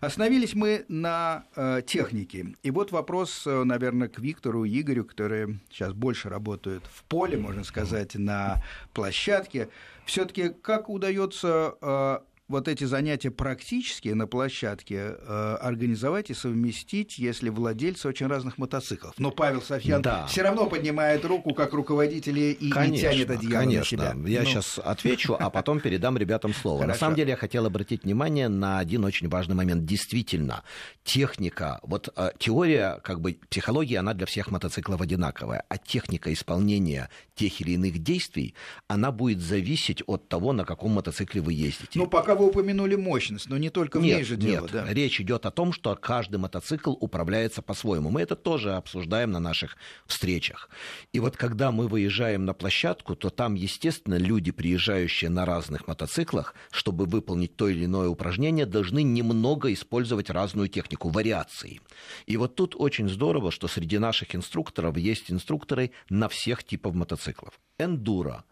Остановились 0.01 0.55
мы 0.55 0.85
на 0.87 1.45
э, 1.55 1.81
технике. 1.85 2.55
И 2.63 2.71
вот 2.71 2.91
вопрос, 2.91 3.45
э, 3.45 3.63
наверное, 3.63 4.07
к 4.07 4.19
Виктору 4.19 4.63
и 4.63 4.81
Игорю, 4.81 5.05
которые 5.05 5.59
сейчас 5.69 5.93
больше 5.93 6.29
работают 6.29 6.83
в 6.91 7.03
поле, 7.03 7.37
можно 7.37 7.63
сказать, 7.63 8.15
на 8.15 8.63
площадке. 8.93 9.69
Все-таки 10.05 10.49
как 10.49 10.89
удается 10.89 11.75
э, 11.81 12.19
вот 12.49 12.67
эти 12.67 12.83
занятия 12.83 13.29
практические 13.29 14.15
на 14.15 14.27
площадке 14.27 15.15
э, 15.17 15.57
организовать 15.61 16.31
и 16.31 16.33
совместить, 16.33 17.19
если 17.19 17.49
владельцы 17.49 18.07
очень 18.07 18.27
разных 18.27 18.57
мотоциклов. 18.57 19.13
Но 19.19 19.31
Павел 19.31 19.61
Софьян 19.61 20.01
да. 20.01 20.25
все 20.25 20.41
равно 20.41 20.65
поднимает 20.65 21.23
руку 21.23 21.53
как 21.53 21.73
руководитель 21.73 22.39
и 22.39 22.69
конечно, 22.69 22.91
не 22.91 22.99
тянет 22.99 23.29
одеяло 23.29 23.63
конечно. 23.63 23.97
на 23.97 24.11
себя. 24.11 24.29
Я 24.29 24.41
ну. 24.41 24.45
сейчас 24.47 24.79
отвечу, 24.83 25.37
а 25.39 25.49
потом 25.51 25.79
передам 25.79 26.17
ребятам 26.17 26.53
слово. 26.53 26.81
Хорошо. 26.81 26.93
На 26.93 26.99
самом 26.99 27.15
деле 27.15 27.29
я 27.29 27.37
хотел 27.37 27.67
обратить 27.67 28.03
внимание 28.03 28.49
на 28.49 28.79
один 28.79 29.05
очень 29.05 29.29
важный 29.29 29.55
момент. 29.55 29.85
Действительно, 29.85 30.63
техника, 31.03 31.79
вот 31.83 32.09
э, 32.15 32.31
теория, 32.39 32.99
как 33.03 33.21
бы 33.21 33.37
психология, 33.49 33.99
она 33.99 34.15
для 34.15 34.25
всех 34.25 34.49
мотоциклов 34.49 35.01
одинаковая, 35.01 35.63
а 35.69 35.77
техника 35.77 36.33
исполнения 36.33 37.09
тех 37.35 37.61
или 37.61 37.71
иных 37.71 37.99
действий, 37.99 38.55
она 38.87 39.11
будет 39.11 39.39
зависеть 39.39 40.01
от 40.07 40.27
того, 40.27 40.51
на 40.51 40.65
каком 40.65 40.91
мотоцикле 40.91 41.41
вы 41.41 41.53
ездите. 41.53 41.99
Ну, 41.99 42.07
пока 42.07 42.35
вы 42.39 42.47
упомянули 42.47 42.95
мощность, 42.95 43.49
но 43.49 43.57
не 43.57 43.69
только 43.69 43.99
в 43.99 44.03
нет, 44.03 44.17
ней 44.17 44.23
же 44.23 44.35
дело. 44.35 44.63
Нет, 44.63 44.71
да. 44.71 44.85
речь 44.89 45.21
идет 45.21 45.45
о 45.45 45.51
том, 45.51 45.73
что 45.73 45.95
каждый 45.95 46.37
мотоцикл 46.37 46.93
управляется 46.99 47.61
по-своему. 47.61 48.09
Мы 48.09 48.21
это 48.21 48.35
тоже 48.35 48.73
обсуждаем 48.73 49.31
на 49.31 49.39
наших 49.39 49.77
встречах. 50.05 50.69
И 51.13 51.19
вот 51.19 51.37
когда 51.37 51.71
мы 51.71 51.87
выезжаем 51.87 52.45
на 52.45 52.53
площадку, 52.53 53.15
то 53.15 53.29
там, 53.29 53.53
естественно, 53.55 54.15
люди, 54.15 54.51
приезжающие 54.51 55.29
на 55.29 55.45
разных 55.45 55.87
мотоциклах, 55.87 56.55
чтобы 56.71 57.05
выполнить 57.05 57.55
то 57.55 57.67
или 57.67 57.85
иное 57.85 58.07
упражнение, 58.07 58.65
должны 58.65 59.03
немного 59.03 59.71
использовать 59.73 60.29
разную 60.29 60.67
технику, 60.69 61.09
вариации. 61.09 61.81
И 62.25 62.37
вот 62.37 62.55
тут 62.55 62.75
очень 62.77 63.09
здорово, 63.09 63.51
что 63.51 63.67
среди 63.67 63.97
наших 63.97 64.35
инструкторов 64.35 64.97
есть 64.97 65.31
инструкторы 65.31 65.91
на 66.09 66.29
всех 66.29 66.63
типов 66.63 66.95
мотоциклов. 66.95 67.59
Эндуро, 67.77 68.43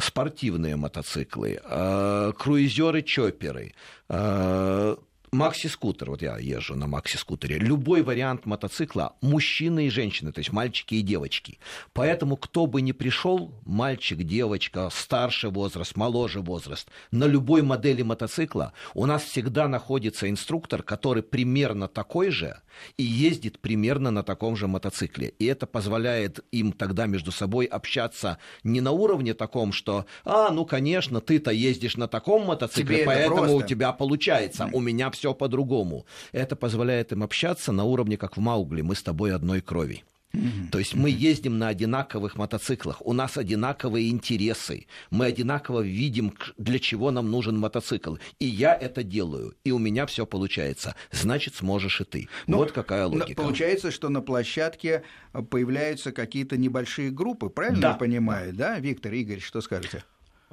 спортивные 0.00 0.76
мотоциклы, 0.76 1.60
э, 1.62 2.32
круизеры-чоперы, 2.38 3.74
э, 4.08 4.96
Макси-скутер, 5.34 6.10
вот 6.10 6.22
я 6.22 6.38
езжу 6.38 6.76
на 6.76 6.86
макси-скутере, 6.86 7.58
любой 7.58 8.02
вариант 8.02 8.46
мотоцикла, 8.46 9.16
мужчины 9.20 9.86
и 9.86 9.90
женщины, 9.90 10.32
то 10.32 10.38
есть 10.38 10.52
мальчики 10.52 10.94
и 10.94 11.02
девочки. 11.02 11.58
Поэтому 11.92 12.36
кто 12.36 12.66
бы 12.66 12.80
ни 12.80 12.92
пришел, 12.92 13.52
мальчик, 13.66 14.22
девочка, 14.22 14.88
старший 14.92 15.50
возраст, 15.50 15.96
моложе 15.96 16.40
возраст, 16.40 16.88
на 17.10 17.24
любой 17.24 17.62
модели 17.62 18.02
мотоцикла 18.02 18.72
у 18.94 19.06
нас 19.06 19.22
всегда 19.24 19.68
находится 19.68 20.30
инструктор, 20.30 20.82
который 20.82 21.22
примерно 21.22 21.88
такой 21.88 22.30
же 22.30 22.60
и 22.96 23.02
ездит 23.02 23.60
примерно 23.60 24.10
на 24.10 24.22
таком 24.22 24.56
же 24.56 24.66
мотоцикле. 24.68 25.28
И 25.38 25.46
это 25.46 25.66
позволяет 25.66 26.44
им 26.52 26.72
тогда 26.72 27.06
между 27.06 27.32
собой 27.32 27.66
общаться 27.66 28.38
не 28.62 28.80
на 28.80 28.92
уровне 28.92 29.34
таком, 29.34 29.72
что, 29.72 30.06
а, 30.24 30.50
ну, 30.50 30.64
конечно, 30.64 31.20
ты-то 31.20 31.50
ездишь 31.50 31.96
на 31.96 32.08
таком 32.08 32.46
мотоцикле, 32.46 32.98
Тебе 32.98 33.06
поэтому 33.06 33.56
у 33.56 33.62
тебя 33.62 33.92
получается, 33.92 34.68
у 34.72 34.80
меня 34.80 35.10
все 35.10 35.23
все 35.24 35.32
по-другому. 35.32 36.04
Это 36.32 36.54
позволяет 36.54 37.12
им 37.12 37.22
общаться 37.22 37.72
на 37.72 37.84
уровне, 37.84 38.18
как 38.18 38.36
в 38.36 38.40
Маугли, 38.40 38.82
мы 38.82 38.94
с 38.94 39.02
тобой 39.02 39.34
одной 39.34 39.62
крови. 39.62 40.04
Mm-hmm. 40.34 40.68
То 40.70 40.78
есть 40.78 40.94
мы 40.94 41.08
ездим 41.08 41.58
на 41.58 41.68
одинаковых 41.68 42.36
мотоциклах, 42.36 43.00
у 43.06 43.12
нас 43.14 43.38
одинаковые 43.38 44.10
интересы, 44.10 44.86
мы 45.10 45.26
одинаково 45.26 45.80
видим, 45.80 46.34
для 46.58 46.78
чего 46.78 47.10
нам 47.10 47.30
нужен 47.30 47.56
мотоцикл. 47.56 48.16
И 48.38 48.44
я 48.44 48.74
это 48.74 49.02
делаю, 49.02 49.54
и 49.64 49.70
у 49.70 49.78
меня 49.78 50.04
все 50.04 50.26
получается. 50.26 50.94
Значит, 51.10 51.54
сможешь 51.54 52.00
и 52.02 52.04
ты. 52.04 52.28
Ну, 52.46 52.58
вот 52.58 52.72
какая 52.72 53.06
логика. 53.06 53.40
Получается, 53.40 53.90
что 53.90 54.10
на 54.10 54.20
площадке 54.20 55.04
появляются 55.50 56.12
какие-то 56.12 56.58
небольшие 56.58 57.10
группы, 57.10 57.48
правильно 57.48 57.80
да. 57.80 57.90
я 57.92 57.94
понимаю, 57.94 58.52
да, 58.52 58.78
Виктор, 58.78 59.14
Игорь, 59.14 59.40
что 59.40 59.62
скажете? 59.62 60.04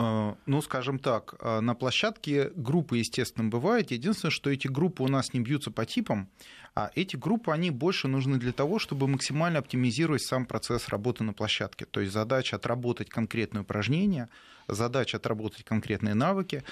А, 0.04 0.36
ну, 0.48 0.64
скажем 0.64 0.98
так, 0.98 1.36
а, 1.40 1.62
на 1.62 1.76
площадке 1.76 2.52
группы, 2.56 2.98
естественно, 2.98 3.48
бывают. 3.48 3.92
Единственное, 3.92 4.32
что 4.32 4.50
эти 4.50 4.68
группы 4.68 5.04
у 5.04 5.08
нас 5.08 5.34
не 5.34 5.42
бьются 5.42 5.70
по 5.70 5.86
типам, 5.86 6.28
а 6.74 6.90
эти 6.96 7.16
группы, 7.16 7.52
они 7.52 7.70
больше 7.70 8.08
нужны 8.08 8.40
для 8.40 8.52
того, 8.52 8.80
чтобы 8.80 9.08
максимально 9.08 9.60
оптимизировать 9.60 10.24
сам 10.24 10.48
процесс 10.48 10.90
работы 10.90 11.24
на 11.24 11.34
площадке. 11.34 11.86
То 11.86 12.00
есть 12.00 12.14
задача 12.14 12.56
отработать 12.56 13.10
конкретные 13.10 13.62
упражнения, 13.62 14.28
задача 14.68 15.18
отработать 15.18 15.66
конкретные 15.66 16.16
навыки, 16.16 16.64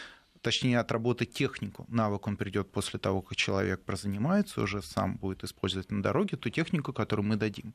точнее, 0.42 0.80
отработать 0.80 1.32
технику. 1.32 1.86
Навык 1.90 2.28
он 2.28 2.38
придет 2.38 2.72
после 2.72 3.00
того, 3.00 3.22
как 3.22 3.36
человек 3.36 3.82
прозанимается, 3.84 4.62
уже 4.62 4.82
сам 4.82 5.18
будет 5.18 5.44
использовать 5.44 5.92
на 5.92 6.02
дороге 6.02 6.38
ту 6.38 6.50
технику, 6.50 6.94
которую 6.94 7.26
мы 7.26 7.36
дадим. 7.36 7.74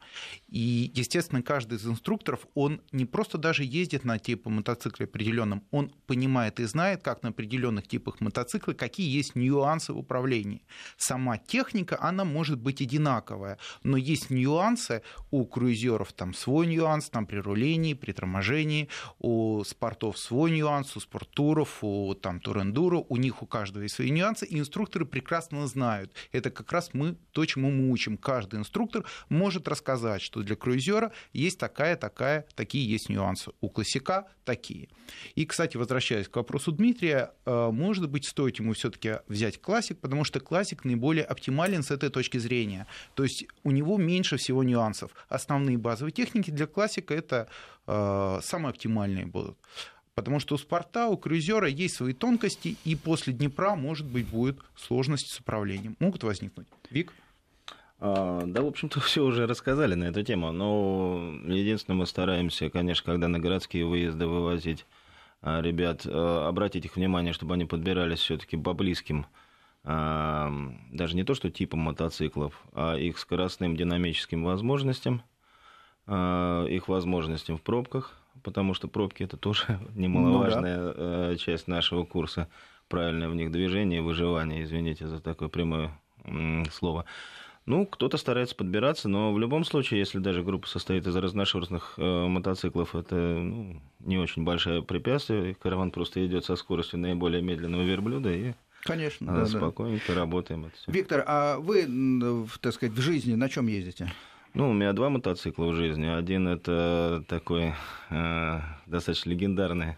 И, 0.49 0.91
естественно, 0.95 1.43
каждый 1.43 1.79
из 1.79 1.87
инструкторов, 1.87 2.47
он 2.55 2.81
не 2.93 3.05
просто 3.05 3.39
даже 3.39 3.65
ездит 3.65 4.05
на 4.05 4.19
типе 4.19 4.51
мотоцикла 4.51 5.05
определенном, 5.05 5.63
он 5.71 5.93
понимает 6.07 6.61
и 6.61 6.65
знает, 6.65 7.03
как 7.03 7.23
на 7.23 7.31
определенных 7.31 7.87
типах 7.87 8.21
мотоцикла, 8.21 8.73
какие 8.73 9.09
есть 9.15 9.35
нюансы 9.35 9.93
в 9.93 9.99
управлении. 9.99 10.63
Сама 10.97 11.39
техника, 11.39 11.99
она 12.01 12.25
может 12.25 12.59
быть 12.59 12.81
одинаковая, 12.81 13.59
но 13.83 13.97
есть 13.97 14.31
нюансы 14.31 15.03
у 15.31 15.45
круизеров, 15.45 16.13
там 16.13 16.35
свой 16.35 16.67
нюанс, 16.67 17.11
там 17.11 17.27
при 17.27 17.39
рулении, 17.39 17.95
при 17.95 18.13
торможении, 18.13 18.89
у 19.19 19.63
спортов 19.65 20.19
свой 20.19 20.51
нюанс, 20.51 20.97
у 20.97 21.01
спорттуров, 21.01 21.79
у 21.83 22.15
там, 22.15 22.41
тур-эндуро, 22.55 23.05
у 23.09 23.17
них 23.17 23.43
у 23.43 23.47
каждого 23.47 23.83
есть 23.83 23.95
свои 23.95 24.11
нюансы, 24.11 24.47
и 24.47 24.59
инструкторы 24.59 25.05
прекрасно 25.05 25.67
знают. 25.67 26.13
Это 26.33 26.51
как 26.51 26.73
раз 26.73 26.91
мы, 26.93 27.17
то, 27.33 27.45
чему 27.45 27.71
мы 27.71 27.91
учим. 27.91 28.17
Каждый 28.17 28.61
инструктор 28.61 29.05
может 29.29 29.69
рассказать, 29.69 30.23
что 30.23 30.43
для 30.43 30.57
круизера 30.57 31.13
есть 31.33 31.59
такая, 31.59 31.97
такая, 31.97 32.47
такие 32.55 32.89
есть 32.89 33.09
нюансы. 33.09 33.51
У 33.61 33.69
классика 33.69 34.27
такие. 34.45 34.89
И, 35.35 35.45
кстати, 35.47 35.77
возвращаясь 35.77 36.29
к 36.29 36.37
вопросу 36.37 36.73
Дмитрия, 36.73 37.33
э, 37.47 37.71
может 37.71 38.09
быть, 38.09 38.27
стоит 38.27 38.59
ему 38.59 38.73
все-таки 38.73 39.17
взять 39.29 39.61
классик, 39.61 39.99
потому 39.99 40.25
что 40.25 40.41
классик 40.41 40.85
наиболее 40.85 41.25
оптимален 41.25 41.83
с 41.83 41.91
этой 41.91 42.11
точки 42.11 42.39
зрения. 42.39 42.87
То 43.15 43.25
есть 43.25 43.47
у 43.63 43.71
него 43.71 43.97
меньше 43.97 44.37
всего 44.37 44.63
нюансов. 44.63 45.11
Основные 45.29 45.79
базовые 45.79 46.13
техники 46.13 46.51
для 46.51 46.67
классика 46.67 47.15
это 47.15 47.49
э, 47.87 48.41
самые 48.43 48.71
оптимальные 48.71 49.27
будут. 49.27 49.59
Потому 50.15 50.39
что 50.39 50.55
у 50.55 50.59
спорта, 50.59 51.09
у 51.09 51.17
круизера 51.17 51.67
есть 51.67 51.97
свои 51.97 52.13
тонкости, 52.13 52.77
и 52.85 52.95
после 52.95 53.33
Днепра, 53.33 53.75
может 53.75 54.07
быть, 54.07 54.27
будет 54.29 54.59
сложности 54.77 55.29
с 55.31 55.41
управлением. 55.41 55.97
Могут 55.99 56.23
возникнуть. 56.23 56.69
Вик? 56.91 57.13
А, 57.99 58.43
да, 58.47 58.63
в 58.63 58.67
общем-то, 58.67 59.01
все 59.01 59.25
уже 59.25 59.47
рассказали 59.47 59.95
на 59.95 60.05
эту 60.05 60.23
тему. 60.23 60.53
Но 60.53 61.35
единственное, 61.47 61.97
мы 61.97 62.07
стараемся, 62.07 62.71
конечно, 62.71 63.05
когда 63.05 63.27
на 63.27 63.41
городские 63.41 63.87
выезды 63.87 64.27
вывозить 64.27 64.87
а, 65.43 65.61
ребят, 65.61 66.03
а, 66.07 66.49
обратить 66.49 66.85
их 66.85 66.95
внимание, 66.95 67.33
чтобы 67.33 67.55
они 67.55 67.65
подбирались 67.65 68.21
все-таки 68.21 68.57
по 68.57 68.73
близким, 68.73 69.27
даже 69.87 71.15
не 71.15 71.25
то 71.25 71.35
что 71.35 71.51
типам 71.51 71.81
мотоциклов, 71.81 72.59
а 72.73 72.97
их 72.97 73.19
скоростным 73.19 73.77
динамическим 73.77 74.43
возможностям, 74.43 75.21
их 76.09 76.89
возможностям 76.89 77.59
в 77.59 77.61
пробках, 77.61 78.15
потому 78.45 78.75
что 78.75 78.87
пробки 78.87 79.25
это 79.25 79.37
тоже 79.37 79.81
немаловажная 79.95 80.79
ну, 80.81 80.87
да. 80.87 81.33
Э, 81.33 81.37
часть 81.37 81.67
нашего 81.67 82.05
курса. 82.05 82.49
Правильное 82.89 83.29
в 83.29 83.35
них 83.35 83.51
движение, 83.51 84.03
выживание, 84.03 84.63
извините 84.63 85.09
за 85.09 85.21
такое 85.21 85.49
прямое 85.49 85.91
слово. 86.71 87.07
Ну, 87.67 87.87
кто-то 87.87 88.19
старается 88.19 88.55
подбираться, 88.55 89.09
но 89.09 89.33
в 89.33 89.39
любом 89.39 89.65
случае, 89.65 89.99
если 89.99 90.19
даже 90.19 90.43
группа 90.43 90.69
состоит 90.69 91.07
из 91.07 91.17
разношерстных 91.17 91.95
э, 91.97 92.27
мотоциклов, 92.27 92.95
это 92.95 93.15
ну, 93.15 93.81
не 94.01 94.19
очень 94.19 94.45
большое 94.45 94.83
препятствие. 94.83 95.55
Караван 95.55 95.91
просто 95.91 96.25
идет 96.27 96.45
со 96.45 96.57
скоростью 96.57 96.99
наиболее 96.99 97.41
медленного 97.41 97.83
верблюда 97.83 98.31
и 98.33 98.53
Конечно, 98.83 99.35
да, 99.35 99.47
спокойненько 99.47 100.13
да. 100.13 100.21
работаем. 100.21 100.67
Это. 100.67 100.77
Виктор, 100.87 101.25
а 101.27 101.57
вы, 101.59 101.89
так 102.61 102.75
сказать, 102.75 102.95
в 102.95 103.01
жизни 103.01 103.35
на 103.35 103.49
чем 103.49 103.67
ездите? 103.67 104.13
Ну, 104.55 104.71
у 104.71 104.73
меня 104.73 104.93
два 104.93 105.11
мотоцикла 105.11 105.67
в 105.67 105.75
жизни. 105.75 106.07
Один 106.07 106.47
это 106.47 107.25
такой 107.27 107.75
э, 108.11 108.61
достаточно 108.87 109.31
легендарный 109.31 109.97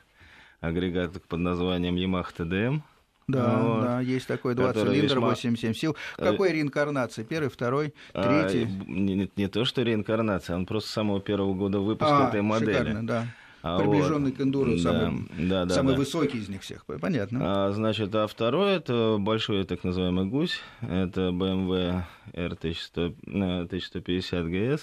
агрегат 0.60 1.22
под 1.22 1.40
названием 1.40 1.94
Yamaha 1.96 2.26
TDM. 2.34 2.80
Да, 3.28 3.58
вот, 3.58 3.82
да, 3.82 4.00
есть 4.00 4.26
такой 4.26 4.54
два 4.54 4.72
цилиндра, 4.72 5.16
весьма... 5.16 5.28
87 5.28 5.74
сил. 5.74 5.96
В 6.16 6.22
какой 6.22 6.52
реинкарнации? 6.52 7.24
Первый, 7.24 7.50
второй, 7.50 7.92
а, 8.14 8.22
третий? 8.22 8.64
А, 8.64 8.90
не, 8.90 9.30
не 9.36 9.48
то, 9.48 9.64
что 9.64 9.82
реинкарнация, 9.82 10.56
он 10.56 10.64
просто 10.64 10.88
с 10.88 10.92
самого 10.92 11.20
первого 11.20 11.52
года 11.52 11.80
выпуска 11.80 12.26
а, 12.26 12.28
этой 12.28 12.42
модели. 12.42 12.72
Шикарно, 12.72 13.06
да. 13.06 13.26
А 13.68 13.78
Приближенный 13.80 14.30
вот, 14.30 14.38
к 14.38 14.40
эндуру, 14.40 14.76
да, 14.76 14.78
самый, 14.78 15.28
да, 15.36 15.64
да, 15.64 15.74
самый 15.74 15.94
да. 15.94 15.98
высокий 15.98 16.38
из 16.38 16.48
них 16.48 16.62
всех, 16.62 16.84
понятно. 16.84 17.40
А, 17.42 17.72
значит, 17.72 18.14
а 18.14 18.28
второй 18.28 18.74
это 18.74 19.16
большой 19.18 19.64
так 19.64 19.82
называемый 19.82 20.26
гусь, 20.26 20.60
это 20.82 21.30
BMW 21.30 22.04
R1150 22.32 23.18
GS. 24.48 24.80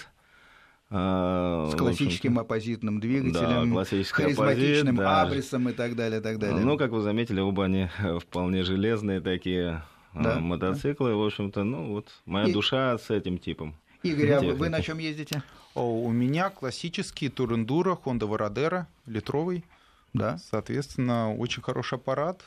С 0.90 1.74
классическим 1.76 2.38
оппозитным 2.38 3.00
двигателем, 3.00 3.74
да, 3.74 3.84
харизматичным 3.84 5.00
оппозит, 5.00 5.32
абрисом 5.32 5.68
и 5.70 5.72
так 5.72 5.96
далее, 5.96 6.20
так 6.20 6.38
далее. 6.38 6.60
Ну, 6.62 6.76
как 6.76 6.90
вы 6.90 7.00
заметили, 7.00 7.40
оба 7.40 7.64
они 7.64 7.88
вполне 8.20 8.64
железные 8.64 9.22
такие 9.22 9.82
а, 10.12 10.22
да, 10.22 10.40
мотоциклы. 10.40 11.10
Да. 11.10 11.16
В 11.16 11.22
общем-то, 11.22 11.64
ну 11.64 11.94
вот 11.94 12.08
моя 12.26 12.48
и... 12.48 12.52
душа 12.52 12.98
с 12.98 13.08
этим 13.10 13.38
типом. 13.38 13.74
Игорь, 14.02 14.32
а 14.32 14.40
вы 14.42 14.68
на 14.68 14.82
чем 14.82 14.98
ездите? 14.98 15.42
О, 15.74 16.02
у 16.02 16.10
меня 16.12 16.50
классический 16.50 17.28
Турендура 17.28 17.98
Honda 18.04 18.28
Varadero, 18.28 18.86
литровый. 19.06 19.64
Да. 20.12 20.38
Соответственно, 20.38 21.34
очень 21.34 21.62
хороший 21.62 21.96
аппарат. 21.96 22.42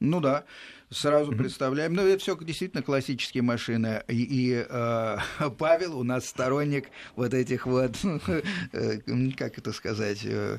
Ну 0.00 0.20
да, 0.20 0.44
сразу 0.90 1.32
mm-hmm. 1.32 1.36
представляем. 1.36 1.94
Ну, 1.94 2.02
это 2.02 2.18
все 2.18 2.36
действительно 2.36 2.82
классические 2.82 3.42
машины. 3.42 4.02
И, 4.08 4.22
и 4.22 4.66
э, 4.68 5.18
Павел 5.58 5.98
у 5.98 6.02
нас 6.02 6.26
сторонник 6.26 6.88
вот 7.16 7.34
этих 7.34 7.66
вот, 7.66 7.96
э, 8.72 8.98
как 9.36 9.58
это 9.58 9.72
сказать, 9.72 10.24
Э, 10.24 10.58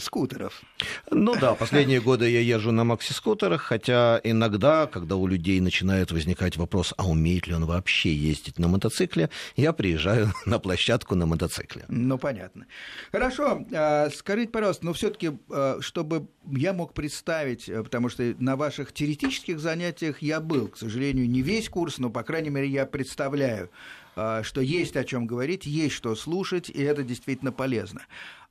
скутеров. 0.00 0.62
Ну 1.10 1.36
да, 1.36 1.54
последние 1.54 2.00
годы 2.00 2.28
я 2.28 2.40
езжу 2.40 2.72
на 2.72 2.84
макси-скутерах, 2.84 3.62
хотя 3.62 4.20
иногда, 4.24 4.86
когда 4.86 5.16
у 5.16 5.26
людей 5.26 5.60
начинает 5.60 6.12
возникать 6.12 6.56
вопрос, 6.56 6.94
а 6.96 7.08
умеет 7.08 7.46
ли 7.46 7.54
он 7.54 7.64
вообще 7.64 8.12
ездить 8.12 8.58
на 8.58 8.68
мотоцикле, 8.68 9.30
я 9.56 9.72
приезжаю 9.72 10.32
на 10.46 10.58
площадку 10.58 11.14
на 11.14 11.26
мотоцикле. 11.26 11.84
Ну, 11.88 12.18
понятно. 12.18 12.66
Хорошо, 13.12 13.64
а, 13.72 14.10
скажите, 14.10 14.50
пожалуйста, 14.50 14.84
но 14.84 14.92
все 14.92 15.10
таки 15.10 15.32
а, 15.50 15.78
чтобы 15.80 16.28
я 16.50 16.72
мог 16.72 16.94
представить, 16.94 17.68
э, 17.68 17.82
потому 17.82 18.08
что 18.08 18.34
на 18.38 18.56
ваших 18.56 18.92
теоретических 18.92 19.58
занятиях 19.58 20.22
я 20.22 20.40
был, 20.40 20.68
к 20.68 20.76
сожалению, 20.76 21.28
не 21.28 21.42
весь 21.42 21.68
курс, 21.68 21.98
но, 21.98 22.10
по 22.10 22.22
крайней 22.22 22.50
мере, 22.50 22.68
я 22.68 22.86
представляю, 22.86 23.70
а, 24.16 24.42
что 24.42 24.60
есть 24.60 24.96
о 24.96 25.04
чем 25.04 25.26
говорить, 25.26 25.66
есть 25.66 25.94
что 25.94 26.14
слушать, 26.14 26.70
и 26.70 26.82
это 26.82 27.02
действительно 27.02 27.52
полезно. 27.52 28.02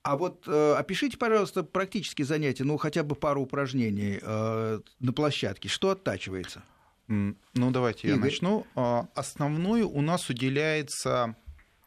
А 0.07 0.15
вот 0.15 0.47
э, 0.47 0.75
опишите, 0.77 1.17
пожалуйста, 1.17 1.63
практические 1.63 2.25
занятия, 2.25 2.63
ну, 2.63 2.77
хотя 2.77 3.03
бы 3.03 3.13
пару 3.13 3.41
упражнений 3.41 4.19
э, 4.21 4.79
на 5.01 5.13
площадке. 5.13 5.67
Что 5.67 5.89
оттачивается? 5.89 6.63
Ну, 7.07 7.35
давайте 7.53 8.07
Игорь. 8.07 8.17
я 8.17 8.23
начну. 8.23 8.65
А, 8.75 9.07
основное 9.15 9.83
у 9.83 10.01
нас 10.01 10.29
уделяется, 10.29 11.35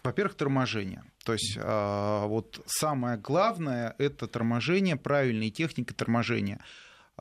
во-первых, 0.03 0.35
торможение. 0.35 1.03
То 1.25 1.33
есть 1.33 1.59
а, 1.63 2.27
вот 2.27 2.63
самое 2.67 3.17
главное– 3.17 3.95
это 3.99 4.27
торможение, 4.27 4.97
правильная 4.97 5.49
техника 5.49 5.95
торможения 5.95 6.61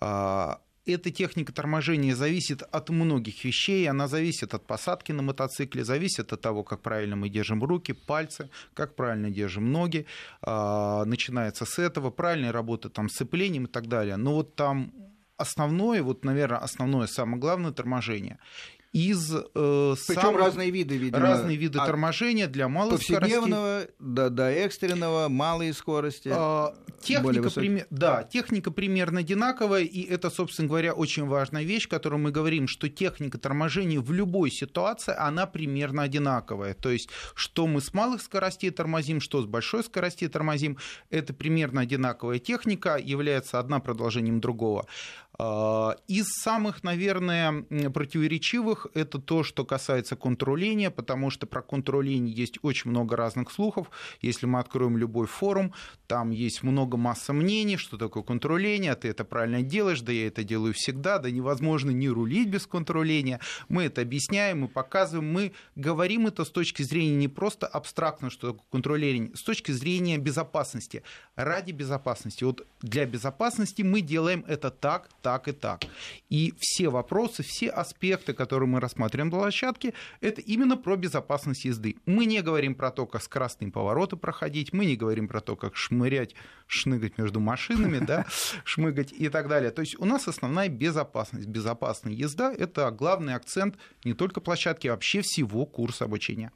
а, 0.01 0.59
эта 0.91 1.11
техника 1.11 1.53
торможения 1.53 2.15
зависит 2.15 2.61
от 2.61 2.89
многих 2.89 3.43
вещей. 3.43 3.89
Она 3.89 4.07
зависит 4.07 4.53
от 4.53 4.65
посадки 4.65 5.11
на 5.11 5.21
мотоцикле, 5.21 5.83
зависит 5.83 6.33
от 6.33 6.41
того, 6.41 6.63
как 6.63 6.81
правильно 6.81 7.15
мы 7.15 7.29
держим 7.29 7.63
руки, 7.63 7.93
пальцы, 7.93 8.49
как 8.73 8.95
правильно 8.95 9.29
держим 9.29 9.71
ноги. 9.71 10.05
А, 10.41 11.05
начинается 11.05 11.65
с 11.65 11.79
этого, 11.79 12.09
правильная 12.09 12.51
работа 12.51 12.89
там, 12.89 13.09
с 13.09 13.13
сцеплением 13.13 13.65
и 13.65 13.69
так 13.69 13.87
далее. 13.87 14.17
Но 14.17 14.33
вот 14.33 14.55
там 14.55 14.93
основное, 15.37 16.01
вот, 16.03 16.25
наверное, 16.25 16.59
основное, 16.59 17.07
самое 17.07 17.39
главное 17.39 17.71
торможение 17.71 18.37
из 18.91 19.31
э, 19.31 19.43
Причем 19.53 20.21
сам... 20.21 20.35
разные 20.35 20.71
виды, 20.71 20.97
видимо. 20.97 21.21
Разные 21.21 21.57
виды 21.57 21.77
от 21.77 21.85
торможения 21.85 22.47
для 22.47 22.67
малых 22.67 22.95
повседневного 22.95 23.81
скоростей. 23.81 23.95
До, 23.99 24.29
до 24.29 24.51
экстренного, 24.51 25.27
малой 25.27 25.73
скорости. 25.73 26.29
А, 26.33 26.73
техника, 26.99 27.51
прим... 27.51 27.81
да, 27.91 28.23
техника 28.23 28.71
примерно 28.71 29.19
одинаковая, 29.19 29.83
и 29.83 30.01
это, 30.01 30.31
собственно 30.31 30.67
говоря, 30.67 30.93
очень 30.93 31.25
важная 31.27 31.63
вещь, 31.63 31.87
которую 31.87 32.19
мы 32.19 32.31
говорим, 32.31 32.67
что 32.67 32.89
техника 32.89 33.37
торможения 33.37 33.99
в 33.99 34.11
любой 34.11 34.49
ситуации, 34.49 35.13
она 35.15 35.45
примерно 35.45 36.03
одинаковая. 36.03 36.73
То 36.73 36.89
есть, 36.89 37.09
что 37.35 37.67
мы 37.67 37.81
с 37.81 37.93
малых 37.93 38.23
скоростей 38.23 38.71
тормозим, 38.71 39.21
что 39.21 39.41
с 39.43 39.45
большой 39.45 39.83
скорости 39.83 40.27
тормозим, 40.27 40.77
это 41.11 41.33
примерно 41.33 41.81
одинаковая 41.81 42.39
техника, 42.39 42.97
является 42.97 43.59
одна 43.59 43.79
продолжением 43.79 44.41
другого. 44.41 44.87
А, 45.41 45.95
из 46.09 46.25
самых, 46.41 46.83
наверное, 46.83 47.63
противоречивых 47.93 48.87
это 48.93 49.19
то, 49.19 49.43
что 49.43 49.63
касается 49.63 50.17
контроления, 50.17 50.91
потому 50.91 51.29
что 51.29 51.47
про 51.47 51.61
контроление 51.61 52.35
есть 52.35 52.59
очень 52.61 52.89
много 52.89 53.15
разных 53.15 53.49
слухов. 53.49 53.89
Если 54.21 54.45
мы 54.45 54.59
откроем 54.59 54.97
любой 54.97 55.27
форум, 55.27 55.73
там 56.07 56.31
есть 56.31 56.61
много 56.61 56.97
масса 56.97 57.31
мнений, 57.31 57.77
что 57.77 57.97
такое 57.97 58.21
контроление, 58.21 58.91
а 58.91 58.95
ты 58.97 59.07
это 59.07 59.23
правильно 59.23 59.61
делаешь, 59.61 60.01
да 60.01 60.11
я 60.11 60.27
это 60.27 60.43
делаю 60.43 60.73
всегда, 60.73 61.19
да 61.19 61.31
невозможно 61.31 61.91
не 61.91 62.09
рулить 62.09 62.49
без 62.49 62.67
контроления. 62.67 63.39
Мы 63.69 63.83
это 63.83 64.01
объясняем, 64.01 64.61
мы 64.61 64.67
показываем, 64.67 65.31
мы 65.31 65.53
говорим 65.77 66.27
это 66.27 66.43
с 66.43 66.49
точки 66.49 66.83
зрения 66.83 67.15
не 67.15 67.29
просто 67.29 67.65
абстрактно, 67.65 68.29
что 68.29 68.51
такое 68.51 68.65
контролирование, 68.71 69.33
с 69.35 69.43
точки 69.43 69.71
зрения 69.71 70.17
безопасности. 70.17 71.01
Ради 71.37 71.71
безопасности. 71.71 72.43
Вот 72.43 72.67
для 72.81 73.05
безопасности 73.05 73.83
мы 73.83 74.01
делаем 74.01 74.43
это 74.45 74.69
так, 74.69 75.07
так 75.21 75.28
так 75.29 75.47
и 75.47 75.51
так. 75.51 75.81
И 76.29 76.55
все 76.57 76.89
вопросы, 76.89 77.43
все 77.43 77.69
аспекты, 77.69 78.33
которые 78.33 78.67
мы 78.67 78.79
рассматриваем 78.79 79.29
на 79.29 79.37
площадке, 79.37 79.93
это 80.21 80.41
именно 80.41 80.75
про 80.75 80.95
безопасность 80.95 81.65
езды. 81.65 81.97
Мы 82.07 82.25
не 82.25 82.41
говорим 82.41 82.73
про 82.73 82.89
то, 82.89 83.05
как 83.05 83.21
скоростные 83.21 83.71
повороты 83.71 84.17
проходить, 84.17 84.73
мы 84.73 84.85
не 84.85 84.95
говорим 84.95 85.27
про 85.27 85.39
то, 85.39 85.55
как 85.55 85.75
шмырять, 85.75 86.33
шныгать 86.65 87.19
между 87.19 87.39
машинами, 87.39 87.99
да, 88.03 88.25
шмыгать 88.63 89.13
и 89.13 89.29
так 89.29 89.47
далее. 89.47 89.69
То 89.69 89.81
есть 89.81 89.99
у 89.99 90.05
нас 90.05 90.27
основная 90.27 90.67
безопасность. 90.67 91.47
Безопасная 91.47 92.13
езда– 92.13 92.51
это 92.57 92.89
главный 92.89 93.35
акцент 93.35 93.75
не 94.03 94.15
только 94.15 94.41
площадки, 94.41 94.87
а 94.87 94.93
вообще 94.93 95.21
всего 95.21 95.67
курса 95.67 96.05
обучения. 96.05 96.51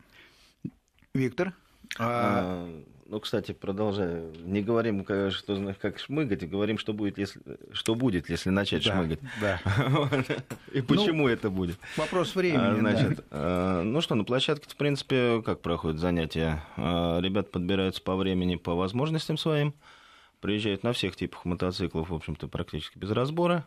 Виктор? 1.13 1.53
А, 1.99 2.67
ну, 3.06 3.20
кстати, 3.20 3.51
продолжая, 3.51 4.32
не 4.43 4.62
говорим, 4.62 5.06
что, 5.32 5.76
как 5.80 5.99
шмыгать, 5.99 6.47
говорим, 6.49 6.78
что 6.78 6.93
будет, 6.93 7.18
если, 7.18 7.41
что 7.72 7.95
будет, 7.95 8.30
если 8.30 8.49
начать 8.49 8.86
да, 8.86 8.93
шмыгать. 8.93 9.20
Да. 9.41 9.60
И 10.74 10.82
почему 10.82 11.24
ну, 11.24 11.28
это 11.28 11.49
будет. 11.49 11.78
Вопрос 11.97 12.36
времени. 12.36 12.62
А, 12.62 12.76
значит, 12.76 13.18
да. 13.18 13.24
а, 13.32 13.84
ну 13.84 14.01
что, 14.01 14.16
на 14.16 14.24
площадке, 14.24 14.70
в 14.70 14.76
принципе, 14.76 15.41
как 15.41 15.62
проходят 15.62 15.99
занятия? 15.99 16.64
А, 16.78 17.20
ребята 17.20 17.49
подбираются 17.49 18.01
по 18.01 18.16
времени, 18.16 18.56
по 18.56 18.74
возможностям 18.74 19.38
своим, 19.38 19.74
приезжают 20.39 20.84
на 20.84 20.93
всех 20.93 21.16
типах 21.16 21.45
мотоциклов, 21.45 22.10
в 22.10 22.16
общем-то, 22.16 22.47
практически 22.47 22.97
без 22.97 23.12
разбора. 23.12 23.66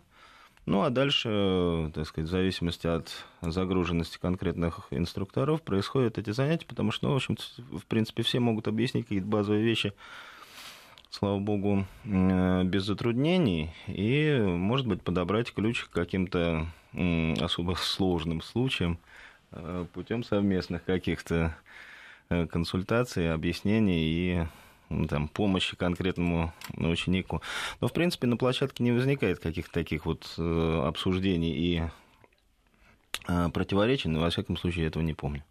Ну 0.66 0.82
а 0.82 0.90
дальше, 0.90 1.92
так 1.94 2.08
сказать, 2.08 2.28
в 2.28 2.32
зависимости 2.32 2.88
от 2.88 3.24
загруженности 3.40 4.18
конкретных 4.18 4.88
инструкторов 4.90 5.62
происходят 5.62 6.18
эти 6.18 6.30
занятия, 6.30 6.66
потому 6.66 6.90
что, 6.90 7.06
ну, 7.06 7.12
в 7.12 7.16
общем 7.16 7.36
в 7.70 7.86
принципе, 7.86 8.24
все 8.24 8.40
могут 8.40 8.66
объяснить 8.66 9.04
какие-то 9.04 9.28
базовые 9.28 9.62
вещи, 9.62 9.92
слава 11.08 11.38
богу, 11.38 11.86
без 12.04 12.82
затруднений, 12.82 13.70
и, 13.86 14.38
может 14.44 14.88
быть, 14.88 15.02
подобрать 15.02 15.54
ключ 15.54 15.84
к 15.84 15.90
каким-то 15.90 16.66
особо 17.40 17.74
сложным 17.74 18.42
случаям 18.42 18.98
э, 19.52 19.86
путем 19.92 20.24
совместных 20.24 20.82
каких-то 20.84 21.54
э, 22.28 22.46
консультаций, 22.46 23.32
объяснений 23.32 24.02
и 24.02 24.46
там, 25.08 25.28
помощи 25.28 25.76
конкретному 25.76 26.52
ученику. 26.76 27.42
Но, 27.80 27.88
в 27.88 27.92
принципе, 27.92 28.26
на 28.26 28.36
площадке 28.36 28.84
не 28.84 28.92
возникает 28.92 29.38
каких-то 29.38 29.72
таких 29.72 30.06
вот 30.06 30.34
э, 30.38 30.82
обсуждений 30.86 31.52
и 31.52 31.82
э, 33.28 33.48
противоречий, 33.50 34.08
но, 34.08 34.20
во 34.20 34.30
всяком 34.30 34.56
случае, 34.56 34.82
я 34.82 34.88
этого 34.88 35.02
не 35.02 35.14
помню. 35.14 35.42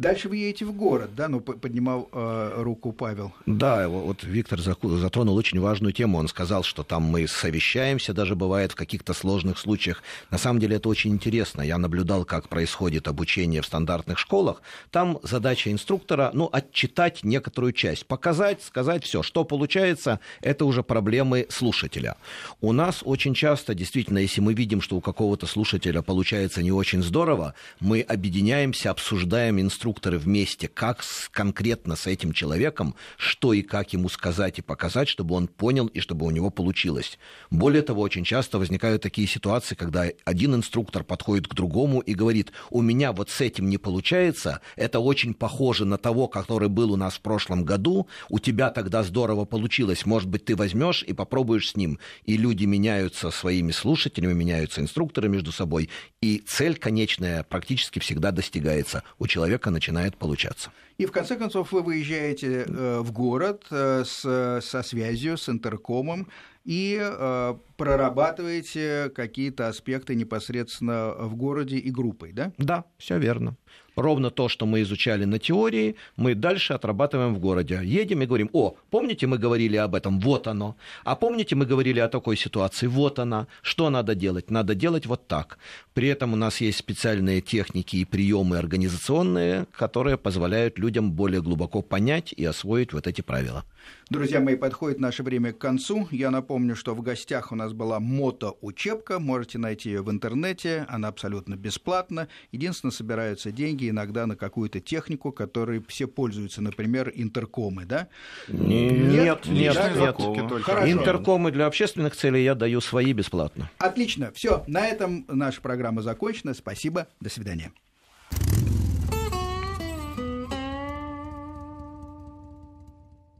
Дальше 0.00 0.30
вы 0.30 0.38
едете 0.38 0.64
в 0.64 0.72
город, 0.72 1.10
да, 1.14 1.28
ну, 1.28 1.40
поднимал 1.40 2.08
э, 2.10 2.52
руку 2.62 2.90
Павел. 2.90 3.34
Да, 3.44 3.86
вот 3.86 4.24
Виктор 4.24 4.58
затронул 4.58 5.36
очень 5.36 5.60
важную 5.60 5.92
тему. 5.92 6.16
Он 6.16 6.26
сказал, 6.26 6.62
что 6.62 6.84
там 6.84 7.02
мы 7.02 7.28
совещаемся, 7.28 8.14
даже 8.14 8.34
бывает 8.34 8.72
в 8.72 8.76
каких-то 8.76 9.12
сложных 9.12 9.58
случаях. 9.58 10.02
На 10.30 10.38
самом 10.38 10.58
деле 10.58 10.76
это 10.76 10.88
очень 10.88 11.10
интересно. 11.10 11.60
Я 11.60 11.76
наблюдал, 11.76 12.24
как 12.24 12.48
происходит 12.48 13.08
обучение 13.08 13.60
в 13.60 13.66
стандартных 13.66 14.18
школах. 14.18 14.62
Там 14.90 15.18
задача 15.22 15.70
инструктора, 15.70 16.30
ну, 16.32 16.48
отчитать 16.50 17.22
некоторую 17.22 17.74
часть, 17.74 18.06
показать, 18.06 18.62
сказать 18.62 19.04
все. 19.04 19.22
Что 19.22 19.44
получается, 19.44 20.18
это 20.40 20.64
уже 20.64 20.82
проблемы 20.82 21.46
слушателя. 21.50 22.16
У 22.62 22.72
нас 22.72 23.02
очень 23.04 23.34
часто, 23.34 23.74
действительно, 23.74 24.16
если 24.16 24.40
мы 24.40 24.54
видим, 24.54 24.80
что 24.80 24.96
у 24.96 25.02
какого-то 25.02 25.44
слушателя 25.44 26.00
получается 26.00 26.62
не 26.62 26.72
очень 26.72 27.02
здорово, 27.02 27.52
мы 27.80 28.00
объединяемся, 28.00 28.90
обсуждаем 28.90 29.60
инструкцию 29.60 29.89
инструкторы 29.90 30.18
вместе, 30.18 30.68
как 30.68 31.02
с, 31.02 31.28
конкретно 31.28 31.96
с 31.96 32.06
этим 32.06 32.32
человеком, 32.32 32.94
что 33.16 33.52
и 33.52 33.62
как 33.62 33.92
ему 33.92 34.08
сказать 34.08 34.60
и 34.60 34.62
показать, 34.62 35.08
чтобы 35.08 35.34
он 35.34 35.48
понял 35.48 35.88
и 35.88 35.98
чтобы 35.98 36.26
у 36.26 36.30
него 36.30 36.50
получилось. 36.50 37.18
Более 37.50 37.82
того, 37.82 38.02
очень 38.02 38.22
часто 38.22 38.58
возникают 38.58 39.02
такие 39.02 39.26
ситуации, 39.26 39.74
когда 39.74 40.04
один 40.24 40.54
инструктор 40.54 41.02
подходит 41.02 41.48
к 41.48 41.54
другому 41.54 42.00
и 42.00 42.14
говорит, 42.14 42.52
у 42.70 42.82
меня 42.82 43.12
вот 43.12 43.30
с 43.30 43.40
этим 43.40 43.68
не 43.68 43.78
получается, 43.78 44.60
это 44.76 45.00
очень 45.00 45.34
похоже 45.34 45.84
на 45.84 45.98
того, 45.98 46.28
который 46.28 46.68
был 46.68 46.92
у 46.92 46.96
нас 46.96 47.14
в 47.14 47.20
прошлом 47.20 47.64
году, 47.64 48.06
у 48.28 48.38
тебя 48.38 48.70
тогда 48.70 49.02
здорово 49.02 49.44
получилось, 49.44 50.06
может 50.06 50.28
быть, 50.28 50.44
ты 50.44 50.54
возьмешь 50.54 51.02
и 51.02 51.12
попробуешь 51.12 51.70
с 51.70 51.76
ним. 51.76 51.98
И 52.26 52.36
люди 52.36 52.64
меняются 52.64 53.32
своими 53.32 53.72
слушателями, 53.72 54.34
меняются 54.34 54.80
инструкторы 54.80 55.28
между 55.28 55.50
собой, 55.50 55.90
и 56.20 56.42
цель 56.46 56.76
конечная 56.76 57.42
практически 57.42 57.98
всегда 57.98 58.30
достигается. 58.30 59.02
У 59.18 59.26
человека 59.26 59.70
начинает 59.80 60.16
получаться. 60.16 60.70
И 60.98 61.06
в 61.06 61.12
конце 61.12 61.36
концов 61.36 61.72
вы 61.72 61.82
выезжаете 61.82 62.66
э, 62.68 63.00
в 63.00 63.12
город 63.12 63.64
э, 63.70 64.04
с, 64.04 64.60
со 64.60 64.82
связью, 64.82 65.38
с 65.38 65.48
интеркомом 65.48 66.28
и 66.66 66.98
э, 67.00 67.54
прорабатываете 67.78 69.10
какие-то 69.16 69.68
аспекты 69.68 70.14
непосредственно 70.14 71.14
в 71.18 71.34
городе 71.34 71.78
и 71.78 71.90
группой, 71.90 72.32
да? 72.32 72.52
Да, 72.58 72.84
все 72.98 73.18
верно. 73.18 73.56
Ровно 73.96 74.30
то, 74.30 74.48
что 74.48 74.66
мы 74.66 74.82
изучали 74.82 75.24
на 75.24 75.38
теории, 75.38 75.96
мы 76.16 76.34
дальше 76.34 76.72
отрабатываем 76.72 77.34
в 77.34 77.38
городе. 77.38 77.80
Едем 77.82 78.22
и 78.22 78.26
говорим, 78.26 78.50
о, 78.52 78.76
помните, 78.90 79.26
мы 79.26 79.38
говорили 79.38 79.76
об 79.76 79.94
этом, 79.94 80.20
вот 80.20 80.46
оно. 80.46 80.76
А 81.04 81.16
помните, 81.16 81.56
мы 81.56 81.66
говорили 81.66 82.00
о 82.00 82.08
такой 82.08 82.36
ситуации, 82.36 82.86
вот 82.86 83.18
она. 83.18 83.46
Что 83.62 83.90
надо 83.90 84.14
делать? 84.14 84.50
Надо 84.50 84.74
делать 84.74 85.06
вот 85.06 85.26
так. 85.26 85.58
При 85.94 86.08
этом 86.08 86.32
у 86.32 86.36
нас 86.36 86.60
есть 86.60 86.78
специальные 86.78 87.40
техники 87.40 87.96
и 87.96 88.04
приемы 88.04 88.58
организационные, 88.58 89.66
которые 89.76 90.16
позволяют 90.16 90.78
людям 90.78 91.12
более 91.12 91.42
глубоко 91.42 91.82
понять 91.82 92.32
и 92.32 92.44
освоить 92.44 92.92
вот 92.92 93.06
эти 93.06 93.20
правила. 93.20 93.64
Друзья 94.10 94.40
мои, 94.40 94.56
подходит 94.56 94.98
наше 94.98 95.22
время 95.22 95.52
к 95.52 95.58
концу. 95.58 96.08
Я 96.10 96.30
напомню, 96.30 96.74
что 96.74 96.94
в 96.94 97.02
гостях 97.02 97.52
у 97.52 97.54
нас 97.54 97.72
была 97.72 98.00
мотоучебка. 98.00 99.18
Можете 99.18 99.58
найти 99.58 99.90
ее 99.90 100.02
в 100.02 100.10
интернете. 100.10 100.86
Она 100.88 101.08
абсолютно 101.08 101.54
бесплатна. 101.54 102.28
Единственное, 102.50 102.92
собираются 102.92 103.52
деньги 103.52 103.88
иногда 103.88 104.26
на 104.26 104.36
какую-то 104.36 104.80
технику, 104.80 105.32
которой 105.32 105.82
все 105.86 106.06
пользуются, 106.06 106.60
например, 106.62 107.12
интеркомы, 107.14 107.84
да? 107.84 108.08
Нет, 108.48 109.46
нет, 109.46 109.46
нет. 109.46 109.94
нет. 109.96 110.16
Интеркомы 110.18 111.52
для 111.52 111.66
общественных 111.66 112.16
целей 112.16 112.42
я 112.42 112.54
даю 112.54 112.80
свои 112.80 113.12
бесплатно. 113.12 113.70
Отлично. 113.78 114.32
Все, 114.34 114.64
на 114.66 114.88
этом 114.88 115.24
наша 115.28 115.60
программа 115.60 116.02
закончена. 116.02 116.54
Спасибо. 116.54 117.06
До 117.20 117.30
свидания. 117.30 117.72